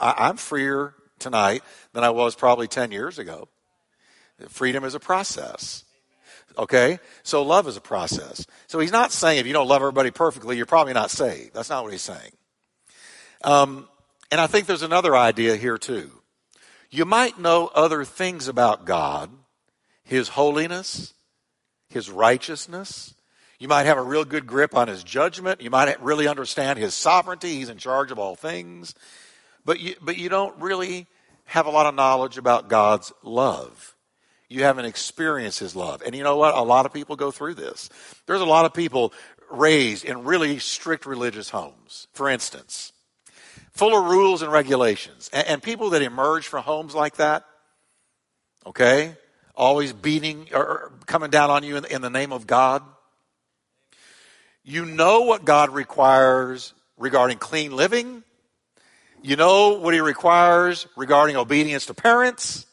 I, 0.00 0.28
am 0.28 0.36
freer 0.36 0.94
tonight 1.18 1.62
than 1.92 2.04
I 2.04 2.10
was 2.10 2.34
probably 2.34 2.66
10 2.66 2.90
years 2.90 3.18
ago. 3.18 3.48
Freedom 4.48 4.84
is 4.84 4.94
a 4.94 5.00
process. 5.00 5.84
Okay? 6.56 6.98
So 7.22 7.42
love 7.42 7.68
is 7.68 7.76
a 7.76 7.80
process. 7.80 8.46
So 8.66 8.78
he's 8.78 8.92
not 8.92 9.12
saying 9.12 9.38
if 9.38 9.46
you 9.46 9.52
don't 9.52 9.68
love 9.68 9.82
everybody 9.82 10.10
perfectly, 10.10 10.56
you're 10.56 10.66
probably 10.66 10.94
not 10.94 11.10
saved. 11.10 11.54
That's 11.54 11.70
not 11.70 11.84
what 11.84 11.92
he's 11.92 12.02
saying. 12.02 12.32
Um, 13.44 13.88
and 14.30 14.40
I 14.40 14.46
think 14.46 14.66
there's 14.66 14.82
another 14.82 15.16
idea 15.16 15.56
here 15.56 15.78
too. 15.78 16.10
You 16.90 17.04
might 17.04 17.38
know 17.38 17.68
other 17.68 18.04
things 18.04 18.48
about 18.48 18.84
God, 18.84 19.30
His 20.02 20.30
holiness, 20.30 21.14
his 21.90 22.10
righteousness. 22.10 23.14
You 23.58 23.68
might 23.68 23.84
have 23.84 23.98
a 23.98 24.02
real 24.02 24.24
good 24.24 24.46
grip 24.46 24.74
on 24.74 24.88
his 24.88 25.04
judgment. 25.04 25.60
You 25.60 25.70
might 25.70 26.02
really 26.02 26.26
understand 26.26 26.78
his 26.78 26.94
sovereignty. 26.94 27.56
He's 27.56 27.68
in 27.68 27.76
charge 27.76 28.10
of 28.10 28.18
all 28.18 28.34
things. 28.34 28.94
But 29.64 29.80
you, 29.80 29.94
but 30.00 30.16
you 30.16 30.30
don't 30.30 30.58
really 30.60 31.06
have 31.44 31.66
a 31.66 31.70
lot 31.70 31.86
of 31.86 31.94
knowledge 31.94 32.38
about 32.38 32.68
God's 32.68 33.12
love. 33.22 33.94
You 34.48 34.62
haven't 34.62 34.86
experienced 34.86 35.58
his 35.58 35.76
love. 35.76 36.02
And 36.04 36.14
you 36.14 36.22
know 36.22 36.36
what? 36.36 36.54
A 36.54 36.62
lot 36.62 36.86
of 36.86 36.92
people 36.92 37.16
go 37.16 37.30
through 37.30 37.54
this. 37.54 37.90
There's 38.26 38.40
a 38.40 38.46
lot 38.46 38.64
of 38.64 38.72
people 38.72 39.12
raised 39.50 40.04
in 40.04 40.24
really 40.24 40.58
strict 40.58 41.06
religious 41.06 41.50
homes, 41.50 42.06
for 42.12 42.28
instance, 42.28 42.92
full 43.72 43.96
of 43.96 44.10
rules 44.10 44.42
and 44.42 44.50
regulations. 44.50 45.28
And, 45.32 45.46
and 45.46 45.62
people 45.62 45.90
that 45.90 46.02
emerge 46.02 46.46
from 46.46 46.62
homes 46.62 46.94
like 46.94 47.16
that, 47.16 47.44
okay, 48.64 49.16
always 49.54 49.92
beating 49.92 50.48
or 50.52 50.92
coming 51.06 51.30
down 51.30 51.50
on 51.50 51.62
you 51.62 51.76
in, 51.76 51.84
in 51.86 52.02
the 52.02 52.10
name 52.10 52.32
of 52.32 52.46
God. 52.46 52.82
You 54.62 54.84
know 54.84 55.22
what 55.22 55.44
God 55.44 55.70
requires 55.70 56.74
regarding 56.98 57.38
clean 57.38 57.74
living. 57.74 58.22
You 59.22 59.36
know 59.36 59.78
what 59.78 59.94
He 59.94 60.00
requires 60.00 60.86
regarding 60.96 61.36
obedience 61.36 61.86
to 61.86 61.94
parents 61.94 62.66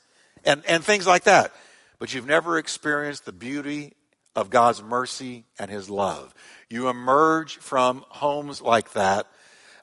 and, 0.45 0.63
and 0.67 0.83
things 0.83 1.07
like 1.07 1.23
that. 1.23 1.53
But 1.99 2.13
you've 2.13 2.27
never 2.27 2.57
experienced 2.57 3.25
the 3.25 3.31
beauty 3.31 3.93
of 4.35 4.49
God's 4.49 4.83
mercy 4.83 5.45
and 5.57 5.71
His 5.71 5.89
love. 5.89 6.33
You 6.69 6.89
emerge 6.89 7.57
from 7.57 8.05
homes 8.09 8.61
like 8.61 8.93
that 8.93 9.27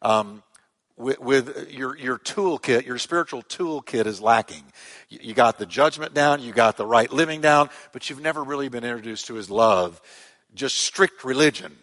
um, 0.01 0.43
with, 0.97 1.19
with, 1.19 1.73
your, 1.73 1.97
your 1.97 2.19
toolkit, 2.19 2.87
your 2.87 2.99
spiritual 2.99 3.43
toolkit 3.43 4.07
is 4.07 4.21
lacking. 4.21 4.63
You, 5.09 5.19
you 5.23 5.35
got 5.35 5.59
the 5.59 5.67
judgment 5.67 6.15
down, 6.15 6.43
you 6.43 6.53
got 6.53 6.77
the 6.77 6.87
right 6.87 7.13
living 7.13 7.41
down, 7.41 7.71
but 7.93 8.09
you've 8.09 8.21
never 8.21 8.43
really 8.43 8.69
been 8.69 8.85
introduced 8.85 9.27
to 9.27 9.35
his 9.35 9.51
love, 9.51 10.01
just 10.55 10.79
strict 10.79 11.25
religion. 11.25 11.77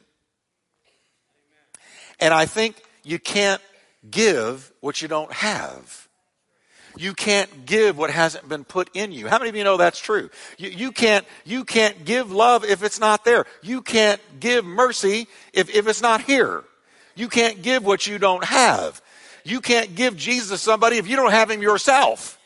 And 2.19 2.33
I 2.33 2.45
think 2.45 2.81
you 3.03 3.19
can't 3.19 3.61
give 4.09 4.71
what 4.79 5.01
you 5.01 5.07
don't 5.07 5.31
have. 5.33 6.07
You 6.97 7.13
can't 7.13 7.65
give 7.65 7.97
what 7.97 8.09
hasn't 8.09 8.47
been 8.49 8.65
put 8.65 8.89
in 8.93 9.11
you. 9.11 9.27
How 9.27 9.37
many 9.37 9.49
of 9.49 9.55
you 9.55 9.63
know 9.63 9.77
that's 9.77 9.99
true? 9.99 10.29
You, 10.57 10.69
you, 10.69 10.91
can't, 10.91 11.25
you 11.45 11.63
can't 11.63 12.03
give 12.05 12.31
love 12.31 12.65
if 12.65 12.83
it's 12.83 12.99
not 12.99 13.23
there. 13.23 13.45
You 13.61 13.81
can't 13.81 14.21
give 14.39 14.65
mercy 14.65 15.27
if, 15.53 15.73
if 15.73 15.87
it's 15.87 16.01
not 16.01 16.21
here. 16.21 16.63
You 17.15 17.27
can't 17.27 17.61
give 17.61 17.85
what 17.85 18.07
you 18.07 18.17
don't 18.17 18.43
have. 18.43 19.01
You 19.43 19.61
can't 19.61 19.95
give 19.95 20.15
Jesus 20.17 20.49
to 20.49 20.57
somebody 20.57 20.97
if 20.97 21.07
you 21.07 21.15
don't 21.15 21.31
have 21.31 21.49
him 21.49 21.61
yourself. 21.61 22.39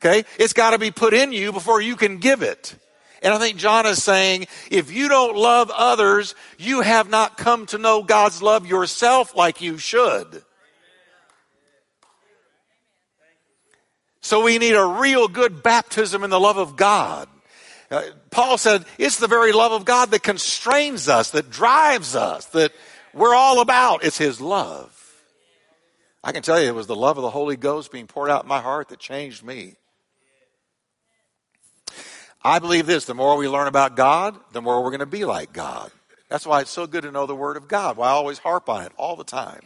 Okay? 0.00 0.24
It's 0.38 0.52
got 0.52 0.70
to 0.70 0.78
be 0.78 0.90
put 0.90 1.14
in 1.14 1.32
you 1.32 1.52
before 1.52 1.80
you 1.80 1.96
can 1.96 2.18
give 2.18 2.42
it. 2.42 2.74
And 3.22 3.32
I 3.32 3.38
think 3.38 3.56
John 3.56 3.86
is 3.86 4.02
saying, 4.02 4.46
if 4.70 4.92
you 4.92 5.08
don't 5.08 5.36
love 5.36 5.70
others, 5.72 6.34
you 6.58 6.80
have 6.80 7.08
not 7.08 7.36
come 7.36 7.66
to 7.66 7.78
know 7.78 8.02
God's 8.02 8.42
love 8.42 8.66
yourself 8.66 9.36
like 9.36 9.60
you 9.60 9.78
should. 9.78 10.42
So 14.20 14.42
we 14.42 14.58
need 14.58 14.74
a 14.74 14.84
real 14.84 15.28
good 15.28 15.62
baptism 15.62 16.24
in 16.24 16.30
the 16.30 16.40
love 16.40 16.56
of 16.56 16.76
God. 16.76 17.28
Uh, 17.90 18.02
Paul 18.30 18.56
said, 18.56 18.84
it's 18.96 19.18
the 19.18 19.26
very 19.28 19.52
love 19.52 19.72
of 19.72 19.84
God 19.84 20.12
that 20.12 20.22
constrains 20.22 21.08
us, 21.08 21.32
that 21.32 21.50
drives 21.50 22.16
us, 22.16 22.46
that 22.46 22.72
we're 23.14 23.34
all 23.34 23.60
about. 23.60 24.04
It's 24.04 24.18
His 24.18 24.40
love. 24.40 24.98
I 26.24 26.32
can 26.32 26.42
tell 26.42 26.60
you 26.60 26.68
it 26.68 26.74
was 26.74 26.86
the 26.86 26.96
love 26.96 27.18
of 27.18 27.22
the 27.22 27.30
Holy 27.30 27.56
Ghost 27.56 27.90
being 27.90 28.06
poured 28.06 28.30
out 28.30 28.44
in 28.44 28.48
my 28.48 28.60
heart 28.60 28.88
that 28.88 29.00
changed 29.00 29.42
me. 29.42 29.74
I 32.44 32.58
believe 32.58 32.86
this 32.86 33.04
the 33.04 33.14
more 33.14 33.36
we 33.36 33.48
learn 33.48 33.68
about 33.68 33.96
God, 33.96 34.38
the 34.52 34.62
more 34.62 34.82
we're 34.82 34.90
going 34.90 35.00
to 35.00 35.06
be 35.06 35.24
like 35.24 35.52
God. 35.52 35.90
That's 36.28 36.46
why 36.46 36.60
it's 36.60 36.70
so 36.70 36.86
good 36.86 37.02
to 37.02 37.12
know 37.12 37.26
the 37.26 37.36
Word 37.36 37.56
of 37.56 37.68
God. 37.68 37.96
Why 37.96 38.08
I 38.08 38.12
always 38.12 38.38
harp 38.38 38.68
on 38.68 38.84
it 38.84 38.92
all 38.96 39.16
the 39.16 39.24
time. 39.24 39.60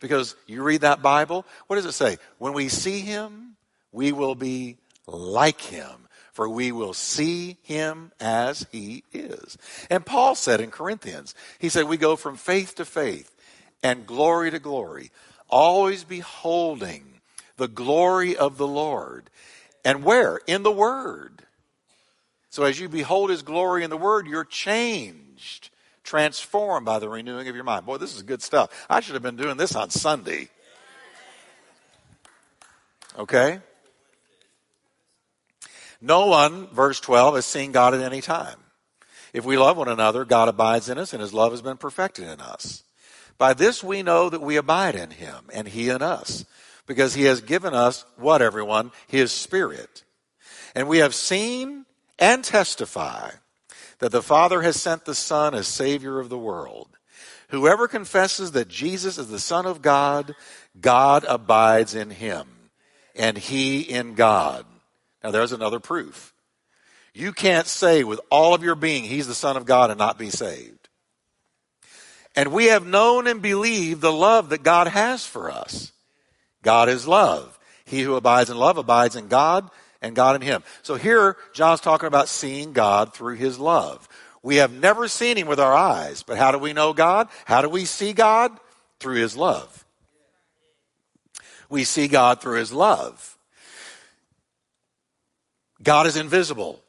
Because 0.00 0.36
you 0.46 0.62
read 0.62 0.82
that 0.82 1.02
Bible, 1.02 1.44
what 1.66 1.76
does 1.76 1.86
it 1.86 1.92
say? 1.92 2.18
When 2.38 2.52
we 2.52 2.68
see 2.68 3.00
Him, 3.00 3.56
we 3.92 4.12
will 4.12 4.34
be 4.34 4.76
like 5.06 5.60
Him, 5.60 6.05
for 6.36 6.50
we 6.50 6.70
will 6.70 6.92
see 6.92 7.56
Him 7.62 8.12
as 8.20 8.66
He 8.70 9.04
is. 9.10 9.56
And 9.88 10.04
Paul 10.04 10.34
said 10.34 10.60
in 10.60 10.70
Corinthians, 10.70 11.34
he 11.58 11.70
said, 11.70 11.88
we 11.88 11.96
go 11.96 12.14
from 12.14 12.36
faith 12.36 12.74
to 12.74 12.84
faith 12.84 13.34
and 13.82 14.06
glory 14.06 14.50
to 14.50 14.58
glory 14.58 15.10
always 15.48 16.04
beholding 16.04 17.20
the 17.56 17.68
glory 17.68 18.36
of 18.36 18.58
the 18.58 18.66
Lord. 18.66 19.30
And 19.82 20.04
where? 20.04 20.38
In 20.46 20.62
the 20.62 20.70
Word. 20.70 21.42
So 22.50 22.64
as 22.64 22.78
you 22.78 22.90
behold 22.90 23.30
His 23.30 23.40
glory 23.40 23.82
in 23.82 23.88
the 23.88 23.96
Word, 23.96 24.26
you're 24.26 24.44
changed, 24.44 25.70
transformed 26.04 26.84
by 26.84 26.98
the 26.98 27.08
renewing 27.08 27.48
of 27.48 27.54
your 27.54 27.64
mind. 27.64 27.86
Boy, 27.86 27.96
this 27.96 28.14
is 28.14 28.22
good 28.22 28.42
stuff. 28.42 28.86
I 28.90 29.00
should 29.00 29.14
have 29.14 29.22
been 29.22 29.36
doing 29.36 29.56
this 29.56 29.74
on 29.74 29.88
Sunday. 29.88 30.50
Okay? 33.18 33.60
No 36.00 36.26
one, 36.26 36.68
verse 36.68 37.00
12, 37.00 37.36
has 37.36 37.46
seen 37.46 37.72
God 37.72 37.94
at 37.94 38.00
any 38.00 38.20
time. 38.20 38.58
If 39.32 39.44
we 39.44 39.56
love 39.56 39.76
one 39.76 39.88
another, 39.88 40.24
God 40.24 40.48
abides 40.48 40.88
in 40.88 40.98
us, 40.98 41.12
and 41.12 41.20
His 41.20 41.34
love 41.34 41.52
has 41.52 41.62
been 41.62 41.76
perfected 41.76 42.28
in 42.28 42.40
us. 42.40 42.84
By 43.38 43.54
this 43.54 43.84
we 43.84 44.02
know 44.02 44.30
that 44.30 44.40
we 44.40 44.56
abide 44.56 44.94
in 44.94 45.10
him 45.10 45.44
and 45.52 45.68
he 45.68 45.88
in 45.88 46.02
us, 46.02 46.44
because 46.86 47.14
he 47.14 47.24
has 47.24 47.40
given 47.40 47.74
us, 47.74 48.04
what 48.16 48.42
everyone? 48.42 48.92
His 49.06 49.32
Spirit. 49.32 50.04
And 50.74 50.88
we 50.88 50.98
have 50.98 51.14
seen 51.14 51.84
and 52.18 52.42
testify 52.42 53.30
that 53.98 54.12
the 54.12 54.22
Father 54.22 54.62
has 54.62 54.80
sent 54.80 55.04
the 55.04 55.14
Son 55.14 55.54
as 55.54 55.66
Savior 55.66 56.18
of 56.18 56.28
the 56.28 56.38
world. 56.38 56.88
Whoever 57.48 57.88
confesses 57.88 58.52
that 58.52 58.68
Jesus 58.68 59.18
is 59.18 59.28
the 59.28 59.38
Son 59.38 59.66
of 59.66 59.82
God, 59.82 60.34
God 60.80 61.24
abides 61.28 61.94
in 61.94 62.10
him, 62.10 62.48
and 63.14 63.38
he 63.38 63.80
in 63.80 64.14
God. 64.14 64.66
Now 65.26 65.32
there's 65.32 65.50
another 65.50 65.80
proof. 65.80 66.32
You 67.12 67.32
can't 67.32 67.66
say 67.66 68.04
with 68.04 68.20
all 68.30 68.54
of 68.54 68.62
your 68.62 68.76
being, 68.76 69.02
He's 69.02 69.26
the 69.26 69.34
Son 69.34 69.56
of 69.56 69.66
God 69.66 69.90
and 69.90 69.98
not 69.98 70.20
be 70.20 70.30
saved. 70.30 70.88
And 72.36 72.52
we 72.52 72.66
have 72.66 72.86
known 72.86 73.26
and 73.26 73.42
believed 73.42 74.00
the 74.00 74.12
love 74.12 74.50
that 74.50 74.62
God 74.62 74.86
has 74.86 75.26
for 75.26 75.50
us. 75.50 75.90
God 76.62 76.88
is 76.88 77.08
love. 77.08 77.58
He 77.84 78.02
who 78.02 78.14
abides 78.14 78.50
in 78.50 78.56
love 78.56 78.78
abides 78.78 79.16
in 79.16 79.26
God 79.26 79.68
and 80.00 80.14
God 80.14 80.36
in 80.36 80.42
him. 80.42 80.62
So 80.82 80.94
here, 80.94 81.36
John's 81.52 81.80
talking 81.80 82.06
about 82.06 82.28
seeing 82.28 82.72
God 82.72 83.12
through 83.12 83.34
his 83.34 83.58
love. 83.58 84.08
We 84.44 84.56
have 84.56 84.72
never 84.72 85.08
seen 85.08 85.36
him 85.36 85.48
with 85.48 85.58
our 85.58 85.74
eyes, 85.74 86.22
but 86.22 86.38
how 86.38 86.52
do 86.52 86.58
we 86.58 86.72
know 86.72 86.92
God? 86.92 87.26
How 87.46 87.62
do 87.62 87.68
we 87.68 87.84
see 87.84 88.12
God? 88.12 88.52
Through 89.00 89.16
his 89.16 89.36
love. 89.36 89.84
We 91.68 91.82
see 91.82 92.06
God 92.06 92.40
through 92.40 92.60
his 92.60 92.72
love. 92.72 93.35
God 95.82 96.06
is 96.06 96.16
invisible. 96.16 96.82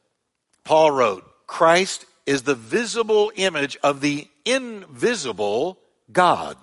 Paul 0.64 0.92
wrote, 0.92 1.24
Christ 1.46 2.06
is 2.26 2.44
the 2.44 2.56
visible 2.56 3.32
image 3.36 3.78
of 3.84 4.02
the 4.02 4.28
invisible 4.46 5.80
God. 6.12 6.58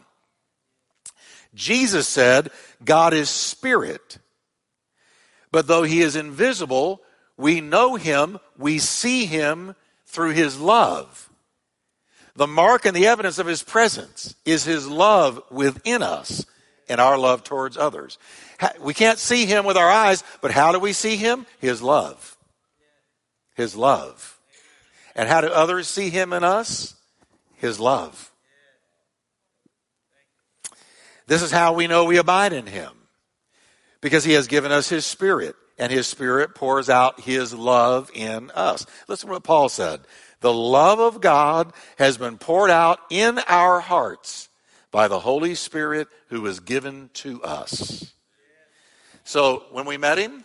Jesus 1.55 2.09
said, 2.09 2.51
God 2.85 3.15
is 3.15 3.29
spirit. 3.29 4.19
But 5.53 5.67
though 5.67 5.85
he 5.85 6.03
is 6.03 6.17
invisible, 6.17 7.01
we 7.37 7.61
know 7.61 7.95
him, 7.95 8.39
we 8.59 8.79
see 8.79 9.27
him 9.27 9.75
through 10.07 10.31
his 10.31 10.59
love. 10.59 11.31
The 12.37 12.47
mark 12.47 12.85
and 12.85 12.97
the 12.97 13.07
evidence 13.07 13.39
of 13.39 13.47
his 13.47 13.63
presence 13.63 14.35
is 14.45 14.65
his 14.65 14.89
love 14.89 15.41
within 15.51 16.03
us 16.03 16.45
and 16.89 17.01
our 17.01 17.17
love 17.17 17.45
towards 17.45 17.77
others. 17.77 18.19
We 18.81 18.95
can't 18.95 19.19
see 19.19 19.47
him 19.47 19.65
with 19.65 19.77
our 19.77 19.91
eyes, 19.91 20.23
but 20.41 20.51
how 20.51 20.73
do 20.73 20.79
we 20.79 20.93
see 20.93 21.17
him? 21.17 21.47
His 21.61 21.83
love. 21.83 22.37
His 23.55 23.77
love. 23.77 24.39
And 25.15 25.29
how 25.29 25.41
do 25.41 25.49
others 25.49 25.89
see 25.89 26.11
him 26.11 26.33
in 26.33 26.45
us? 26.45 26.95
His 27.57 27.79
love. 27.79 28.33
This 31.27 31.43
is 31.43 31.51
how 31.51 31.73
we 31.73 31.87
know 31.87 32.05
we 32.05 32.19
abide 32.19 32.53
in 32.53 32.67
him. 32.67 32.93
Because 34.01 34.25
he 34.25 34.33
has 34.33 34.49
given 34.49 34.71
us 34.71 34.89
his 34.89 35.07
spirit, 35.07 35.57
and 35.79 35.91
his 35.91 36.07
spirit 36.07 36.55
pours 36.55 36.91
out 36.91 37.21
his 37.21 37.55
love 37.55 38.11
in 38.15 38.51
us. 38.51 38.87
Listen 39.09 39.29
to 39.29 39.35
what 39.35 39.45
Paul 39.45 39.69
said. 39.69 40.01
The 40.41 40.53
love 40.53 41.01
of 41.01 41.21
God 41.21 41.73
has 41.97 42.19
been 42.19 42.37
poured 42.37 42.71
out 42.71 43.01
in 43.09 43.39
our 43.49 43.81
hearts 43.81 44.49
by 44.91 45.09
the 45.09 45.21
Holy 45.21 45.55
Spirit 45.55 46.09
who 46.29 46.43
was 46.43 46.61
given 46.61 47.11
to 47.15 47.43
us. 47.43 48.14
So 49.25 49.65
when 49.71 49.87
we 49.87 49.97
met 49.97 50.19
him, 50.19 50.45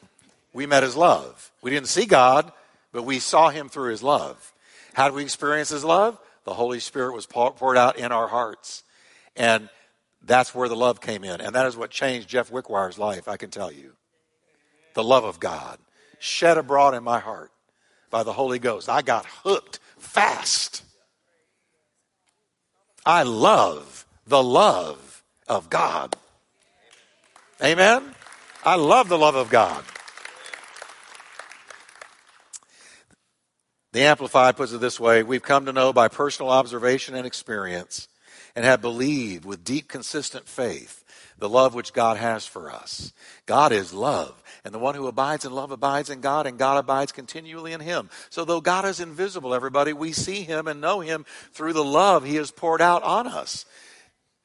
we 0.54 0.66
met 0.66 0.84
his 0.84 0.96
love. 0.96 1.52
We 1.62 1.70
didn't 1.70 1.88
see 1.88 2.06
God, 2.06 2.52
but 2.92 3.04
we 3.04 3.20
saw 3.20 3.50
him 3.50 3.70
through 3.70 3.92
his 3.92 4.02
love. 4.02 4.54
How 4.94 5.08
did 5.08 5.16
we 5.16 5.24
experience 5.24 5.70
his 5.70 5.84
love? 5.84 6.18
The 6.46 6.54
Holy 6.54 6.80
Spirit 6.80 7.14
was 7.14 7.26
poured 7.26 7.78
out 7.78 7.98
in 7.98 8.12
our 8.12 8.28
hearts. 8.28 8.84
And 9.36 9.70
that's 10.26 10.56
where 10.56 10.68
the 10.68 10.76
love 10.76 11.02
came 11.02 11.24
in. 11.24 11.42
And 11.42 11.54
that 11.56 11.68
is 11.68 11.78
what 11.78 11.92
changed 11.92 12.28
Jeff 12.28 12.50
Wickwire's 12.50 12.98
life, 12.98 13.28
I 13.28 13.38
can 13.38 13.52
tell 13.52 13.72
you. 13.72 13.94
The 14.96 15.04
love 15.04 15.24
of 15.24 15.40
God 15.40 15.78
shed 16.20 16.58
abroad 16.58 16.94
in 16.94 17.04
my 17.04 17.20
heart 17.20 17.52
by 18.10 18.24
the 18.24 18.34
Holy 18.34 18.60
Ghost. 18.60 18.90
I 18.90 19.02
got 19.02 19.26
hooked 19.26 19.80
fast. 19.98 20.84
I 23.06 23.24
love 23.24 24.06
the 24.28 24.44
love 24.44 25.24
of 25.48 25.70
God. 25.70 26.16
Amen? 27.64 28.16
I 28.64 28.76
love 28.76 29.08
the 29.08 29.18
love 29.18 29.36
of 29.36 29.50
God. 29.50 29.84
The 33.92 34.02
Amplified 34.02 34.58
puts 34.58 34.72
it 34.72 34.82
this 34.82 35.00
way 35.00 35.24
We've 35.24 35.42
come 35.42 35.66
to 35.66 35.74
know 35.74 35.94
by 35.94 36.08
personal 36.08 36.52
observation 36.52 37.16
and 37.16 37.26
experience 37.26 38.08
and 38.56 38.66
have 38.66 38.82
believed 38.82 39.46
with 39.46 39.64
deep, 39.64 39.88
consistent 39.88 40.48
faith 40.48 41.04
the 41.38 41.50
love 41.50 41.74
which 41.74 41.94
God 41.94 42.18
has 42.18 42.46
for 42.46 42.70
us. 42.70 43.14
God 43.46 43.72
is 43.72 43.94
love. 43.94 44.44
And 44.66 44.74
the 44.74 44.80
one 44.80 44.94
who 44.94 45.08
abides 45.08 45.46
in 45.46 45.54
love 45.54 45.72
abides 45.72 46.10
in 46.10 46.20
God, 46.20 46.46
and 46.46 46.58
God 46.58 46.78
abides 46.78 47.14
continually 47.14 47.72
in 47.72 47.80
him. 47.80 48.10
So, 48.30 48.44
though 48.44 48.60
God 48.60 48.84
is 48.86 49.00
invisible, 49.00 49.54
everybody, 49.54 49.94
we 49.94 50.12
see 50.12 50.44
him 50.44 50.68
and 50.68 50.82
know 50.82 51.00
him 51.00 51.26
through 51.54 51.74
the 51.74 51.84
love 51.84 52.26
he 52.26 52.36
has 52.36 52.52
poured 52.52 52.82
out 52.82 53.02
on 53.04 53.26
us. 53.26 53.66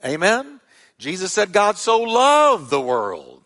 Amen? 0.05 0.61
Jesus 0.99 1.33
said, 1.33 1.53
God 1.53 1.77
so 1.77 2.01
loved 2.01 2.71
the 2.71 2.81
world. 2.81 3.44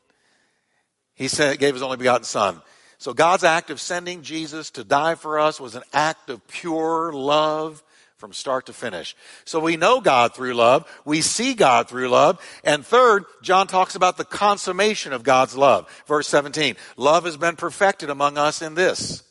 He 1.19 1.29
gave 1.29 1.75
his 1.75 1.83
only 1.83 1.99
begotten 1.99 2.25
Son. 2.25 2.63
So, 2.97 3.13
God's 3.13 3.45
act 3.45 3.71
of 3.71 3.81
sending 3.81 4.23
Jesus 4.23 4.71
to 4.71 4.85
die 4.85 5.15
for 5.15 5.39
us 5.39 5.61
was 5.61 5.75
an 5.75 5.83
act 5.93 6.31
of 6.31 6.47
pure 6.49 7.13
love 7.13 7.83
from 8.19 8.33
start 8.33 8.67
to 8.67 8.73
finish. 8.73 9.15
So 9.45 9.61
we 9.61 9.77
know 9.77 10.01
God 10.01 10.35
through 10.35 10.55
love. 10.55 10.91
We 11.05 11.21
see 11.21 11.55
God 11.55 11.89
through 11.89 12.09
love. 12.09 12.45
And 12.65 12.85
third, 12.85 13.25
John 13.43 13.69
talks 13.69 13.95
about 13.95 14.17
the 14.17 14.25
consummation 14.25 15.13
of 15.13 15.23
God's 15.23 15.57
love. 15.57 15.89
Verse 16.07 16.27
17. 16.27 16.75
Love 16.97 17.25
has 17.25 17.37
been 17.37 17.55
perfected 17.55 18.11
among 18.11 18.37
us 18.37 18.61
in 18.61 18.75
this, 18.75 19.23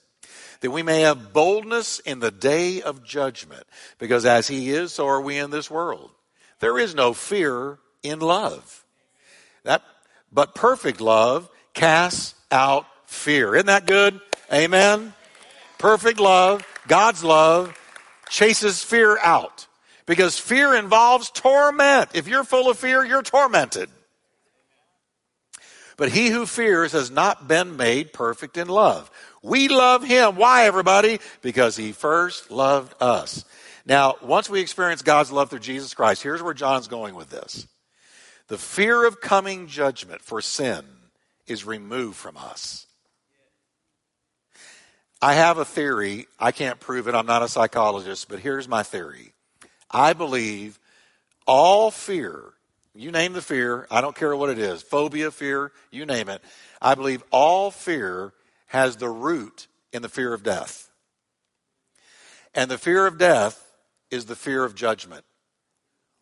that 0.61 0.71
we 0.71 0.83
may 0.83 1.01
have 1.01 1.33
boldness 1.33 1.99
in 1.99 2.19
the 2.19 2.31
day 2.31 2.81
of 2.81 3.03
judgment. 3.03 3.63
Because 3.99 4.25
as 4.25 4.47
he 4.47 4.69
is, 4.69 4.93
so 4.93 5.05
are 5.07 5.21
we 5.21 5.37
in 5.37 5.51
this 5.51 5.69
world. 5.69 6.11
There 6.61 6.79
is 6.79 6.95
no 6.95 7.13
fear 7.13 7.79
in 8.03 8.19
love. 8.19 8.85
That, 9.63 9.83
but 10.31 10.55
perfect 10.55 11.01
love 11.01 11.49
casts 11.77 12.33
out 12.49 12.87
fear. 13.05 13.53
Isn't 13.53 13.67
that 13.67 13.85
good? 13.85 14.19
Amen. 14.51 15.13
Perfect 15.77 16.19
love, 16.19 16.65
God's 16.87 17.23
love 17.23 17.77
chases 18.29 18.83
fear 18.83 19.17
out. 19.19 19.67
Because 20.07 20.39
fear 20.39 20.73
involves 20.73 21.29
torment. 21.29 22.09
If 22.13 22.27
you're 22.27 22.43
full 22.43 22.69
of 22.69 22.79
fear, 22.79 23.05
you're 23.05 23.21
tormented. 23.21 23.89
But 25.97 26.09
he 26.09 26.29
who 26.29 26.45
fears 26.45 26.93
has 26.93 27.11
not 27.11 27.47
been 27.47 27.77
made 27.77 28.11
perfect 28.11 28.57
in 28.57 28.67
love. 28.67 29.11
We 29.43 29.67
love 29.67 30.03
him. 30.03 30.35
Why, 30.35 30.65
everybody? 30.65 31.19
Because 31.41 31.75
he 31.75 31.91
first 31.91 32.49
loved 32.49 32.95
us. 33.01 33.45
Now, 33.85 34.15
once 34.21 34.49
we 34.49 34.61
experience 34.61 35.01
God's 35.03 35.31
love 35.31 35.49
through 35.49 35.59
Jesus 35.59 35.93
Christ, 35.93 36.23
here's 36.23 36.41
where 36.41 36.53
John's 36.53 36.87
going 36.87 37.13
with 37.13 37.29
this. 37.29 37.67
The 38.47 38.57
fear 38.57 39.05
of 39.05 39.21
coming 39.21 39.67
judgment 39.67 40.21
for 40.21 40.41
sin 40.41 40.83
is 41.47 41.65
removed 41.65 42.17
from 42.17 42.37
us. 42.37 42.85
I 45.21 45.33
have 45.33 45.57
a 45.57 45.65
theory. 45.65 46.27
I 46.39 46.51
can't 46.51 46.79
prove 46.79 47.07
it. 47.07 47.15
I'm 47.15 47.25
not 47.25 47.41
a 47.41 47.47
psychologist, 47.47 48.29
but 48.29 48.39
here's 48.39 48.67
my 48.67 48.83
theory. 48.83 49.33
I 49.89 50.13
believe 50.13 50.79
all 51.47 51.91
fear, 51.91 52.53
you 52.93 53.11
name 53.11 53.33
the 53.33 53.41
fear, 53.41 53.87
I 53.89 54.01
don't 54.01 54.15
care 54.15 54.35
what 54.35 54.49
it 54.49 54.59
is, 54.59 54.81
phobia, 54.81 55.31
fear, 55.31 55.71
you 55.91 56.05
name 56.05 56.29
it. 56.29 56.41
I 56.81 56.93
believe 56.93 57.23
all 57.31 57.71
fear 57.71 58.33
has 58.67 58.97
the 58.97 59.09
root 59.09 59.67
in 59.93 60.01
the 60.01 60.09
fear 60.09 60.33
of 60.33 60.43
death. 60.43 60.89
And 62.53 62.69
the 62.69 62.77
fear 62.77 63.07
of 63.07 63.17
death 63.17 63.71
is 64.11 64.25
the 64.25 64.35
fear 64.35 64.63
of 64.63 64.75
judgment. 64.75 65.23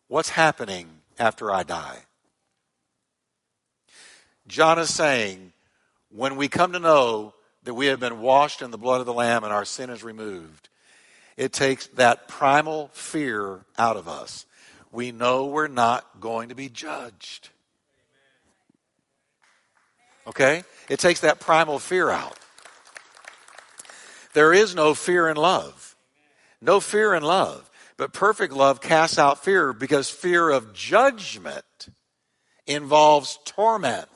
What's 0.08 0.30
happening 0.30 1.00
after 1.18 1.50
I 1.50 1.64
die? 1.64 2.04
John 4.48 4.78
is 4.78 4.94
saying, 4.94 5.52
when 6.10 6.36
we 6.36 6.48
come 6.48 6.72
to 6.72 6.78
know 6.78 7.34
that 7.64 7.74
we 7.74 7.86
have 7.86 8.00
been 8.00 8.20
washed 8.20 8.62
in 8.62 8.70
the 8.70 8.78
blood 8.78 9.00
of 9.00 9.06
the 9.06 9.12
Lamb 9.12 9.44
and 9.44 9.52
our 9.52 9.64
sin 9.64 9.90
is 9.90 10.04
removed, 10.04 10.68
it 11.36 11.52
takes 11.52 11.88
that 11.88 12.28
primal 12.28 12.88
fear 12.92 13.64
out 13.76 13.96
of 13.96 14.08
us. 14.08 14.46
We 14.92 15.12
know 15.12 15.46
we're 15.46 15.66
not 15.68 16.20
going 16.20 16.48
to 16.48 16.54
be 16.54 16.68
judged. 16.68 17.50
Okay? 20.26 20.64
It 20.88 20.98
takes 20.98 21.20
that 21.20 21.40
primal 21.40 21.78
fear 21.78 22.10
out. 22.10 22.38
There 24.32 24.52
is 24.52 24.74
no 24.74 24.94
fear 24.94 25.28
in 25.28 25.36
love. 25.36 25.96
No 26.60 26.80
fear 26.80 27.14
in 27.14 27.22
love. 27.22 27.70
But 27.96 28.12
perfect 28.12 28.52
love 28.52 28.80
casts 28.80 29.18
out 29.18 29.42
fear 29.42 29.72
because 29.72 30.10
fear 30.10 30.50
of 30.50 30.72
judgment 30.72 31.88
involves 32.66 33.38
torment. 33.44 34.08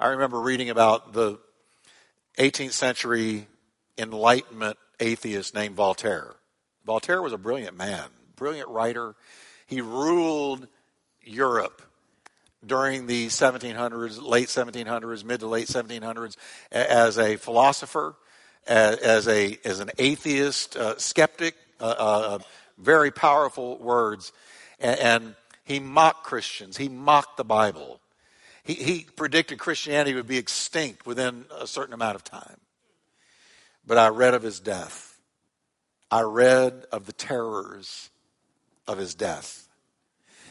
I 0.00 0.08
remember 0.08 0.40
reading 0.40 0.70
about 0.70 1.12
the 1.12 1.40
18th 2.38 2.70
century 2.70 3.48
Enlightenment 3.96 4.78
atheist 5.00 5.56
named 5.56 5.74
Voltaire. 5.74 6.36
Voltaire 6.86 7.20
was 7.20 7.32
a 7.32 7.38
brilliant 7.38 7.76
man, 7.76 8.04
brilliant 8.36 8.68
writer. 8.68 9.16
He 9.66 9.80
ruled 9.80 10.68
Europe 11.24 11.82
during 12.64 13.08
the 13.08 13.26
1700s, 13.26 14.22
late 14.22 14.46
1700s, 14.46 15.24
mid 15.24 15.40
to 15.40 15.48
late 15.48 15.66
1700s, 15.66 16.36
as 16.70 17.18
a 17.18 17.34
philosopher, 17.34 18.14
as 18.68 19.26
a 19.26 19.58
as 19.64 19.80
an 19.80 19.90
atheist, 19.98 20.76
uh, 20.76 20.96
skeptic. 20.96 21.56
Uh, 21.80 21.94
uh, 21.98 22.38
very 22.76 23.10
powerful 23.10 23.78
words, 23.78 24.32
and, 24.78 24.98
and 25.00 25.34
he 25.64 25.80
mocked 25.80 26.22
Christians. 26.22 26.76
He 26.76 26.88
mocked 26.88 27.36
the 27.36 27.44
Bible. 27.44 28.00
He, 28.68 28.74
he 28.74 29.06
predicted 29.16 29.58
Christianity 29.58 30.14
would 30.14 30.26
be 30.26 30.36
extinct 30.36 31.06
within 31.06 31.46
a 31.58 31.66
certain 31.66 31.94
amount 31.94 32.16
of 32.16 32.22
time. 32.22 32.60
But 33.86 33.96
I 33.96 34.08
read 34.08 34.34
of 34.34 34.42
his 34.42 34.60
death. 34.60 35.18
I 36.10 36.20
read 36.20 36.84
of 36.92 37.06
the 37.06 37.14
terrors 37.14 38.10
of 38.86 38.98
his 38.98 39.14
death. 39.14 39.68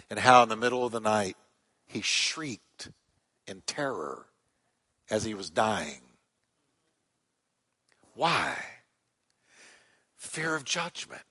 and 0.09 0.19
how 0.19 0.43
in 0.43 0.49
the 0.49 0.55
middle 0.55 0.85
of 0.85 0.91
the 0.91 0.99
night 0.99 1.37
he 1.85 2.01
shrieked 2.01 2.89
in 3.45 3.61
terror 3.65 4.25
as 5.09 5.23
he 5.23 5.33
was 5.33 5.49
dying. 5.49 6.01
Why? 8.15 8.55
Fear 10.15 10.55
of 10.55 10.65
judgment. 10.65 11.21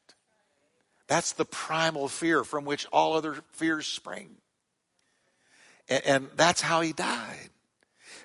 That's 1.09 1.33
the 1.33 1.45
primal 1.45 2.09
fear 2.09 2.45
from 2.45 2.65
which 2.65 2.87
all 2.93 3.15
other 3.15 3.37
fears 3.53 3.87
spring. 3.87 4.37
And, 5.89 6.07
and, 6.07 6.29
that's 6.37 6.61
how 6.61 6.81
he 6.81 6.93
died. 6.93 7.51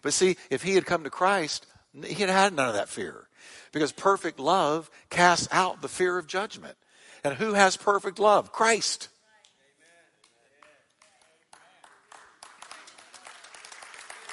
But 0.01 0.14
see, 0.14 0.38
if 0.49 0.64
he 0.64 0.76
had 0.76 0.86
come 0.86 1.03
to 1.03 1.09
Christ, 1.09 1.68
he 2.03 2.16
had 2.16 2.30
had 2.30 2.53
none 2.53 2.70
of 2.70 2.76
that 2.76 2.89
fear. 2.89 3.28
Because 3.72 3.91
perfect 3.91 4.39
love 4.39 4.89
casts 5.09 5.47
out 5.51 5.82
the 5.82 5.88
fear 5.88 6.18
of 6.18 6.28
judgment. 6.28 6.76
And 7.24 7.36
who 7.36 7.53
has 7.53 7.78
perfect 7.78 8.20
love? 8.20 8.51
Christ. 8.51 9.09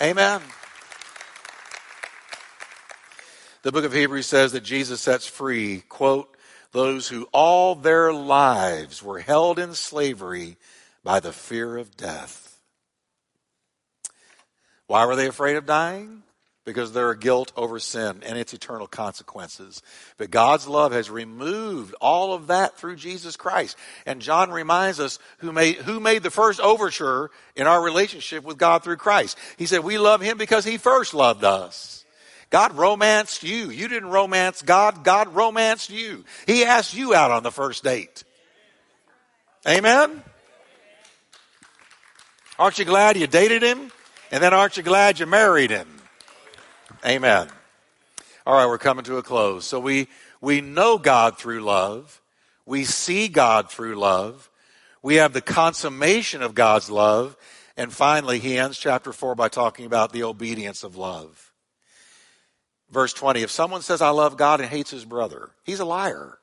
Amen. 0.00 0.40
The 3.62 3.72
book 3.72 3.84
of 3.84 3.92
Hebrews 3.92 4.26
says 4.26 4.52
that 4.52 4.62
Jesus 4.62 5.00
sets 5.00 5.26
free, 5.26 5.82
quote, 5.88 6.34
those 6.70 7.08
who 7.08 7.28
all 7.32 7.74
their 7.74 8.12
lives 8.12 9.02
were 9.02 9.18
held 9.18 9.58
in 9.58 9.74
slavery 9.74 10.56
by 11.02 11.18
the 11.18 11.32
fear 11.32 11.76
of 11.76 11.96
death. 11.96 12.47
Why 14.88 15.06
were 15.06 15.14
they 15.14 15.28
afraid 15.28 15.56
of 15.56 15.66
dying? 15.66 16.22
Because 16.64 16.92
there 16.92 17.08
are 17.08 17.14
guilt 17.14 17.52
over 17.56 17.78
sin 17.78 18.22
and 18.26 18.38
its 18.38 18.52
eternal 18.52 18.86
consequences. 18.86 19.80
But 20.18 20.30
God's 20.30 20.66
love 20.66 20.92
has 20.92 21.08
removed 21.08 21.94
all 22.00 22.34
of 22.34 22.48
that 22.48 22.76
through 22.76 22.96
Jesus 22.96 23.36
Christ. 23.36 23.76
And 24.04 24.20
John 24.20 24.50
reminds 24.50 24.98
us 25.00 25.18
who 25.38 25.52
made, 25.52 25.76
who 25.76 26.00
made 26.00 26.22
the 26.22 26.30
first 26.30 26.60
overture 26.60 27.30
in 27.56 27.66
our 27.66 27.82
relationship 27.82 28.44
with 28.44 28.58
God 28.58 28.82
through 28.82 28.96
Christ. 28.96 29.38
He 29.56 29.64
said, 29.66 29.84
we 29.84 29.96
love 29.98 30.20
him 30.20 30.36
because 30.36 30.64
he 30.64 30.76
first 30.76 31.14
loved 31.14 31.44
us. 31.44 32.04
God 32.50 32.76
romanced 32.76 33.42
you. 33.42 33.70
You 33.70 33.88
didn't 33.88 34.10
romance 34.10 34.62
God. 34.62 35.04
God 35.04 35.34
romanced 35.34 35.90
you. 35.90 36.24
He 36.46 36.64
asked 36.64 36.94
you 36.94 37.14
out 37.14 37.30
on 37.30 37.42
the 37.42 37.52
first 37.52 37.84
date. 37.84 38.24
Amen? 39.66 40.22
Aren't 42.58 42.78
you 42.78 42.84
glad 42.84 43.16
you 43.16 43.26
dated 43.26 43.62
him? 43.62 43.90
And 44.30 44.42
then 44.42 44.52
aren't 44.52 44.76
you 44.76 44.82
glad 44.82 45.18
you 45.18 45.26
married 45.26 45.70
him? 45.70 45.88
Amen. 47.04 47.48
All 48.46 48.54
right, 48.54 48.66
we're 48.66 48.78
coming 48.78 49.04
to 49.04 49.16
a 49.16 49.22
close. 49.22 49.64
So 49.64 49.80
we, 49.80 50.08
we 50.40 50.60
know 50.60 50.98
God 50.98 51.38
through 51.38 51.60
love. 51.60 52.20
We 52.66 52.84
see 52.84 53.28
God 53.28 53.70
through 53.70 53.94
love. 53.94 54.50
We 55.02 55.16
have 55.16 55.32
the 55.32 55.40
consummation 55.40 56.42
of 56.42 56.54
God's 56.54 56.90
love. 56.90 57.36
And 57.76 57.92
finally, 57.92 58.38
he 58.38 58.58
ends 58.58 58.78
chapter 58.78 59.12
4 59.12 59.34
by 59.34 59.48
talking 59.48 59.86
about 59.86 60.12
the 60.12 60.24
obedience 60.24 60.82
of 60.82 60.96
love. 60.96 61.52
Verse 62.90 63.12
20 63.12 63.42
If 63.42 63.50
someone 63.50 63.82
says, 63.82 64.02
I 64.02 64.10
love 64.10 64.36
God 64.36 64.60
and 64.60 64.68
hates 64.68 64.90
his 64.90 65.04
brother, 65.04 65.50
he's 65.64 65.80
a 65.80 65.84
liar. 65.84 66.38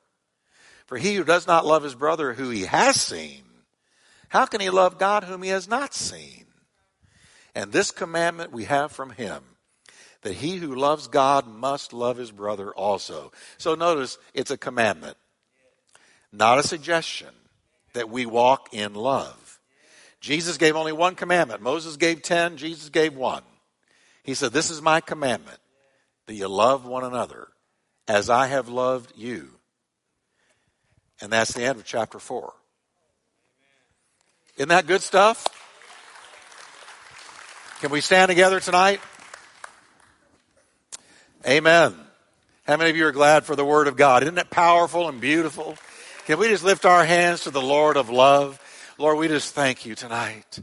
For 0.86 0.96
he 0.96 1.16
who 1.16 1.24
does 1.24 1.46
not 1.46 1.66
love 1.66 1.82
his 1.82 1.94
brother 1.94 2.32
who 2.32 2.50
he 2.50 2.62
has 2.62 3.00
seen, 3.00 3.42
how 4.28 4.46
can 4.46 4.60
he 4.60 4.70
love 4.70 4.98
God 4.98 5.24
whom 5.24 5.42
he 5.42 5.50
has 5.50 5.68
not 5.68 5.94
seen? 5.94 6.45
And 7.56 7.72
this 7.72 7.90
commandment 7.90 8.52
we 8.52 8.64
have 8.64 8.92
from 8.92 9.10
him 9.10 9.42
that 10.20 10.34
he 10.34 10.56
who 10.56 10.74
loves 10.74 11.08
God 11.08 11.48
must 11.48 11.94
love 11.94 12.18
his 12.18 12.30
brother 12.30 12.70
also. 12.70 13.32
So 13.56 13.74
notice 13.74 14.18
it's 14.34 14.50
a 14.50 14.58
commandment, 14.58 15.16
not 16.30 16.58
a 16.58 16.62
suggestion 16.62 17.30
that 17.94 18.10
we 18.10 18.26
walk 18.26 18.74
in 18.74 18.92
love. 18.92 19.58
Jesus 20.20 20.58
gave 20.58 20.76
only 20.76 20.92
one 20.92 21.14
commandment. 21.14 21.62
Moses 21.62 21.96
gave 21.96 22.20
10, 22.20 22.58
Jesus 22.58 22.90
gave 22.90 23.16
one. 23.16 23.42
He 24.22 24.34
said, 24.34 24.52
This 24.52 24.70
is 24.70 24.82
my 24.82 25.00
commandment 25.00 25.58
that 26.26 26.34
you 26.34 26.48
love 26.48 26.84
one 26.84 27.04
another 27.04 27.48
as 28.06 28.28
I 28.28 28.48
have 28.48 28.68
loved 28.68 29.14
you. 29.16 29.48
And 31.22 31.32
that's 31.32 31.54
the 31.54 31.64
end 31.64 31.78
of 31.78 31.86
chapter 31.86 32.18
4. 32.18 32.52
Isn't 34.58 34.68
that 34.68 34.86
good 34.86 35.00
stuff? 35.00 35.65
Can 37.80 37.90
we 37.90 38.00
stand 38.00 38.30
together 38.30 38.58
tonight? 38.58 39.00
Amen. 41.46 41.94
How 42.66 42.78
many 42.78 42.88
of 42.88 42.96
you 42.96 43.06
are 43.06 43.12
glad 43.12 43.44
for 43.44 43.54
the 43.54 43.66
Word 43.66 43.86
of 43.86 43.96
God? 43.96 44.22
Isn't 44.22 44.38
it 44.38 44.48
powerful 44.48 45.10
and 45.10 45.20
beautiful? 45.20 45.76
Can 46.24 46.38
we 46.38 46.48
just 46.48 46.64
lift 46.64 46.86
our 46.86 47.04
hands 47.04 47.42
to 47.42 47.50
the 47.50 47.60
Lord 47.60 47.98
of 47.98 48.08
love? 48.08 48.58
Lord, 48.96 49.18
we 49.18 49.28
just 49.28 49.54
thank 49.54 49.84
you 49.84 49.94
tonight 49.94 50.58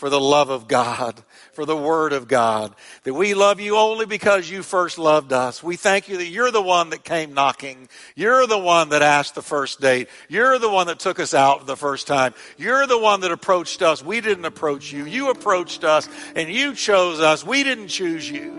for 0.00 0.08
the 0.08 0.18
love 0.18 0.48
of 0.48 0.66
God, 0.66 1.22
for 1.52 1.66
the 1.66 1.76
Word 1.76 2.14
of 2.14 2.26
God, 2.26 2.74
that 3.04 3.12
we 3.12 3.34
love 3.34 3.60
you 3.60 3.76
only 3.76 4.06
because 4.06 4.50
you 4.50 4.62
first 4.62 4.98
loved 4.98 5.30
us. 5.30 5.62
We 5.62 5.76
thank 5.76 6.08
you 6.08 6.16
that 6.16 6.28
you're 6.28 6.50
the 6.50 6.62
one 6.62 6.88
that 6.88 7.04
came 7.04 7.34
knocking. 7.34 7.86
You're 8.16 8.46
the 8.46 8.58
one 8.58 8.88
that 8.88 9.02
asked 9.02 9.34
the 9.34 9.42
first 9.42 9.78
date. 9.78 10.08
You're 10.30 10.58
the 10.58 10.70
one 10.70 10.86
that 10.86 11.00
took 11.00 11.20
us 11.20 11.34
out 11.34 11.66
the 11.66 11.76
first 11.76 12.06
time. 12.06 12.32
You're 12.56 12.86
the 12.86 12.98
one 12.98 13.20
that 13.20 13.30
approached 13.30 13.82
us. 13.82 14.02
We 14.02 14.22
didn't 14.22 14.46
approach 14.46 14.90
you. 14.90 15.04
You 15.04 15.28
approached 15.28 15.84
us 15.84 16.08
and 16.34 16.48
you 16.48 16.74
chose 16.74 17.20
us. 17.20 17.44
We 17.44 17.62
didn't 17.62 17.88
choose 17.88 18.28
you. 18.28 18.52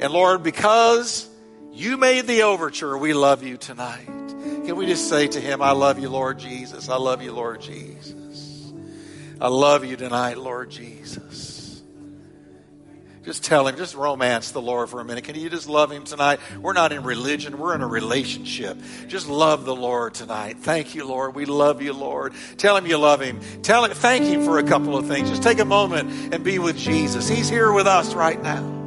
And 0.00 0.10
Lord, 0.10 0.42
because 0.42 1.28
you 1.72 1.98
made 1.98 2.26
the 2.26 2.44
overture, 2.44 2.96
we 2.96 3.12
love 3.12 3.42
you 3.42 3.58
tonight. 3.58 4.06
Can 4.06 4.76
we 4.76 4.86
just 4.86 5.10
say 5.10 5.28
to 5.28 5.38
him, 5.38 5.60
I 5.60 5.72
love 5.72 5.98
you, 5.98 6.08
Lord 6.08 6.38
Jesus. 6.38 6.88
I 6.88 6.96
love 6.96 7.20
you, 7.20 7.32
Lord 7.32 7.60
Jesus. 7.60 8.21
I 9.42 9.48
love 9.48 9.84
you 9.84 9.96
tonight, 9.96 10.38
Lord 10.38 10.70
Jesus. 10.70 11.82
Just 13.24 13.42
tell 13.42 13.66
him, 13.66 13.76
just 13.76 13.96
romance 13.96 14.52
the 14.52 14.62
Lord 14.62 14.88
for 14.88 15.00
a 15.00 15.04
minute. 15.04 15.24
Can 15.24 15.34
you 15.34 15.50
just 15.50 15.68
love 15.68 15.90
him 15.90 16.04
tonight? 16.04 16.38
We're 16.60 16.74
not 16.74 16.92
in 16.92 17.02
religion, 17.02 17.58
we're 17.58 17.74
in 17.74 17.82
a 17.82 17.86
relationship. 17.88 18.78
Just 19.08 19.28
love 19.28 19.64
the 19.64 19.74
Lord 19.74 20.14
tonight. 20.14 20.58
Thank 20.60 20.94
you, 20.94 21.08
Lord. 21.08 21.34
We 21.34 21.44
love 21.44 21.82
you, 21.82 21.92
Lord. 21.92 22.34
Tell 22.56 22.76
him 22.76 22.86
you 22.86 22.98
love 22.98 23.20
him. 23.20 23.40
Tell 23.62 23.84
him, 23.84 23.90
thank 23.90 24.24
him 24.24 24.44
for 24.44 24.58
a 24.58 24.62
couple 24.62 24.96
of 24.96 25.08
things. 25.08 25.28
Just 25.28 25.42
take 25.42 25.58
a 25.58 25.64
moment 25.64 26.32
and 26.32 26.44
be 26.44 26.60
with 26.60 26.78
Jesus. 26.78 27.28
He's 27.28 27.48
here 27.48 27.72
with 27.72 27.88
us 27.88 28.14
right 28.14 28.40
now. 28.40 28.81